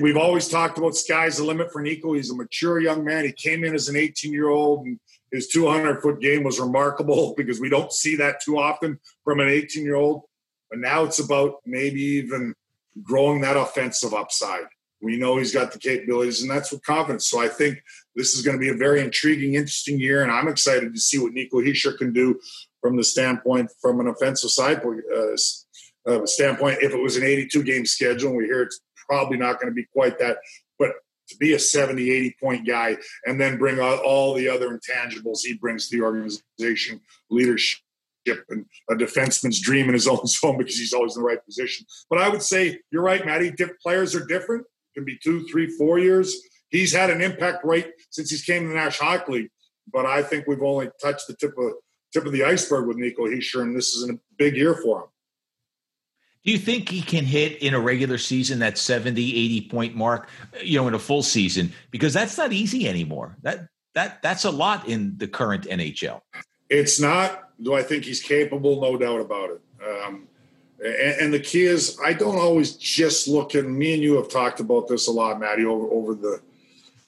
we've 0.00 0.16
always 0.16 0.48
talked 0.48 0.78
about 0.78 0.96
sky's 0.96 1.38
the 1.38 1.44
limit 1.44 1.72
for 1.72 1.82
Nico. 1.82 2.14
He's 2.14 2.30
a 2.30 2.36
mature 2.36 2.80
young 2.80 3.04
man. 3.04 3.24
He 3.24 3.32
came 3.32 3.64
in 3.64 3.74
as 3.74 3.88
an 3.88 3.96
18 3.96 4.32
year 4.32 4.48
old 4.48 4.86
and 4.86 4.98
his 5.32 5.48
200 5.48 6.00
foot 6.00 6.20
game 6.20 6.44
was 6.44 6.60
remarkable 6.60 7.34
because 7.36 7.60
we 7.60 7.68
don't 7.68 7.92
see 7.92 8.16
that 8.16 8.40
too 8.42 8.58
often 8.58 8.98
from 9.24 9.40
an 9.40 9.48
18 9.48 9.84
year 9.84 9.96
old. 9.96 10.22
But 10.70 10.78
now 10.78 11.04
it's 11.04 11.18
about 11.18 11.56
maybe 11.66 12.00
even 12.00 12.54
growing 13.02 13.40
that 13.40 13.56
offensive 13.56 14.14
upside. 14.14 14.64
We 15.02 15.18
know 15.18 15.36
he's 15.36 15.52
got 15.52 15.72
the 15.72 15.78
capabilities, 15.78 16.40
and 16.40 16.50
that's 16.50 16.72
with 16.72 16.82
confidence. 16.82 17.28
So 17.28 17.40
I 17.40 17.48
think 17.48 17.82
this 18.16 18.34
is 18.34 18.42
going 18.42 18.56
to 18.56 18.60
be 18.60 18.70
a 18.70 18.76
very 18.76 19.00
intriguing, 19.00 19.54
interesting 19.54 19.98
year, 19.98 20.22
and 20.22 20.30
I'm 20.30 20.48
excited 20.48 20.94
to 20.94 21.00
see 21.00 21.18
what 21.18 21.32
Nico 21.32 21.60
Hischier 21.60 21.96
can 21.98 22.12
do 22.12 22.40
from 22.80 22.96
the 22.96 23.04
standpoint, 23.04 23.70
from 23.80 24.00
an 24.00 24.08
offensive 24.08 24.50
side 24.50 24.82
uh, 24.84 26.10
uh, 26.10 26.26
standpoint. 26.26 26.78
If 26.82 26.92
it 26.92 27.02
was 27.02 27.16
an 27.16 27.24
82 27.24 27.62
game 27.62 27.86
schedule, 27.86 28.28
and 28.28 28.38
we 28.38 28.44
hear 28.44 28.62
it's 28.62 28.80
probably 29.08 29.38
not 29.38 29.60
going 29.60 29.70
to 29.70 29.74
be 29.74 29.86
quite 29.92 30.18
that, 30.18 30.38
but 30.78 30.92
to 31.28 31.36
be 31.38 31.54
a 31.54 31.58
70, 31.58 32.10
80 32.10 32.36
point 32.40 32.66
guy 32.66 32.96
and 33.24 33.40
then 33.40 33.58
bring 33.58 33.80
out 33.80 34.02
all 34.02 34.34
the 34.34 34.48
other 34.48 34.78
intangibles 34.78 35.40
he 35.42 35.54
brings 35.54 35.88
to 35.88 35.96
the 35.96 36.02
organization, 36.02 37.00
leadership, 37.30 37.80
and 38.48 38.66
a 38.90 38.94
defenseman's 38.94 39.60
dream 39.60 39.88
in 39.88 39.94
his 39.94 40.06
own 40.08 40.26
zone 40.26 40.58
because 40.58 40.76
he's 40.76 40.92
always 40.92 41.16
in 41.16 41.22
the 41.22 41.28
right 41.28 41.44
position. 41.44 41.86
But 42.10 42.20
I 42.20 42.28
would 42.28 42.42
say 42.42 42.80
you're 42.90 43.02
right, 43.02 43.24
Matty. 43.24 43.52
Players 43.82 44.14
are 44.14 44.26
different. 44.26 44.62
It 44.62 44.98
can 44.98 45.04
be 45.04 45.18
two, 45.22 45.46
three, 45.48 45.68
four 45.68 45.98
years. 45.98 46.36
He's 46.74 46.92
had 46.92 47.08
an 47.08 47.20
impact 47.20 47.64
right 47.64 47.86
since 48.10 48.30
he's 48.30 48.42
came 48.42 48.64
to 48.64 48.68
the 48.68 48.74
National 48.74 49.10
Hockey 49.10 49.32
League, 49.32 49.50
but 49.92 50.06
I 50.06 50.24
think 50.24 50.48
we've 50.48 50.60
only 50.60 50.90
touched 51.00 51.28
the 51.28 51.34
tip 51.34 51.56
of 51.56 51.74
tip 52.12 52.26
of 52.26 52.32
the 52.32 52.42
iceberg 52.42 52.88
with 52.88 52.96
Nico 52.96 53.26
Hischier, 53.26 53.62
and 53.62 53.76
this 53.76 53.94
is 53.94 54.10
a 54.10 54.18
big 54.38 54.56
year 54.56 54.74
for 54.74 55.02
him. 55.02 55.06
Do 56.44 56.50
you 56.50 56.58
think 56.58 56.88
he 56.88 57.00
can 57.00 57.24
hit 57.24 57.62
in 57.62 57.74
a 57.74 57.80
regular 57.80 58.18
season 58.18 58.58
that 58.58 58.76
70, 58.76 59.22
80 59.22 59.68
point 59.68 59.94
mark, 59.94 60.28
you 60.62 60.76
know, 60.76 60.88
in 60.88 60.94
a 60.94 60.98
full 60.98 61.22
season? 61.22 61.72
Because 61.92 62.12
that's 62.12 62.36
not 62.36 62.52
easy 62.52 62.88
anymore. 62.88 63.36
That 63.42 63.68
that 63.94 64.20
that's 64.20 64.44
a 64.44 64.50
lot 64.50 64.88
in 64.88 65.16
the 65.16 65.28
current 65.28 65.64
NHL. 65.64 66.22
It's 66.70 66.98
not. 66.98 67.50
Do 67.62 67.74
I 67.74 67.84
think 67.84 68.04
he's 68.04 68.20
capable? 68.20 68.80
No 68.80 68.98
doubt 68.98 69.20
about 69.20 69.50
it. 69.50 69.60
Um, 69.80 70.26
and, 70.84 71.20
and, 71.20 71.32
the 71.32 71.38
key 71.38 71.62
is, 71.66 71.98
I 72.04 72.14
don't 72.14 72.36
always 72.36 72.74
just 72.74 73.28
look 73.28 73.54
at. 73.54 73.64
Me 73.64 73.94
and 73.94 74.02
you 74.02 74.16
have 74.16 74.28
talked 74.28 74.58
about 74.58 74.88
this 74.88 75.06
a 75.06 75.12
lot, 75.12 75.38
Maddie, 75.38 75.64
over 75.64 75.86
over 75.86 76.14
the 76.14 76.40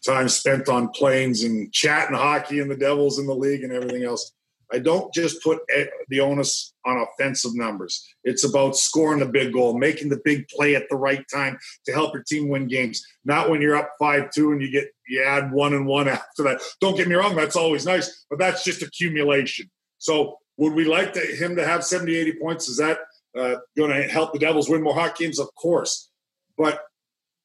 time 0.07 0.29
spent 0.29 0.69
on 0.69 0.89
planes 0.89 1.45
and 1.45 1.73
chatting 1.73 2.17
hockey 2.17 2.61
and 2.61 2.71
the 2.71 2.77
Devils 2.77 3.19
in 3.19 3.27
the 3.27 3.35
league 3.35 3.65
and 3.65 3.73
everything 3.73 4.05
else. 4.05 4.33
I 4.73 4.79
don't 4.79 5.13
just 5.15 5.43
put 5.43 5.61
the 6.09 6.21
onus 6.21 6.73
on 6.85 6.99
offensive 6.99 7.55
numbers. 7.55 8.05
It's 8.25 8.45
about 8.45 8.77
scoring 8.77 9.21
the 9.21 9.27
big 9.27 9.53
goal, 9.53 9.79
making 9.79 10.09
the 10.09 10.21
big 10.25 10.49
play 10.49 10.75
at 10.75 10.89
the 10.91 10.97
right 10.97 11.25
time 11.33 11.59
to 11.85 11.93
help 11.93 12.15
your 12.15 12.25
team 12.25 12.49
win 12.49 12.67
games. 12.67 13.07
Not 13.25 13.49
when 13.49 13.63
you're 13.63 13.77
up 13.77 13.91
five 13.99 14.31
two 14.31 14.51
and 14.51 14.61
you 14.61 14.71
get 14.71 14.89
you 15.07 15.23
add 15.23 15.53
one 15.53 15.73
and 15.73 15.87
one 15.87 16.09
after 16.09 16.43
that. 16.45 16.61
Don't 16.81 16.97
get 16.97 17.09
me 17.09 17.15
wrong, 17.15 17.37
that's 17.37 17.57
always 17.57 17.87
nice, 17.87 18.25
but 18.29 18.39
that's 18.39 18.65
just 18.65 18.83
accumulation. 18.83 19.71
So 19.99 20.39
would 20.57 20.73
we 20.73 20.85
like 20.85 21.13
to, 21.13 21.21
him 21.21 21.57
to 21.57 21.67
have 21.67 21.85
70, 21.85 22.15
80 22.17 22.33
points? 22.41 22.69
Is 22.69 22.79
that 22.79 22.99
uh, 23.39 23.57
going 23.77 23.91
to 23.91 24.09
help 24.09 24.33
the 24.33 24.39
Devils 24.39 24.69
win 24.69 24.83
more 24.83 24.95
hockey 24.95 25.25
games? 25.25 25.39
Of 25.39 25.55
course, 25.55 26.11
but 26.59 26.81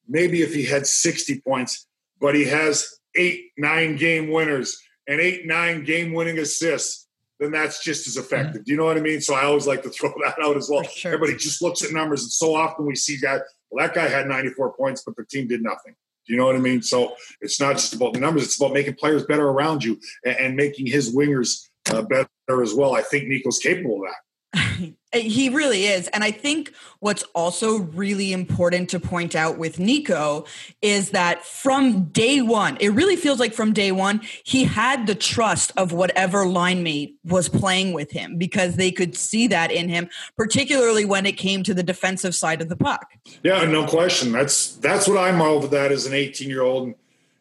maybe 0.08 0.42
if 0.42 0.54
he 0.54 0.64
had 0.64 0.86
60 0.86 1.40
points, 1.40 1.86
but 2.22 2.34
he 2.34 2.46
has 2.46 2.88
eight, 3.14 3.50
nine 3.58 3.96
game 3.96 4.30
winners 4.30 4.80
and 5.06 5.20
eight, 5.20 5.44
nine 5.44 5.84
game 5.84 6.14
winning 6.14 6.38
assists 6.38 7.02
then 7.42 7.50
that's 7.50 7.82
just 7.82 8.06
as 8.06 8.16
effective. 8.16 8.62
Mm-hmm. 8.62 8.62
Do 8.62 8.70
you 8.70 8.76
know 8.78 8.84
what 8.84 8.96
I 8.96 9.00
mean? 9.00 9.20
So 9.20 9.34
I 9.34 9.44
always 9.44 9.66
like 9.66 9.82
to 9.82 9.90
throw 9.90 10.12
that 10.24 10.36
out 10.42 10.56
as 10.56 10.68
well. 10.70 10.84
Sure. 10.84 11.12
Everybody 11.12 11.36
just 11.36 11.60
looks 11.60 11.84
at 11.84 11.92
numbers, 11.92 12.22
and 12.22 12.32
so 12.32 12.54
often 12.54 12.86
we 12.86 12.94
see 12.94 13.16
that 13.18 13.42
well, 13.70 13.86
that 13.86 13.94
guy 13.94 14.06
had 14.06 14.28
94 14.28 14.74
points, 14.74 15.02
but 15.04 15.16
the 15.16 15.24
team 15.24 15.48
did 15.48 15.62
nothing. 15.62 15.94
Do 16.26 16.32
you 16.32 16.38
know 16.38 16.46
what 16.46 16.54
I 16.54 16.60
mean? 16.60 16.82
So 16.82 17.16
it's 17.40 17.60
not 17.60 17.72
just 17.72 17.94
about 17.94 18.12
the 18.12 18.20
numbers; 18.20 18.44
it's 18.44 18.60
about 18.60 18.72
making 18.72 18.94
players 18.94 19.24
better 19.24 19.48
around 19.48 19.82
you 19.82 19.98
and, 20.24 20.36
and 20.36 20.56
making 20.56 20.86
his 20.86 21.14
wingers 21.14 21.68
uh, 21.90 22.02
better 22.02 22.62
as 22.62 22.74
well. 22.74 22.94
I 22.94 23.02
think 23.02 23.26
Nico's 23.26 23.58
capable 23.58 24.02
of 24.04 24.12
that. 24.52 24.94
Uh, 25.12 25.18
he 25.18 25.48
really 25.48 25.84
is. 25.84 26.08
And 26.08 26.24
I 26.24 26.30
think 26.30 26.72
what's 27.00 27.22
also 27.34 27.78
really 27.78 28.32
important 28.32 28.88
to 28.90 29.00
point 29.00 29.34
out 29.34 29.58
with 29.58 29.78
Nico 29.78 30.44
is 30.80 31.10
that 31.10 31.44
from 31.44 32.04
day 32.04 32.40
one, 32.40 32.76
it 32.80 32.88
really 32.88 33.16
feels 33.16 33.38
like 33.38 33.52
from 33.52 33.72
day 33.72 33.92
one, 33.92 34.20
he 34.44 34.64
had 34.64 35.06
the 35.06 35.14
trust 35.14 35.72
of 35.76 35.92
whatever 35.92 36.46
line 36.46 36.82
mate 36.82 37.16
was 37.24 37.48
playing 37.48 37.92
with 37.92 38.10
him 38.10 38.38
because 38.38 38.76
they 38.76 38.90
could 38.90 39.16
see 39.16 39.46
that 39.48 39.70
in 39.70 39.88
him, 39.88 40.08
particularly 40.36 41.04
when 41.04 41.26
it 41.26 41.32
came 41.32 41.62
to 41.62 41.74
the 41.74 41.82
defensive 41.82 42.34
side 42.34 42.62
of 42.62 42.68
the 42.68 42.76
puck. 42.76 43.12
Yeah, 43.42 43.64
no 43.64 43.86
question. 43.86 44.32
That's 44.32 44.76
that's 44.76 45.08
what 45.08 45.18
I 45.18 45.32
marveled 45.32 45.74
at 45.74 45.92
as 45.92 46.06
an 46.06 46.14
18 46.14 46.48
year 46.48 46.62
old. 46.62 46.94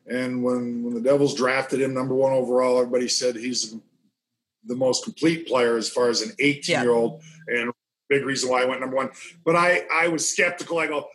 And 0.07 0.43
when, 0.43 0.83
when 0.83 0.93
the 0.93 1.01
Devils 1.01 1.35
drafted 1.35 1.79
him 1.79 1.93
number 1.93 2.13
one 2.13 2.33
overall, 2.33 2.79
everybody 2.79 3.07
said 3.07 3.35
he's 3.35 3.75
the 4.65 4.75
most 4.75 5.03
complete 5.03 5.47
player 5.47 5.77
as 5.77 5.89
far 5.89 6.09
as 6.09 6.21
an 6.21 6.31
18 6.39 6.81
year 6.81 6.91
old, 6.91 7.21
and 7.47 7.71
big 8.09 8.25
reason 8.25 8.49
why 8.49 8.61
I 8.61 8.65
went 8.65 8.81
number 8.81 8.95
one. 8.95 9.09
But 9.43 9.55
I 9.55 9.85
I 9.91 10.07
was 10.09 10.27
skeptical. 10.27 10.79
I 10.79 10.87
go, 10.87 11.07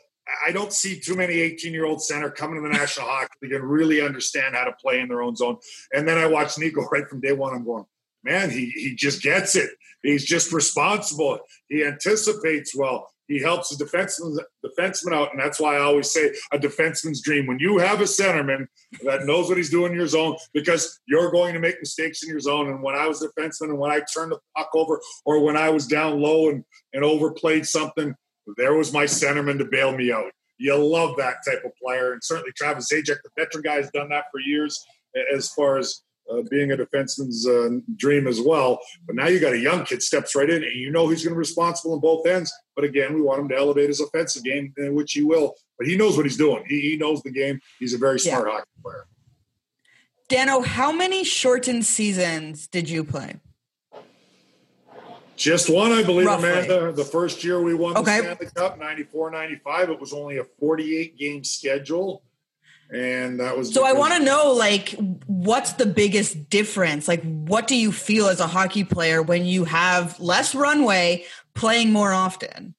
I 0.46 0.50
don't 0.50 0.72
see 0.72 0.98
too 0.98 1.14
many 1.14 1.34
18 1.34 1.72
year 1.72 1.86
old 1.86 2.02
center 2.02 2.30
coming 2.30 2.56
to 2.56 2.68
the 2.68 2.74
National 2.74 3.06
Hockey 3.10 3.32
League 3.42 3.52
and 3.52 3.64
really 3.64 4.00
understand 4.00 4.56
how 4.56 4.64
to 4.64 4.72
play 4.72 5.00
in 5.00 5.08
their 5.08 5.22
own 5.22 5.36
zone. 5.36 5.58
And 5.92 6.08
then 6.08 6.18
I 6.18 6.26
watched 6.26 6.58
Nico 6.58 6.82
right 6.92 7.08
from 7.08 7.20
day 7.20 7.32
one. 7.32 7.54
I'm 7.54 7.64
going, 7.64 7.84
man, 8.24 8.50
he 8.50 8.70
he 8.70 8.94
just 8.94 9.22
gets 9.22 9.54
it. 9.56 9.70
He's 10.02 10.24
just 10.24 10.52
responsible. 10.52 11.40
He 11.68 11.84
anticipates 11.84 12.74
well. 12.76 13.12
He 13.28 13.40
helps 13.40 13.74
the 13.74 13.84
defenseman, 13.84 14.38
defenseman 14.64 15.12
out, 15.12 15.32
and 15.32 15.40
that's 15.40 15.58
why 15.58 15.76
I 15.76 15.80
always 15.80 16.10
say 16.10 16.32
a 16.52 16.58
defenseman's 16.58 17.20
dream. 17.20 17.46
When 17.46 17.58
you 17.58 17.78
have 17.78 18.00
a 18.00 18.04
centerman 18.04 18.68
that 19.04 19.26
knows 19.26 19.48
what 19.48 19.56
he's 19.56 19.70
doing 19.70 19.92
in 19.92 19.98
your 19.98 20.06
zone, 20.06 20.36
because 20.54 21.00
you're 21.06 21.30
going 21.32 21.54
to 21.54 21.60
make 21.60 21.80
mistakes 21.80 22.22
in 22.22 22.28
your 22.28 22.40
zone. 22.40 22.68
And 22.68 22.82
when 22.82 22.94
I 22.94 23.08
was 23.08 23.22
a 23.22 23.28
defenseman, 23.28 23.70
and 23.70 23.78
when 23.78 23.90
I 23.90 24.00
turned 24.14 24.32
the 24.32 24.38
puck 24.56 24.70
over, 24.74 25.00
or 25.24 25.42
when 25.42 25.56
I 25.56 25.70
was 25.70 25.86
down 25.86 26.20
low 26.20 26.50
and 26.50 26.64
and 26.92 27.04
overplayed 27.04 27.66
something, 27.66 28.14
there 28.56 28.74
was 28.74 28.92
my 28.92 29.04
centerman 29.04 29.58
to 29.58 29.64
bail 29.64 29.96
me 29.96 30.12
out. 30.12 30.32
You 30.58 30.76
love 30.76 31.16
that 31.16 31.38
type 31.46 31.62
of 31.64 31.72
player, 31.82 32.12
and 32.12 32.24
certainly 32.24 32.52
Travis 32.52 32.90
Zajac, 32.90 33.18
the 33.22 33.30
veteran 33.36 33.62
guy, 33.62 33.74
has 33.74 33.90
done 33.90 34.08
that 34.10 34.24
for 34.30 34.40
years. 34.40 34.84
As 35.34 35.48
far 35.50 35.78
as 35.78 36.02
uh, 36.30 36.42
being 36.50 36.72
a 36.72 36.76
defenseman's 36.76 37.46
uh, 37.46 37.68
dream 37.96 38.26
as 38.26 38.40
well. 38.40 38.80
But 39.06 39.16
now 39.16 39.28
you 39.28 39.38
got 39.38 39.52
a 39.52 39.58
young 39.58 39.84
kid 39.84 40.02
steps 40.02 40.34
right 40.34 40.48
in, 40.48 40.62
and 40.62 40.74
you 40.74 40.90
know 40.90 41.08
he's 41.08 41.22
going 41.22 41.32
to 41.32 41.36
be 41.36 41.38
responsible 41.38 41.94
on 41.94 42.00
both 42.00 42.26
ends. 42.26 42.52
But 42.74 42.84
again, 42.84 43.14
we 43.14 43.20
want 43.20 43.40
him 43.40 43.48
to 43.48 43.56
elevate 43.56 43.88
his 43.88 44.00
offensive 44.00 44.44
game, 44.44 44.72
which 44.76 45.12
he 45.12 45.22
will. 45.22 45.54
But 45.78 45.86
he 45.86 45.96
knows 45.96 46.16
what 46.16 46.26
he's 46.26 46.36
doing. 46.36 46.64
He, 46.68 46.80
he 46.80 46.96
knows 46.96 47.22
the 47.22 47.30
game. 47.30 47.60
He's 47.78 47.94
a 47.94 47.98
very 47.98 48.18
smart 48.18 48.46
yeah. 48.46 48.52
hockey 48.54 48.70
player. 48.82 49.06
Dano, 50.28 50.60
how 50.60 50.90
many 50.90 51.22
shortened 51.22 51.86
seasons 51.86 52.66
did 52.66 52.90
you 52.90 53.04
play? 53.04 53.36
Just 55.36 55.68
one, 55.68 55.92
I 55.92 56.02
believe, 56.02 56.26
Roughly. 56.26 56.48
Amanda. 56.48 56.92
The 56.92 57.04
first 57.04 57.44
year 57.44 57.60
we 57.60 57.74
won 57.74 57.96
okay. 57.98 58.20
the 58.20 58.34
Stanley 58.34 58.46
Cup, 58.54 58.78
94 58.78 59.30
95, 59.30 59.90
it 59.90 60.00
was 60.00 60.12
only 60.14 60.38
a 60.38 60.44
48 60.44 61.18
game 61.18 61.44
schedule 61.44 62.22
and 62.92 63.40
that 63.40 63.56
was 63.56 63.74
so 63.74 63.84
i 63.84 63.92
want 63.92 64.14
to 64.14 64.20
know 64.20 64.52
like 64.52 64.94
what's 65.46 65.74
the 65.74 65.86
biggest 65.86 66.50
difference? 66.50 67.06
Like 67.06 67.22
what 67.22 67.68
do 67.68 67.76
you 67.76 67.92
feel 67.92 68.26
as 68.26 68.40
a 68.40 68.46
hockey 68.46 68.84
player 68.84 69.22
when 69.22 69.46
you 69.46 69.64
have 69.64 70.18
less 70.18 70.54
runway 70.54 71.24
playing 71.54 71.92
more 71.92 72.12
often? 72.12 72.74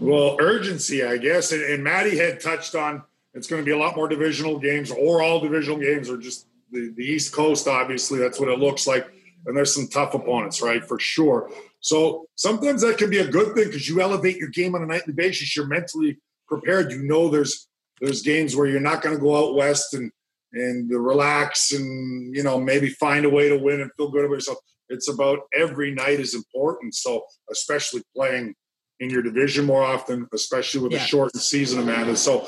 Well 0.00 0.36
urgency 0.40 1.04
i 1.04 1.16
guess. 1.16 1.52
And, 1.52 1.62
and 1.62 1.82
Matty 1.82 2.16
had 2.16 2.40
touched 2.40 2.74
on 2.74 3.02
it's 3.34 3.48
going 3.48 3.60
to 3.60 3.66
be 3.66 3.72
a 3.72 3.78
lot 3.78 3.96
more 3.96 4.06
divisional 4.06 4.60
games. 4.60 4.92
Or 4.92 5.20
all 5.20 5.40
divisional 5.40 5.78
games 5.78 6.08
or 6.08 6.16
just 6.16 6.46
the, 6.70 6.92
the 6.96 7.04
east 7.04 7.32
coast 7.34 7.66
obviously. 7.66 8.18
That's 8.18 8.38
what 8.38 8.48
it 8.48 8.58
looks 8.58 8.86
like. 8.86 9.06
And 9.46 9.56
there's 9.56 9.74
some 9.74 9.88
tough 9.88 10.14
opponents 10.14 10.62
right 10.62 10.86
for 10.86 10.98
sure. 10.98 11.50
So 11.80 12.26
sometimes 12.36 12.82
that 12.82 12.98
can 12.98 13.10
be 13.10 13.18
a 13.18 13.26
good 13.26 13.54
thing 13.54 13.66
because 13.66 13.88
you 13.88 14.00
elevate 14.00 14.36
your 14.36 14.48
game 14.48 14.74
on 14.74 14.82
a 14.82 14.86
nightly 14.86 15.12
basis. 15.12 15.56
You're 15.56 15.66
mentally 15.66 16.18
prepared. 16.46 16.92
You 16.92 17.02
know 17.02 17.28
there's 17.28 17.68
there's 18.04 18.22
games 18.22 18.54
where 18.54 18.66
you're 18.66 18.80
not 18.80 19.02
going 19.02 19.14
to 19.14 19.20
go 19.20 19.36
out 19.36 19.54
west 19.54 19.94
and 19.94 20.10
and 20.52 20.88
relax 20.90 21.72
and 21.72 22.34
you 22.34 22.42
know 22.42 22.60
maybe 22.60 22.88
find 22.88 23.24
a 23.24 23.30
way 23.30 23.48
to 23.48 23.58
win 23.58 23.80
and 23.80 23.90
feel 23.96 24.10
good 24.10 24.24
about 24.24 24.34
yourself. 24.34 24.58
It's 24.88 25.08
about 25.08 25.40
every 25.52 25.92
night 25.92 26.20
is 26.20 26.34
important. 26.34 26.94
So 26.94 27.24
especially 27.50 28.02
playing 28.14 28.54
in 29.00 29.10
your 29.10 29.22
division 29.22 29.64
more 29.64 29.82
often, 29.82 30.28
especially 30.32 30.82
with 30.82 30.92
yeah. 30.92 30.98
a 30.98 31.06
shortened 31.06 31.42
season, 31.42 31.80
Amanda. 31.80 32.16
So 32.16 32.46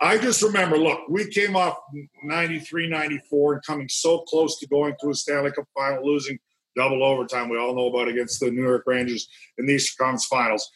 I 0.00 0.18
just 0.18 0.42
remember, 0.42 0.78
look, 0.78 1.00
we 1.08 1.28
came 1.28 1.56
off 1.56 1.76
93, 2.22 2.88
94 2.88 3.54
and 3.54 3.62
coming 3.64 3.88
so 3.88 4.20
close 4.20 4.58
to 4.60 4.68
going 4.68 4.94
to 5.00 5.10
a 5.10 5.14
Stanley 5.14 5.50
Cup 5.50 5.64
final, 5.76 6.06
losing 6.06 6.38
double 6.76 7.02
overtime. 7.02 7.48
We 7.48 7.58
all 7.58 7.74
know 7.74 7.88
about 7.88 8.06
against 8.06 8.38
the 8.38 8.50
New 8.50 8.62
York 8.62 8.84
Rangers 8.86 9.28
in 9.56 9.66
the 9.66 9.74
Eastern 9.74 10.04
Conference 10.04 10.26
Finals. 10.26 10.70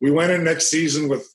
We 0.00 0.10
went 0.10 0.32
in 0.32 0.42
next 0.42 0.68
season 0.68 1.08
with 1.08 1.33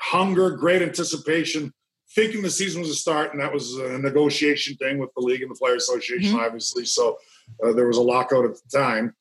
hunger, 0.00 0.50
great 0.50 0.82
anticipation, 0.82 1.72
thinking 2.14 2.42
the 2.42 2.50
season 2.50 2.80
was 2.80 2.90
a 2.90 2.94
start, 2.94 3.32
and 3.32 3.40
that 3.40 3.52
was 3.52 3.76
a 3.76 3.98
negotiation 3.98 4.76
thing 4.76 4.98
with 4.98 5.10
the 5.16 5.22
league 5.22 5.42
and 5.42 5.50
the 5.50 5.54
player 5.54 5.76
association, 5.76 6.34
mm-hmm. 6.34 6.44
obviously. 6.44 6.84
So 6.84 7.18
uh, 7.64 7.72
there 7.72 7.86
was 7.86 7.96
a 7.96 8.02
lockout 8.02 8.44
at 8.44 8.54
the 8.54 8.78
time. 8.78 9.14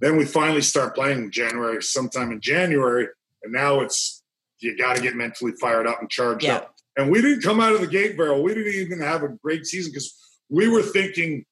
Then 0.00 0.16
we 0.16 0.24
finally 0.24 0.62
start 0.62 0.94
playing 0.94 1.30
January, 1.30 1.82
sometime 1.82 2.32
in 2.32 2.40
January, 2.40 3.08
and 3.42 3.52
now 3.52 3.80
it's 3.80 4.22
you 4.58 4.76
got 4.76 4.96
to 4.96 5.02
get 5.02 5.14
mentally 5.14 5.52
fired 5.60 5.86
up 5.86 6.00
and 6.00 6.10
charged 6.10 6.44
yeah. 6.44 6.56
up. 6.56 6.74
And 6.96 7.10
we 7.10 7.20
didn't 7.20 7.42
come 7.42 7.60
out 7.60 7.72
of 7.72 7.80
the 7.80 7.86
gate 7.86 8.16
barrel. 8.16 8.42
We 8.42 8.54
didn't 8.54 8.74
even 8.74 9.00
have 9.00 9.22
a 9.22 9.28
great 9.28 9.66
season 9.66 9.92
because 9.92 10.16
we 10.48 10.68
were 10.68 10.82
thinking 10.82 11.44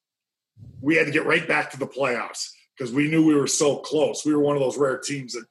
we 0.81 0.95
had 0.95 1.05
to 1.05 1.11
get 1.11 1.25
right 1.25 1.47
back 1.47 1.69
to 1.71 1.79
the 1.79 1.87
playoffs 1.87 2.49
because 2.77 2.93
we 2.93 3.09
knew 3.09 3.25
we 3.25 3.35
were 3.35 3.47
so 3.47 3.77
close. 3.77 4.25
We 4.25 4.33
were 4.33 4.41
one 4.41 4.55
of 4.55 4.61
those 4.61 4.77
rare 4.77 4.97
teams 4.97 5.33
that 5.33 5.45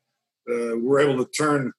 uh, 0.50 0.78
were 0.78 0.98
able 0.98 1.24
to 1.24 1.30
turn 1.30 1.72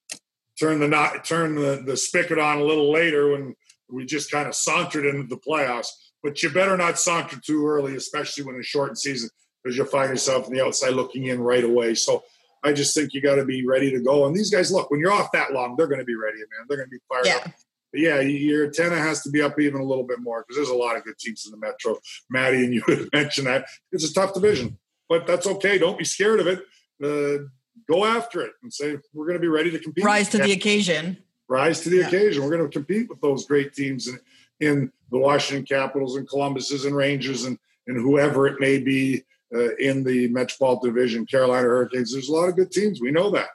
turn 0.59 0.79
the 0.79 0.87
not 0.87 1.25
turn 1.25 1.55
the, 1.55 1.83
the 1.85 1.97
spigot 1.97 2.39
on 2.39 2.59
a 2.59 2.63
little 2.63 2.91
later 2.91 3.31
when 3.31 3.55
we 3.89 4.05
just 4.05 4.31
kind 4.31 4.47
of 4.47 4.55
sauntered 4.55 5.05
into 5.05 5.27
the 5.27 5.37
playoffs. 5.37 5.89
But 6.21 6.41
you 6.41 6.49
better 6.49 6.77
not 6.77 6.99
saunter 6.99 7.39
too 7.39 7.67
early, 7.67 7.95
especially 7.95 8.45
when 8.45 8.55
it's 8.55 8.67
shortened 8.67 8.97
season, 8.97 9.29
because 9.63 9.77
you'll 9.77 9.85
find 9.85 10.09
yourself 10.09 10.47
on 10.47 10.53
the 10.53 10.63
outside 10.63 10.93
looking 10.93 11.25
in 11.25 11.41
right 11.41 11.63
away. 11.63 11.95
So 11.95 12.23
I 12.63 12.71
just 12.71 12.95
think 12.95 13.13
you 13.13 13.21
got 13.21 13.35
to 13.35 13.45
be 13.45 13.65
ready 13.65 13.91
to 13.91 13.99
go. 13.99 14.25
And 14.25 14.35
these 14.35 14.49
guys, 14.49 14.71
look, 14.71 14.89
when 14.89 15.01
you're 15.01 15.11
off 15.11 15.31
that 15.33 15.51
long, 15.51 15.75
they're 15.75 15.87
going 15.87 15.99
to 15.99 16.05
be 16.05 16.15
ready, 16.15 16.37
man. 16.37 16.65
They're 16.67 16.77
going 16.77 16.89
to 16.89 16.91
be 16.91 17.01
fired 17.09 17.25
yeah. 17.25 17.41
up. 17.45 17.51
yeah, 17.93 18.19
your 18.21 18.65
antenna 18.65 18.97
has 18.97 19.21
to 19.23 19.29
be 19.29 19.41
up 19.41 19.59
even 19.59 19.81
a 19.81 19.85
little 19.85 20.05
bit 20.05 20.19
more 20.21 20.41
because 20.41 20.55
there's 20.55 20.69
a 20.69 20.75
lot 20.75 20.95
of 20.95 21.03
good 21.03 21.17
teams 21.19 21.45
in 21.45 21.51
the 21.51 21.57
Metro. 21.57 21.97
Matty 22.29 22.63
and 22.63 22.73
you 22.73 23.09
mentioned 23.13 23.47
that 23.47 23.65
it's 23.91 24.09
a 24.09 24.13
tough 24.13 24.33
division, 24.33 24.77
but 25.09 25.27
that's 25.27 25.45
okay. 25.45 25.77
Don't 25.77 25.97
be 25.97 26.05
scared 26.05 26.39
of 26.39 26.47
it. 26.47 26.61
Uh, 27.03 27.49
go 27.87 28.05
after 28.05 28.41
it 28.41 28.53
and 28.61 28.73
say 28.73 28.97
we're 29.13 29.25
going 29.25 29.37
to 29.37 29.41
be 29.41 29.47
ready 29.47 29.71
to 29.71 29.79
compete. 29.79 30.03
Rise 30.03 30.29
to 30.29 30.37
the 30.37 30.51
occasion. 30.51 31.17
Rise 31.47 31.81
to 31.81 31.89
the 31.89 31.97
yeah. 31.97 32.07
occasion. 32.07 32.43
We're 32.43 32.55
going 32.57 32.69
to 32.69 32.69
compete 32.69 33.09
with 33.09 33.21
those 33.21 33.45
great 33.45 33.73
teams 33.73 34.07
in, 34.07 34.19
in 34.59 34.91
the 35.11 35.17
Washington 35.17 35.65
Capitals 35.65 36.15
and 36.15 36.27
Columbuses 36.27 36.85
and 36.85 36.95
Rangers 36.95 37.45
and 37.45 37.57
and 37.87 37.97
whoever 37.97 38.47
it 38.47 38.59
may 38.59 38.79
be 38.79 39.23
uh, 39.53 39.75
in 39.75 40.03
the 40.03 40.27
Metropolitan 40.29 40.93
Division, 40.93 41.25
Carolina 41.25 41.67
Hurricanes. 41.67 42.13
There's 42.13 42.29
a 42.29 42.33
lot 42.33 42.49
of 42.49 42.55
good 42.55 42.71
teams. 42.71 43.01
We 43.01 43.11
know 43.11 43.29
that. 43.31 43.49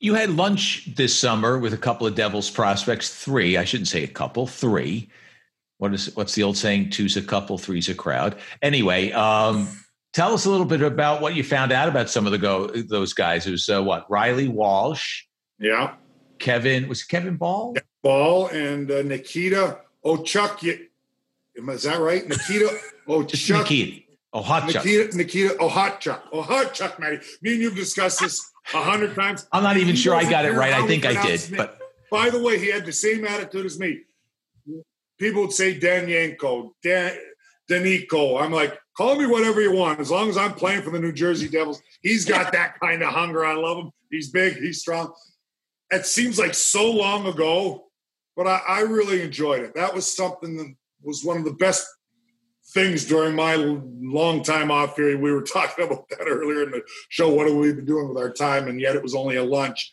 You 0.00 0.14
had 0.14 0.30
lunch 0.30 0.94
this 0.94 1.18
summer 1.18 1.58
with 1.58 1.74
a 1.74 1.78
couple 1.78 2.06
of 2.06 2.14
Devils 2.14 2.50
prospects. 2.50 3.12
Three, 3.12 3.56
I 3.56 3.64
shouldn't 3.64 3.88
say 3.88 4.04
a 4.04 4.08
couple, 4.08 4.46
three. 4.46 5.10
What 5.78 5.92
is 5.92 6.14
what's 6.16 6.34
the 6.34 6.44
old 6.44 6.56
saying? 6.56 6.90
Two's 6.90 7.16
a 7.16 7.22
couple, 7.22 7.58
three's 7.58 7.88
a 7.88 7.94
crowd. 7.94 8.36
Anyway, 8.62 9.10
um, 9.12 9.68
tell 10.12 10.34
us 10.34 10.44
a 10.44 10.50
little 10.50 10.66
bit 10.66 10.82
about 10.82 11.20
what 11.20 11.34
you 11.34 11.44
found 11.44 11.72
out 11.72 11.88
about 11.88 12.10
some 12.10 12.26
of 12.26 12.32
the 12.32 12.38
go 12.38 12.68
those 12.68 13.12
guys. 13.12 13.46
It 13.46 13.52
was 13.52 13.68
uh, 13.68 13.82
what 13.82 14.10
Riley 14.10 14.48
Walsh, 14.48 15.24
yeah, 15.58 15.94
Kevin 16.38 16.88
was 16.88 17.02
Kevin 17.04 17.36
Bahl, 17.36 17.76
Bahl, 18.02 18.48
and 18.48 18.90
uh, 18.90 19.02
Nikita 19.02 19.78
Ochuk. 20.04 20.80
Is 21.54 21.82
that 21.82 22.00
right, 22.00 22.26
Nikita 22.28 22.78
Ochuk? 23.08 23.58
Nikita. 23.58 24.02
Oh, 24.32 24.42
hot 24.42 24.66
Nikita, 24.66 25.04
Chuck. 25.06 25.14
Nikita, 25.14 25.56
oh, 25.58 25.68
hot 25.68 26.00
Chuck. 26.00 26.24
Oh, 26.32 26.42
hot 26.42 26.74
Chuck, 26.74 27.00
Matty. 27.00 27.20
Me 27.40 27.52
and 27.52 27.62
you've 27.62 27.74
discussed 27.74 28.20
this 28.20 28.52
a 28.74 28.82
hundred 28.82 29.14
times. 29.14 29.46
I'm 29.52 29.62
not 29.62 29.76
even 29.78 29.94
he 29.94 29.96
sure 29.96 30.14
I 30.14 30.28
got 30.28 30.44
it 30.44 30.52
right. 30.52 30.74
I 30.74 30.86
think 30.86 31.06
I 31.06 31.20
did. 31.26 31.56
But 31.56 31.78
by 32.10 32.30
the 32.30 32.42
way, 32.42 32.58
he 32.58 32.70
had 32.70 32.84
the 32.84 32.92
same 32.92 33.26
attitude 33.26 33.64
as 33.64 33.78
me. 33.78 34.02
People 35.18 35.42
would 35.42 35.52
say 35.52 35.78
Dan 35.78 36.08
Yanko, 36.08 36.74
Dan 36.82 37.16
Danico. 37.70 38.40
I'm 38.40 38.52
like, 38.52 38.78
call 38.98 39.14
me 39.16 39.26
whatever 39.26 39.60
you 39.60 39.72
want. 39.72 40.00
As 40.00 40.10
long 40.10 40.28
as 40.28 40.36
I'm 40.36 40.54
playing 40.54 40.82
for 40.82 40.90
the 40.90 40.98
New 40.98 41.12
Jersey 41.12 41.48
Devils, 41.48 41.80
he's 42.02 42.24
got 42.24 42.52
that 42.52 42.78
kind 42.80 43.00
of 43.00 43.12
hunger. 43.12 43.44
I 43.44 43.54
love 43.54 43.78
him. 43.78 43.92
He's 44.10 44.30
big, 44.30 44.56
he's 44.56 44.80
strong. 44.80 45.12
It 45.90 46.04
seems 46.04 46.38
like 46.38 46.52
so 46.52 46.90
long 46.90 47.26
ago, 47.26 47.86
but 48.36 48.48
I, 48.48 48.60
I 48.68 48.80
really 48.80 49.22
enjoyed 49.22 49.62
it. 49.62 49.74
That 49.76 49.94
was 49.94 50.14
something 50.14 50.56
that 50.56 50.74
was 51.02 51.24
one 51.24 51.36
of 51.36 51.44
the 51.44 51.52
best 51.52 51.86
things 52.72 53.06
during 53.06 53.36
my 53.36 53.54
long 53.54 54.42
time 54.42 54.70
off 54.72 54.96
period. 54.96 55.20
We 55.20 55.32
were 55.32 55.42
talking 55.54 55.84
about 55.84 56.08
that 56.08 56.26
earlier 56.26 56.64
in 56.64 56.72
the 56.72 56.82
show. 57.08 57.32
What 57.32 57.46
have 57.46 57.56
we 57.56 57.72
been 57.72 57.86
doing 57.86 58.08
with 58.08 58.18
our 58.18 58.32
time? 58.32 58.66
And 58.66 58.80
yet 58.80 58.96
it 58.96 59.02
was 59.02 59.14
only 59.14 59.36
a 59.36 59.44
lunch. 59.44 59.92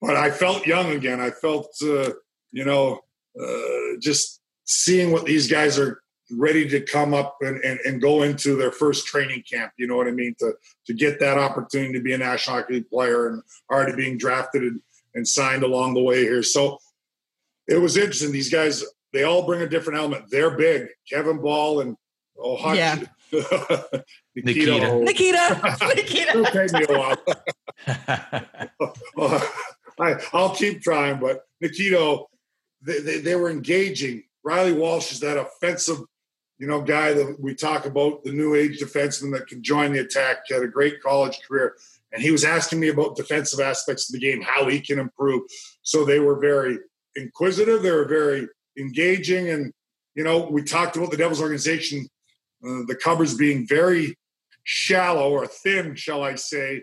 But 0.00 0.16
I 0.16 0.30
felt 0.30 0.64
young 0.64 0.92
again. 0.92 1.20
I 1.20 1.30
felt, 1.30 1.74
uh, 1.82 2.10
you 2.52 2.64
know, 2.64 3.00
uh, 3.38 3.98
just 4.00 4.40
seeing 4.64 5.10
what 5.10 5.24
these 5.24 5.50
guys 5.50 5.76
are 5.76 6.00
ready 6.30 6.68
to 6.68 6.80
come 6.80 7.14
up 7.14 7.36
and, 7.40 7.62
and, 7.64 7.80
and, 7.86 8.02
go 8.02 8.22
into 8.22 8.54
their 8.56 8.70
first 8.70 9.06
training 9.06 9.42
camp. 9.50 9.72
You 9.78 9.86
know 9.86 9.96
what 9.96 10.08
I 10.08 10.10
mean? 10.10 10.34
To 10.40 10.52
to 10.86 10.94
get 10.94 11.20
that 11.20 11.38
opportunity 11.38 11.92
to 11.94 12.00
be 12.00 12.12
a 12.12 12.18
National 12.18 12.56
Hockey 12.56 12.74
League 12.74 12.90
player 12.90 13.28
and 13.28 13.42
already 13.70 13.96
being 13.96 14.18
drafted 14.18 14.62
and, 14.62 14.80
and 15.14 15.26
signed 15.26 15.62
along 15.62 15.94
the 15.94 16.02
way 16.02 16.22
here. 16.22 16.42
So 16.42 16.78
it 17.66 17.78
was 17.78 17.96
interesting. 17.96 18.32
These 18.32 18.50
guys 18.50 18.84
they 19.12 19.24
all 19.24 19.46
bring 19.46 19.62
a 19.62 19.68
different 19.68 19.98
element. 19.98 20.26
They're 20.30 20.50
big. 20.50 20.88
Kevin 21.10 21.40
Bahl 21.40 21.80
and 21.80 21.96
oh, 22.38 22.56
Hutch, 22.56 22.76
yeah. 22.76 23.00
Nikita. 24.36 25.00
Nikita. 25.00 25.76
Nikita. 25.94 26.30
It'll 26.30 26.44
take 26.44 26.72
me 26.72 26.86
a 26.88 26.98
while. 26.98 27.16
I, 30.00 30.14
I'll 30.32 30.54
keep 30.54 30.82
trying, 30.82 31.18
but 31.18 31.42
Nikita, 31.60 32.22
they, 32.82 33.00
they, 33.00 33.18
they, 33.18 33.36
were 33.36 33.50
engaging. 33.50 34.22
Riley 34.44 34.72
Walsh 34.72 35.10
is 35.10 35.20
that 35.20 35.36
offensive, 35.36 35.98
you 36.58 36.66
know, 36.66 36.80
guy 36.82 37.12
that 37.12 37.36
we 37.38 37.54
talk 37.54 37.86
about, 37.86 38.24
the 38.24 38.32
new 38.32 38.54
age 38.54 38.80
defenseman 38.80 39.32
that 39.32 39.46
can 39.46 39.62
join 39.62 39.92
the 39.92 40.00
attack. 40.00 40.38
Had 40.50 40.62
a 40.62 40.68
great 40.68 41.00
college 41.00 41.38
career. 41.46 41.76
And 42.12 42.22
he 42.22 42.30
was 42.30 42.44
asking 42.44 42.80
me 42.80 42.88
about 42.88 43.16
defensive 43.16 43.60
aspects 43.60 44.08
of 44.08 44.18
the 44.18 44.26
game, 44.26 44.42
how 44.42 44.68
he 44.68 44.80
can 44.80 44.98
improve. 44.98 45.42
So 45.82 46.04
they 46.04 46.18
were 46.18 46.40
very 46.40 46.78
inquisitive. 47.14 47.82
They 47.82 47.90
were 47.90 48.08
very 48.08 48.48
engaging. 48.78 49.50
And, 49.50 49.72
you 50.14 50.24
know, 50.24 50.48
we 50.50 50.62
talked 50.62 50.96
about 50.96 51.10
the 51.10 51.16
Devils 51.16 51.40
organization, 51.40 52.08
uh, 52.64 52.82
the 52.86 52.98
covers 53.00 53.34
being 53.34 53.66
very 53.68 54.16
shallow 54.64 55.30
or 55.30 55.46
thin, 55.46 55.94
shall 55.94 56.22
I 56.22 56.34
say, 56.34 56.82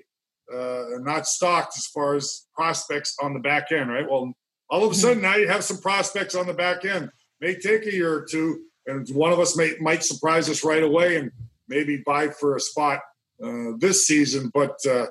uh, 0.53 0.84
not 0.99 1.28
stocked 1.28 1.78
as 1.78 1.88
far 1.88 2.15
as 2.15 2.47
prospects 2.53 3.17
on 3.21 3.34
the 3.34 3.39
back 3.39 3.71
end, 3.71 3.89
right? 3.89 4.09
Well, 4.09 4.34
all 4.69 4.86
of 4.86 4.91
a 4.91 4.95
sudden 4.95 5.21
now 5.21 5.36
you 5.36 5.47
have 5.47 5.63
some 5.63 5.78
prospects 5.78 6.36
on 6.36 6.47
the 6.47 6.53
back 6.53 6.86
end. 6.86 7.09
May 7.41 7.55
take 7.55 7.86
a 7.86 7.93
year 7.93 8.13
or 8.13 8.26
two, 8.26 8.65
and 8.88 9.07
one 9.09 9.31
of 9.31 9.39
us 9.39 9.57
may 9.57 9.75
might 9.79 10.03
surprise 10.03 10.49
us 10.49 10.63
right 10.63 10.83
away 10.83 11.17
and 11.17 11.31
maybe 11.67 12.03
buy 12.05 12.29
for 12.29 12.55
a 12.55 12.59
spot 12.59 13.01
uh, 13.43 13.71
this 13.77 14.05
season. 14.07 14.51
But 14.53 14.77
uh, 14.86 15.07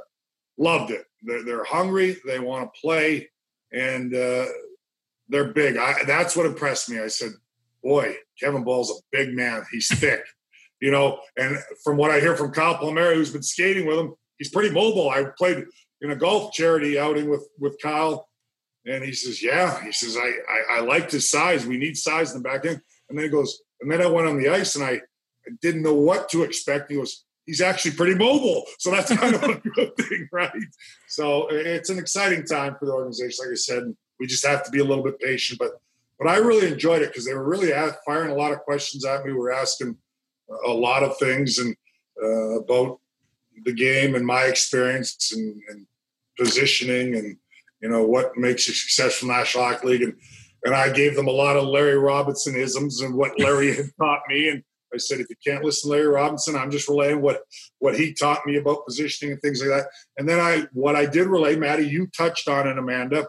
loved 0.59 0.91
it. 0.91 1.05
They're, 1.23 1.43
they're, 1.43 1.65
hungry. 1.65 2.17
They 2.27 2.39
want 2.39 2.73
to 2.73 2.81
play, 2.81 3.31
and 3.73 4.15
uh, 4.15 4.47
they're 5.29 5.53
big. 5.53 5.77
I, 5.77 6.05
that's 6.07 6.37
what 6.37 6.47
impressed 6.47 6.91
me. 6.91 7.01
I 7.01 7.09
said, 7.09 7.31
boy, 7.83 8.15
Kevin 8.41 8.65
Bahl's 8.65 8.91
a 8.91 9.01
big 9.11 9.35
man. 9.35 9.65
He's 9.71 9.89
thick, 9.99 10.23
you 10.81 10.91
know. 10.91 11.21
And 11.37 11.59
from 11.83 11.97
what 11.97 12.11
I 12.11 12.21
hear 12.21 12.37
from 12.37 12.53
Kyle 12.53 12.77
Palmieri, 12.77 13.17
who's 13.17 13.33
been 13.33 13.43
skating 13.43 13.87
with 13.87 13.99
him, 13.99 14.15
he's 14.39 14.51
pretty 14.51 14.73
mobile. 14.73 15.11
I 15.11 15.25
played 15.37 15.65
in 16.01 16.11
a 16.11 16.17
golf 16.17 16.53
charity 16.53 16.99
outing 16.99 17.29
with 17.29 17.47
with 17.59 17.81
Kyle, 17.83 18.29
and 18.87 19.03
he 19.03 19.13
says, 19.13 19.43
yeah. 19.43 19.83
He 19.83 19.93
says, 19.93 20.17
I 20.17 20.31
I, 20.49 20.79
I 20.79 20.81
liked 20.81 21.13
his 21.13 21.31
size. 21.31 21.67
We 21.67 21.79
need 21.79 21.97
size 21.97 22.35
in 22.35 22.43
the 22.43 22.49
back 22.49 22.67
end. 22.67 22.81
And 23.09 23.19
then 23.19 23.25
he 23.25 23.31
goes, 23.31 23.63
and 23.81 23.91
then 23.91 24.01
I 24.01 24.07
went 24.07 24.29
on 24.29 24.39
the 24.39 24.49
ice 24.49 24.77
and 24.77 24.85
I, 24.85 25.01
I 25.47 25.51
didn't 25.61 25.83
know 25.83 25.95
what 25.95 26.29
to 26.31 26.43
expect. 26.43 26.91
He 26.91 26.97
was 26.97 27.25
he's 27.47 27.61
actually 27.61 27.93
pretty 27.93 28.15
mobile. 28.15 28.65
So 28.79 28.91
that's 28.91 29.15
kind 29.15 29.35
of 29.35 29.43
a 29.43 29.61
good 29.75 29.97
thing, 29.97 30.29
right? 30.33 30.51
So 31.09 31.49
it's 31.51 31.91
an 31.91 31.99
exciting 31.99 32.45
time 32.45 32.77
for 32.79 32.87
the 32.87 32.93
organization, 32.93 33.45
like 33.45 33.53
I 33.53 33.57
said 33.57 33.95
we 34.19 34.27
just 34.27 34.47
have 34.47 34.65
to 34.65 34.71
be 34.71 34.81
a 34.81 34.85
little 34.85 35.05
bit 35.05 35.19
patient. 35.21 35.59
But 35.59 35.73
but 36.19 36.29
I 36.29 36.37
really 36.37 36.73
enjoyed 36.73 37.03
it 37.03 37.09
because 37.09 37.27
they 37.27 37.35
were 37.35 37.49
really 37.49 37.73
firing 38.07 38.31
a 38.31 38.37
lot 38.37 38.53
of 38.53 38.61
questions 38.61 39.05
at 39.05 39.25
me. 39.25 39.33
We 39.33 39.39
were 39.39 39.53
asking 39.53 39.97
a 40.67 40.71
lot 40.71 41.03
of 41.03 41.19
things 41.19 41.59
and 41.59 41.75
uh, 42.23 42.61
about 42.61 43.01
the 43.65 43.73
game 43.73 44.15
and 44.15 44.25
my 44.25 44.45
experience 44.45 45.33
and, 45.35 45.61
and, 45.69 45.87
positioning 46.37 47.15
and 47.15 47.37
you 47.81 47.89
know 47.89 48.03
what 48.03 48.37
makes 48.37 48.69
a 48.69 48.73
successful 48.73 49.29
National 49.29 49.63
Hockey 49.63 49.87
League 49.87 50.03
and 50.03 50.15
and 50.65 50.75
I 50.75 50.93
gave 50.93 51.15
them 51.15 51.29
a 51.29 51.33
lot 51.33 51.57
of 51.57 51.65
Larry 51.65 51.99
Robinson 51.99 52.57
isms 52.57 53.01
and 53.01 53.15
what 53.15 53.39
Larry 53.39 53.75
had 53.75 53.91
taught 54.01 54.23
me 54.29 54.49
and 54.49 54.63
I 54.93 54.99
said 54.99 55.19
if 55.19 55.27
you 55.29 55.37
can't 55.45 55.65
listen 55.65 55.91
to 55.91 55.97
Larry 55.97 56.09
Robinson 56.09 56.57
I'm 56.57 56.71
just 56.71 56.89
relaying 56.89 57.21
what 57.21 57.43
what 57.79 57.97
he 57.97 58.15
taught 58.15 58.47
me 58.47 58.57
about 58.57 58.87
positioning 58.87 59.33
and 59.33 59.43
things 59.43 59.61
like 59.61 59.71
that 59.71 59.89
and 60.19 60.29
then 60.29 60.41
I 60.41 60.67
what 60.73 60.97
I 60.97 61.07
did 61.07 61.27
relay 61.27 61.57
Matty 61.57 61.87
you 61.89 62.07
touched 62.17 62.49
on 62.49 62.69
it 62.69 62.79
Amanda 62.79 63.29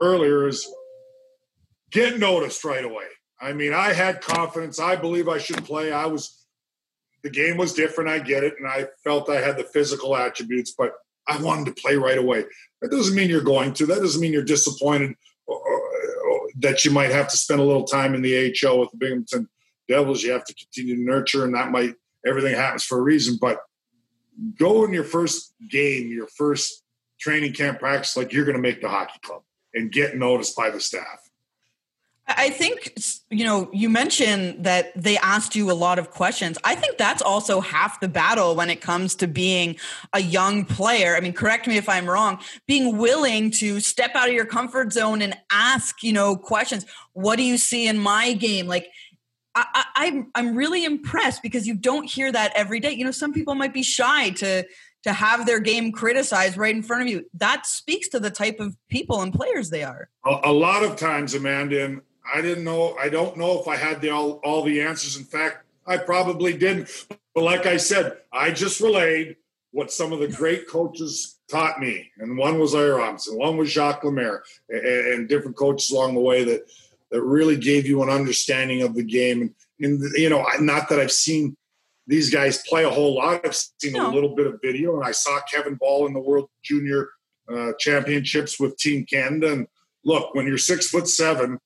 earlier 0.00 0.48
is 0.48 0.68
get 1.94 2.18
noticed 2.18 2.64
right 2.64 2.84
away. 2.84 3.06
I 3.40 3.52
mean, 3.52 3.72
I 3.72 3.92
had 3.92 4.20
confidence. 4.20 4.78
I 4.78 4.96
believe 4.96 5.28
I 5.28 5.38
should 5.38 5.64
play. 5.64 5.92
I 5.92 6.06
was, 6.06 6.44
the 7.22 7.30
game 7.30 7.56
was 7.56 7.72
different. 7.72 8.10
I 8.10 8.18
get 8.18 8.44
it. 8.44 8.54
And 8.58 8.68
I 8.68 8.88
felt 9.02 9.30
I 9.30 9.40
had 9.40 9.56
the 9.56 9.64
physical 9.64 10.16
attributes, 10.16 10.74
but 10.76 10.92
I 11.26 11.40
wanted 11.40 11.66
to 11.66 11.80
play 11.80 11.96
right 11.96 12.18
away. 12.18 12.44
That 12.82 12.90
doesn't 12.90 13.14
mean 13.14 13.30
you're 13.30 13.40
going 13.40 13.72
to. 13.74 13.86
That 13.86 14.00
doesn't 14.00 14.20
mean 14.20 14.32
you're 14.32 14.42
disappointed 14.42 15.14
that 16.56 16.84
you 16.84 16.90
might 16.90 17.10
have 17.10 17.28
to 17.28 17.36
spend 17.36 17.60
a 17.60 17.64
little 17.64 17.84
time 17.84 18.14
in 18.14 18.22
the 18.22 18.36
AHL 18.36 18.78
with 18.80 18.90
the 18.90 18.96
Binghamton 18.96 19.48
Devils. 19.88 20.22
You 20.22 20.32
have 20.32 20.44
to 20.44 20.54
continue 20.54 20.96
to 20.96 21.02
nurture, 21.02 21.44
and 21.44 21.54
that 21.54 21.70
might, 21.70 21.94
everything 22.26 22.54
happens 22.54 22.84
for 22.84 22.98
a 22.98 23.02
reason. 23.02 23.38
But 23.40 23.60
go 24.58 24.84
in 24.84 24.92
your 24.92 25.04
first 25.04 25.54
game, 25.68 26.08
your 26.08 26.28
first 26.28 26.82
training 27.18 27.52
camp 27.52 27.78
practice, 27.78 28.16
like 28.16 28.32
you're 28.32 28.44
going 28.44 28.56
to 28.56 28.62
make 28.62 28.80
the 28.80 28.88
hockey 28.88 29.18
club 29.22 29.42
and 29.74 29.90
get 29.90 30.16
noticed 30.16 30.56
by 30.56 30.70
the 30.70 30.80
staff. 30.80 31.23
I 32.26 32.48
think, 32.48 32.94
you 33.30 33.44
know, 33.44 33.68
you 33.72 33.90
mentioned 33.90 34.64
that 34.64 34.92
they 34.96 35.18
asked 35.18 35.54
you 35.54 35.70
a 35.70 35.74
lot 35.74 35.98
of 35.98 36.10
questions. 36.10 36.56
I 36.64 36.74
think 36.74 36.96
that's 36.96 37.20
also 37.20 37.60
half 37.60 38.00
the 38.00 38.08
battle 38.08 38.56
when 38.56 38.70
it 38.70 38.80
comes 38.80 39.14
to 39.16 39.26
being 39.26 39.76
a 40.14 40.20
young 40.20 40.64
player. 40.64 41.16
I 41.16 41.20
mean, 41.20 41.34
correct 41.34 41.66
me 41.66 41.76
if 41.76 41.86
I'm 41.86 42.08
wrong, 42.08 42.38
being 42.66 42.96
willing 42.96 43.50
to 43.52 43.78
step 43.78 44.12
out 44.14 44.28
of 44.28 44.34
your 44.34 44.46
comfort 44.46 44.92
zone 44.92 45.20
and 45.20 45.36
ask, 45.50 46.02
you 46.02 46.14
know, 46.14 46.34
questions. 46.34 46.86
What 47.12 47.36
do 47.36 47.42
you 47.42 47.58
see 47.58 47.86
in 47.86 47.98
my 47.98 48.32
game? 48.32 48.66
Like, 48.66 48.88
I, 49.54 49.84
I'm 49.94 50.30
I'm 50.34 50.56
really 50.56 50.84
impressed 50.84 51.42
because 51.42 51.66
you 51.66 51.74
don't 51.74 52.10
hear 52.10 52.32
that 52.32 52.52
every 52.56 52.80
day. 52.80 52.92
You 52.92 53.04
know, 53.04 53.12
some 53.12 53.32
people 53.32 53.54
might 53.54 53.72
be 53.72 53.82
shy 53.82 54.30
to 54.30 54.66
to 55.04 55.12
have 55.12 55.46
their 55.46 55.60
game 55.60 55.92
criticized 55.92 56.56
right 56.56 56.74
in 56.74 56.82
front 56.82 57.02
of 57.02 57.08
you. 57.08 57.26
That 57.34 57.66
speaks 57.66 58.08
to 58.08 58.18
the 58.18 58.30
type 58.30 58.58
of 58.58 58.76
people 58.88 59.20
and 59.20 59.32
players 59.32 59.70
they 59.70 59.84
are. 59.84 60.08
A, 60.24 60.40
a 60.44 60.52
lot 60.52 60.82
of 60.82 60.96
times, 60.96 61.34
Amanda, 61.34 61.84
and 61.84 62.00
I 62.32 62.40
didn't 62.40 62.64
know, 62.64 62.96
I 62.96 63.08
don't 63.08 63.36
know 63.36 63.60
if 63.60 63.68
I 63.68 63.76
had 63.76 64.00
the, 64.00 64.10
all, 64.10 64.40
all 64.44 64.62
the 64.62 64.80
answers. 64.80 65.16
In 65.16 65.24
fact, 65.24 65.64
I 65.86 65.98
probably 65.98 66.56
didn't. 66.56 67.06
But 67.34 67.44
like 67.44 67.66
I 67.66 67.76
said, 67.76 68.18
I 68.32 68.50
just 68.50 68.80
relayed 68.80 69.36
what 69.72 69.90
some 69.90 70.12
of 70.12 70.20
the 70.20 70.28
great 70.28 70.68
coaches 70.68 71.38
taught 71.50 71.80
me, 71.80 72.10
and 72.18 72.38
one 72.38 72.58
was 72.58 72.74
Larry 72.74 72.90
Robinson, 72.90 73.36
one 73.36 73.56
was 73.56 73.70
Jacques 73.70 74.04
Lemaire, 74.04 74.44
and, 74.68 74.86
and, 74.86 75.28
different 75.28 75.56
coaches 75.56 75.90
along 75.90 76.14
the 76.14 76.20
way 76.20 76.44
that 76.44 76.64
that 77.10 77.22
really 77.22 77.56
gave 77.56 77.86
you 77.86 78.02
an 78.02 78.08
understanding 78.08 78.82
of 78.82 78.94
the 78.94 79.02
game. 79.02 79.42
And, 79.42 79.54
and 79.80 80.14
you 80.16 80.30
know, 80.30 80.46
not 80.60 80.88
that 80.88 81.00
I've 81.00 81.12
seen 81.12 81.56
these 82.06 82.30
guys 82.32 82.62
play 82.68 82.84
a 82.84 82.90
whole 82.90 83.16
lot. 83.16 83.44
I've 83.44 83.54
seen 83.54 83.92
no. 83.92 84.10
a 84.10 84.12
little 84.12 84.34
bit 84.34 84.46
of 84.46 84.60
video, 84.62 84.96
and 84.96 85.04
I 85.04 85.10
saw 85.12 85.40
Kevin 85.52 85.74
Bahl 85.74 86.06
in 86.06 86.12
the 86.12 86.20
World 86.20 86.48
Junior 86.62 87.08
uh, 87.52 87.72
Championships 87.78 88.60
with 88.60 88.76
Team 88.76 89.04
Canada. 89.04 89.52
And 89.52 89.66
look, 90.04 90.34
when 90.34 90.46
you're 90.46 90.58
six 90.58 90.88
foot 90.88 91.08
seven, 91.08 91.58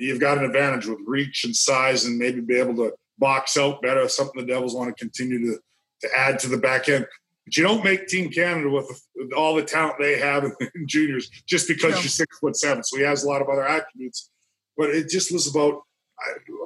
you've 0.00 0.20
got 0.20 0.38
an 0.38 0.44
advantage 0.44 0.86
with 0.86 0.98
reach 1.06 1.44
and 1.44 1.54
size, 1.54 2.04
and 2.04 2.18
maybe 2.18 2.40
be 2.40 2.58
able 2.58 2.76
to 2.76 2.94
box 3.18 3.56
out 3.56 3.82
better. 3.82 4.08
Something 4.08 4.44
the 4.44 4.52
Devils 4.52 4.74
want 4.74 4.94
to 4.94 5.02
continue 5.04 5.38
to 5.46 5.58
to 6.02 6.08
add 6.16 6.38
to 6.40 6.48
the 6.48 6.56
back 6.56 6.88
end. 6.88 7.06
But 7.44 7.56
you 7.56 7.62
don't 7.62 7.84
make 7.84 8.06
Team 8.06 8.30
Canada 8.30 8.70
with, 8.70 8.88
with 9.14 9.32
all 9.32 9.54
the 9.54 9.62
talent 9.62 9.96
they 9.98 10.18
have 10.18 10.44
in, 10.44 10.52
in 10.74 10.86
juniors 10.86 11.30
just 11.46 11.68
because 11.68 11.92
you're 11.94 12.08
six 12.08 12.38
foot 12.38 12.56
seven. 12.56 12.82
So 12.82 12.96
he 12.96 13.04
has 13.04 13.24
a 13.24 13.28
lot 13.28 13.42
of 13.42 13.48
other 13.48 13.66
attributes. 13.66 14.30
But 14.76 14.90
it 14.90 15.08
just 15.08 15.32
was 15.32 15.46
about 15.46 15.82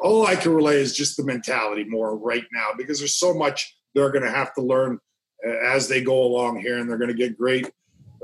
all 0.02 0.26
I 0.26 0.36
can 0.36 0.52
relay 0.52 0.76
is 0.80 0.94
just 0.94 1.16
the 1.16 1.24
mentality 1.24 1.84
more 1.84 2.16
right 2.16 2.44
now 2.52 2.68
because 2.76 2.98
there's 2.98 3.16
so 3.16 3.34
much 3.34 3.76
they're 3.94 4.10
going 4.10 4.24
to 4.24 4.30
have 4.30 4.54
to 4.54 4.62
learn 4.62 4.98
uh, 5.46 5.50
as 5.50 5.88
they 5.88 6.02
go 6.02 6.24
along 6.24 6.60
here, 6.60 6.78
and 6.78 6.88
they're 6.88 6.98
going 6.98 7.10
to 7.10 7.14
get 7.14 7.38
great 7.38 7.70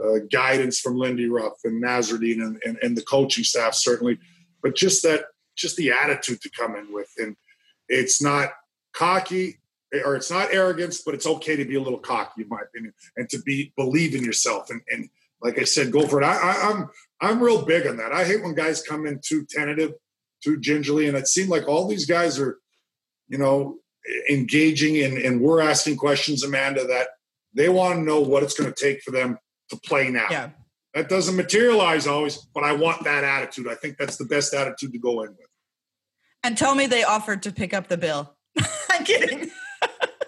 uh, 0.03 0.19
guidance 0.33 0.81
from 0.81 0.97
Lindy 0.97 1.29
Ruff 1.29 1.53
and 1.65 1.83
Nasreddine 1.83 2.43
and, 2.43 2.61
and, 2.65 2.79
and, 2.83 2.97
the 2.97 3.03
coaching 3.03 3.45
staff 3.45 3.75
certainly. 3.75 4.19
But 4.63 4.77
just 4.77 5.03
that, 5.03 5.27
just 5.57 5.77
the 5.77 5.91
attitude 5.91 6.41
to 6.43 6.51
come 6.51 6.77
in 6.77 6.93
with, 6.93 7.11
and 7.19 7.37
it's 7.89 8.23
not 8.23 8.51
cocky 8.93 9.59
or 10.05 10.15
it's 10.15 10.31
not 10.31 10.53
arrogance, 10.53 11.03
but 11.03 11.15
it's 11.15 11.27
okay 11.27 11.57
to 11.57 11.65
be 11.65 11.75
a 11.75 11.81
little 11.81 11.99
cocky, 11.99 12.43
in 12.43 12.49
my 12.49 12.61
opinion, 12.63 12.95
and 13.17 13.29
to 13.31 13.41
be 13.43 13.73
believe 13.77 14.15
in 14.15 14.25
yourself. 14.25 14.71
And, 14.71 14.81
and 14.91 15.09
like 15.43 15.59
I 15.59 15.65
said, 15.65 15.91
go 15.91 16.07
for 16.07 16.23
it. 16.23 16.25
I, 16.25 16.37
I, 16.37 16.71
I'm 16.71 16.89
I'm 17.21 17.43
real 17.43 17.65
big 17.65 17.87
on 17.87 17.97
that. 17.97 18.13
I 18.13 18.25
hate 18.25 18.43
when 18.43 18.55
guys 18.55 18.83
come 18.83 19.07
in 19.07 19.21
too 19.23 19.47
tentative, 19.49 19.93
too 20.43 20.59
gingerly, 20.61 21.09
and 21.09 21.17
it 21.17 21.27
seemed 21.27 21.51
like 21.51 21.69
all 21.69 21.89
these 21.89 22.07
guys 22.07 22.39
are, 22.39 22.59
you 23.29 23.39
know, 23.39 23.79
engaging 24.29 25.03
and, 25.03 25.19
and 25.19 25.41
we're 25.41 25.61
asking 25.61 25.97
questions, 25.97 26.43
Amanda, 26.43 26.87
that 26.87 27.09
they 27.53 27.69
want 27.69 27.97
to 27.97 28.03
know 28.03 28.21
what 28.21 28.43
it's 28.43 28.59
going 28.59 28.73
to 28.73 28.85
take 28.85 29.03
for 29.03 29.11
them 29.11 29.39
to 29.71 29.77
play 29.77 30.11
now. 30.11 30.27
Yeah. 30.31 30.51
That 30.95 31.09
doesn't 31.09 31.37
materialize 31.37 32.07
always, 32.07 32.37
but 32.37 32.65
I 32.65 32.73
want 32.73 33.05
that 33.05 33.23
attitude. 33.23 33.69
I 33.69 33.75
think 33.75 33.97
that's 33.97 34.17
the 34.17 34.25
best 34.25 34.55
attitude 34.55 34.93
to 34.93 34.99
go 34.99 35.23
in 35.23 35.31
with. 35.31 35.47
And 36.43 36.59
tell 36.59 36.75
me 36.75 36.87
they 36.87 37.05
offered 37.05 37.43
to 37.45 37.53
pick 37.53 37.73
up 37.73 37.89
the 37.89 37.97
bill. 37.97 38.35
I'm 38.91 39.05
kidding. 39.05 39.51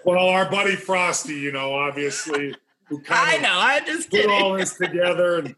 well, 0.05 0.29
our 0.29 0.49
buddy 0.49 0.75
Frosty, 0.75 1.35
you 1.35 1.51
know, 1.51 1.73
obviously, 1.73 2.55
who 2.87 3.01
kind 3.01 3.19
I 3.29 3.37
know, 3.39 3.53
I'm 3.53 3.85
just 3.85 4.09
put 4.09 4.21
kidding. 4.21 4.31
all 4.31 4.53
this 4.53 4.77
together, 4.77 5.39
and 5.39 5.55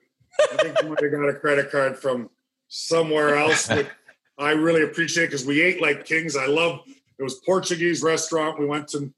I 0.51 0.55
think 0.57 0.79
he 0.79 0.87
might 0.89 1.03
have 1.03 1.11
got 1.11 1.29
a 1.29 1.33
credit 1.33 1.69
card 1.69 1.97
from 1.97 2.29
somewhere 2.67 3.35
else. 3.35 3.67
That 3.67 3.87
I 4.39 4.51
really 4.51 4.83
appreciate 4.83 5.27
because 5.27 5.45
we 5.45 5.61
ate 5.61 5.81
like 5.81 6.05
kings. 6.05 6.35
I 6.35 6.47
love 6.47 6.81
it 7.19 7.23
was 7.23 7.35
Portuguese 7.45 8.01
restaurant. 8.01 8.59
We 8.59 8.65
went 8.65 8.87
to 8.89 9.13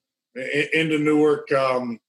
into 0.73 0.99
Newark. 0.99 1.51
Um, 1.51 1.99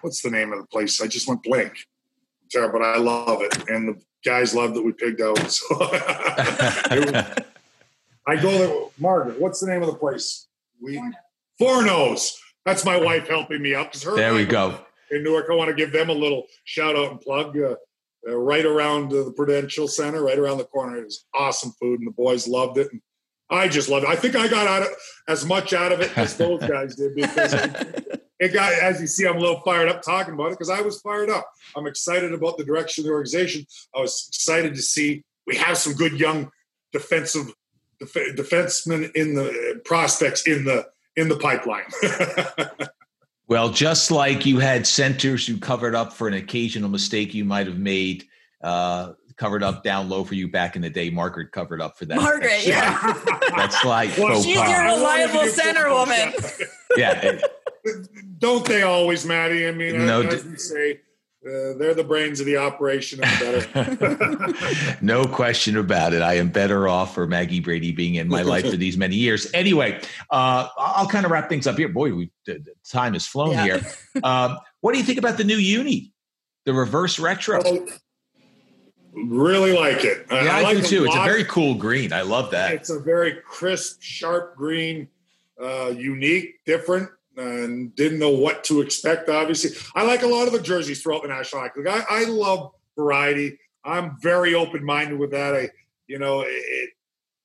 what's 0.00 0.22
the 0.22 0.30
name 0.30 0.52
of 0.52 0.60
the 0.60 0.66
place? 0.66 1.00
I 1.00 1.06
just 1.06 1.28
went 1.28 1.42
blank. 1.42 1.87
But 2.54 2.82
I 2.82 2.96
love 2.98 3.42
it, 3.42 3.68
and 3.68 3.88
the 3.88 4.02
guys 4.24 4.54
loved 4.54 4.74
that 4.74 4.82
we 4.82 4.92
pigged 4.92 5.20
out. 5.20 5.38
So 5.50 5.64
was, 5.78 7.24
I 8.26 8.36
go 8.36 8.50
there. 8.58 8.86
Margaret, 8.98 9.40
what's 9.40 9.60
the 9.60 9.66
name 9.66 9.82
of 9.82 9.88
the 9.88 9.96
place? 9.96 10.46
We 10.80 11.02
Fornos. 11.60 12.36
That's 12.64 12.84
my 12.84 12.96
wife 12.96 13.28
helping 13.28 13.62
me 13.62 13.74
out 13.74 13.86
because 13.86 14.02
her. 14.04 14.16
There 14.16 14.34
we 14.34 14.44
go. 14.44 14.78
In 15.10 15.22
Newark, 15.22 15.46
I 15.50 15.54
want 15.54 15.68
to 15.68 15.74
give 15.74 15.92
them 15.92 16.10
a 16.10 16.14
little 16.14 16.46
shout 16.64 16.96
out 16.96 17.10
and 17.10 17.20
plug. 17.20 17.58
Uh, 17.58 17.76
uh, 18.26 18.36
right 18.36 18.66
around 18.66 19.12
uh, 19.12 19.24
the 19.24 19.32
Prudential 19.32 19.86
Center, 19.86 20.22
right 20.22 20.38
around 20.38 20.58
the 20.58 20.64
corner. 20.64 20.98
It 20.98 21.04
was 21.04 21.24
awesome 21.34 21.72
food, 21.80 22.00
and 22.00 22.08
the 22.08 22.12
boys 22.12 22.48
loved 22.48 22.76
it. 22.76 22.90
And 22.90 23.00
I 23.48 23.68
just 23.68 23.88
loved 23.88 24.04
it. 24.04 24.10
I 24.10 24.16
think 24.16 24.34
I 24.34 24.48
got 24.48 24.66
out 24.66 24.82
of 24.82 24.88
as 25.28 25.46
much 25.46 25.72
out 25.72 25.92
of 25.92 26.00
it 26.00 26.16
as 26.18 26.36
those 26.36 26.60
guys 26.68 26.96
did 26.96 27.14
because 27.14 27.54
it 28.40 28.52
got, 28.52 28.72
as 28.72 29.00
you 29.00 29.06
see, 29.06 29.26
I'm 29.26 29.36
a 29.36 29.40
little 29.40 29.60
fired 29.60 29.88
up 29.88 30.02
talking 30.02 30.34
about 30.34 30.48
it 30.48 30.50
because 30.50 30.70
I 30.70 30.80
was 30.80 31.00
fired 31.00 31.30
up. 31.30 31.50
I'm 31.76 31.86
excited 31.86 32.32
about 32.32 32.56
the 32.56 32.64
direction 32.64 33.02
of 33.02 33.06
the 33.06 33.12
organization. 33.12 33.66
I 33.94 34.00
was 34.00 34.26
excited 34.28 34.74
to 34.74 34.82
see 34.82 35.24
we 35.46 35.56
have 35.56 35.76
some 35.76 35.94
good 35.94 36.20
young 36.20 36.50
defensive 36.92 37.52
def- 37.98 38.36
defensemen 38.36 39.10
in 39.12 39.34
the 39.34 39.80
prospects 39.84 40.46
in 40.46 40.64
the 40.64 40.86
in 41.16 41.28
the 41.28 41.36
pipeline. 41.36 41.84
well, 43.48 43.70
just 43.70 44.10
like 44.10 44.46
you 44.46 44.60
had 44.60 44.86
centers 44.86 45.46
who 45.46 45.58
covered 45.58 45.96
up 45.96 46.12
for 46.12 46.28
an 46.28 46.34
occasional 46.34 46.88
mistake 46.88 47.34
you 47.34 47.44
might 47.44 47.66
have 47.66 47.78
made, 47.78 48.24
uh, 48.62 49.14
covered 49.36 49.62
up 49.62 49.82
down 49.82 50.08
low 50.08 50.22
for 50.22 50.34
you 50.34 50.48
back 50.48 50.76
in 50.76 50.82
the 50.82 50.90
day. 50.90 51.10
Margaret 51.10 51.50
covered 51.50 51.80
up 51.80 51.98
for 51.98 52.04
that. 52.04 52.18
Margaret, 52.18 52.50
that's 52.50 52.66
yeah. 52.66 53.00
Like, 53.26 53.56
that's 53.56 53.84
like 53.84 54.18
well, 54.18 54.42
she's 54.42 54.54
your 54.54 54.84
reliable 54.84 55.46
center 55.46 55.90
woman. 55.90 56.32
yeah. 56.96 57.40
Don't 58.38 58.64
they 58.64 58.82
always, 58.82 59.24
Matty? 59.24 59.66
I 59.66 59.72
mean, 59.72 60.06
no, 60.06 60.22
as 60.22 60.44
you 60.44 60.56
say, 60.56 61.00
uh, 61.46 61.74
they're 61.78 61.94
the 61.94 62.04
brains 62.04 62.40
of 62.40 62.46
the 62.46 62.56
operation. 62.56 63.20
better. 63.20 64.96
no 65.00 65.24
question 65.24 65.76
about 65.76 66.12
it. 66.12 66.20
I 66.20 66.34
am 66.34 66.48
better 66.48 66.88
off 66.88 67.14
for 67.14 67.26
Maggie 67.26 67.60
Brady 67.60 67.92
being 67.92 68.16
in 68.16 68.28
my 68.28 68.42
life 68.42 68.68
for 68.68 68.76
these 68.76 68.96
many 68.96 69.14
years. 69.14 69.48
Anyway, 69.54 70.00
uh, 70.30 70.68
I'll 70.76 71.06
kind 71.06 71.24
of 71.24 71.30
wrap 71.30 71.48
things 71.48 71.66
up 71.66 71.78
here. 71.78 71.88
Boy, 71.88 72.12
we, 72.12 72.30
the, 72.44 72.64
time 72.88 73.12
has 73.12 73.26
flown 73.26 73.52
yeah. 73.52 73.64
here. 73.64 73.80
Um, 74.24 74.58
what 74.80 74.92
do 74.92 74.98
you 74.98 75.04
think 75.04 75.18
about 75.18 75.36
the 75.36 75.44
new 75.44 75.56
uni, 75.56 76.12
the 76.64 76.72
reverse 76.72 77.20
retro? 77.20 77.62
Oh, 77.64 77.86
really 79.14 79.72
like 79.72 80.04
it. 80.04 80.26
Yeah, 80.28 80.38
I, 80.38 80.58
I 80.58 80.62
like 80.62 80.78
do 80.78 80.82
too. 80.82 81.04
It's 81.04 81.14
a 81.14 81.22
very 81.22 81.44
cool 81.44 81.76
green. 81.76 82.12
I 82.12 82.22
love 82.22 82.50
that. 82.50 82.72
It's 82.72 82.90
a 82.90 82.98
very 82.98 83.38
crisp, 83.46 83.98
sharp 84.00 84.56
green, 84.56 85.06
uh, 85.62 85.92
unique, 85.96 86.64
different 86.66 87.10
and 87.38 87.94
didn't 87.94 88.18
know 88.18 88.30
what 88.30 88.64
to 88.64 88.80
expect. 88.80 89.28
Obviously, 89.28 89.70
I 89.94 90.04
like 90.04 90.22
a 90.22 90.26
lot 90.26 90.46
of 90.46 90.52
the 90.52 90.60
jerseys 90.60 91.02
throughout 91.02 91.22
the 91.22 91.28
National 91.28 91.62
Hockey 91.62 91.80
League. 91.80 91.88
I, 91.88 92.02
I 92.08 92.24
love 92.24 92.72
variety. 92.96 93.58
I'm 93.84 94.16
very 94.20 94.54
open 94.54 94.84
minded 94.84 95.18
with 95.18 95.30
that. 95.30 95.54
I, 95.54 95.70
you 96.06 96.18
know, 96.18 96.44
it, 96.46 96.90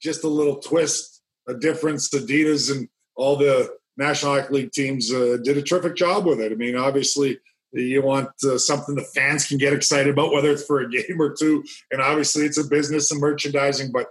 just 0.02 0.24
a 0.24 0.28
little 0.28 0.58
twist, 0.58 1.22
a 1.48 1.54
difference. 1.54 2.10
Adidas 2.10 2.76
and 2.76 2.90
all 3.16 3.36
the 3.38 3.70
National 3.98 4.34
Hockey 4.34 4.54
League 4.54 4.72
teams 4.72 5.14
uh, 5.14 5.38
did 5.44 5.58
a 5.58 5.62
terrific 5.62 5.96
job 5.96 6.26
with 6.26 6.40
it. 6.40 6.52
I 6.52 6.56
mean, 6.56 6.76
obviously, 6.76 7.40
you 7.72 8.02
want 8.02 8.30
uh, 8.44 8.58
something 8.58 8.96
the 8.96 9.04
fans 9.16 9.48
can 9.48 9.58
get 9.58 9.74
excited 9.74 10.12
about, 10.12 10.32
whether 10.32 10.52
it's 10.52 10.66
for 10.66 10.82
a 10.82 10.90
game 10.90 11.20
or 11.20 11.34
two. 11.34 11.64
And 11.92 12.02
obviously, 12.02 12.46
it's 12.46 12.58
a 12.58 12.64
business 12.64 13.12
and 13.12 13.22
merchandising, 13.22 13.92
but 13.92 14.08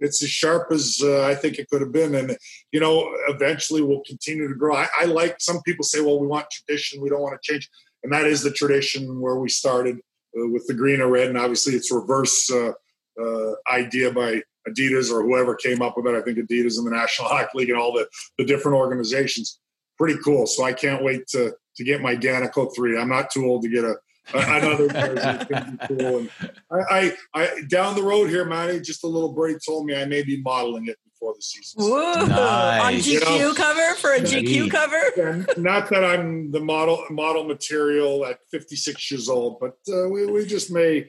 it's 0.00 0.22
as 0.22 0.30
sharp 0.30 0.70
as 0.72 1.00
uh, 1.02 1.22
I 1.22 1.34
think 1.34 1.58
it 1.58 1.68
could 1.70 1.80
have 1.80 1.92
been. 1.92 2.14
And, 2.14 2.36
you 2.72 2.80
know, 2.80 3.10
eventually 3.28 3.82
we'll 3.82 4.02
continue 4.06 4.48
to 4.48 4.54
grow. 4.54 4.74
I, 4.74 4.88
I, 5.00 5.04
like 5.06 5.36
some 5.40 5.60
people 5.62 5.84
say, 5.84 6.00
well, 6.00 6.20
we 6.20 6.26
want 6.26 6.46
tradition, 6.50 7.00
we 7.00 7.08
don't 7.08 7.22
want 7.22 7.40
to 7.40 7.52
change. 7.52 7.68
And 8.02 8.12
that 8.12 8.26
is 8.26 8.42
the 8.42 8.50
tradition 8.50 9.20
where 9.20 9.36
we 9.36 9.48
started 9.48 9.96
uh, 9.96 10.48
with 10.48 10.66
the 10.66 10.74
green 10.74 11.00
or 11.00 11.08
red. 11.08 11.28
And 11.28 11.38
obviously 11.38 11.74
it's 11.74 11.92
reverse 11.92 12.50
uh, 12.50 12.72
uh 13.20 13.52
idea 13.72 14.12
by 14.12 14.42
Adidas 14.68 15.10
or 15.10 15.22
whoever 15.22 15.54
came 15.54 15.80
up 15.80 15.96
with 15.96 16.06
it. 16.06 16.16
I 16.16 16.22
think 16.22 16.38
Adidas 16.38 16.76
and 16.76 16.86
the 16.86 16.90
National 16.90 17.28
Hockey 17.30 17.50
League 17.54 17.70
and 17.70 17.78
all 17.78 17.92
the, 17.92 18.06
the 18.38 18.44
different 18.44 18.76
organizations. 18.76 19.58
Pretty 19.98 20.18
cool. 20.22 20.46
So 20.46 20.64
I 20.64 20.72
can't 20.72 21.02
wait 21.02 21.26
to, 21.28 21.54
to 21.76 21.84
get 21.84 22.02
my 22.02 22.14
Daneyko 22.14 22.74
3. 22.74 22.98
I'm 22.98 23.08
not 23.08 23.30
too 23.30 23.46
old 23.46 23.62
to 23.62 23.70
get 23.70 23.84
a 23.84 23.96
another 24.34 24.88
jersey 24.88 25.78
cool. 25.88 26.18
And 26.18 26.30
I, 26.70 26.78
I, 26.90 27.16
I, 27.34 27.60
down 27.68 27.94
the 27.94 28.02
road 28.02 28.28
here, 28.28 28.44
Matty, 28.44 28.80
just 28.80 29.04
a 29.04 29.06
little 29.06 29.32
break 29.32 29.58
told 29.64 29.86
me 29.86 29.96
I 29.96 30.04
may 30.04 30.22
be 30.22 30.40
modeling 30.42 30.86
it 30.86 30.98
before 31.04 31.34
the 31.34 31.42
season. 31.42 31.82
Whoa, 31.82 32.26
nice. 32.26 32.82
on 32.82 32.92
GQ 32.94 33.32
you 33.32 33.38
know, 33.38 33.54
cover 33.54 33.94
for 33.96 34.12
a 34.12 34.20
GQ 34.20 34.70
cover. 34.70 35.46
not 35.60 35.88
that 35.90 36.04
I'm 36.04 36.50
the 36.50 36.60
model 36.60 37.04
model 37.10 37.44
material 37.44 38.26
at 38.26 38.38
56 38.50 39.10
years 39.10 39.28
old, 39.28 39.58
but 39.60 39.76
uh, 39.92 40.08
we, 40.08 40.26
we 40.26 40.46
just 40.46 40.70
may 40.70 41.08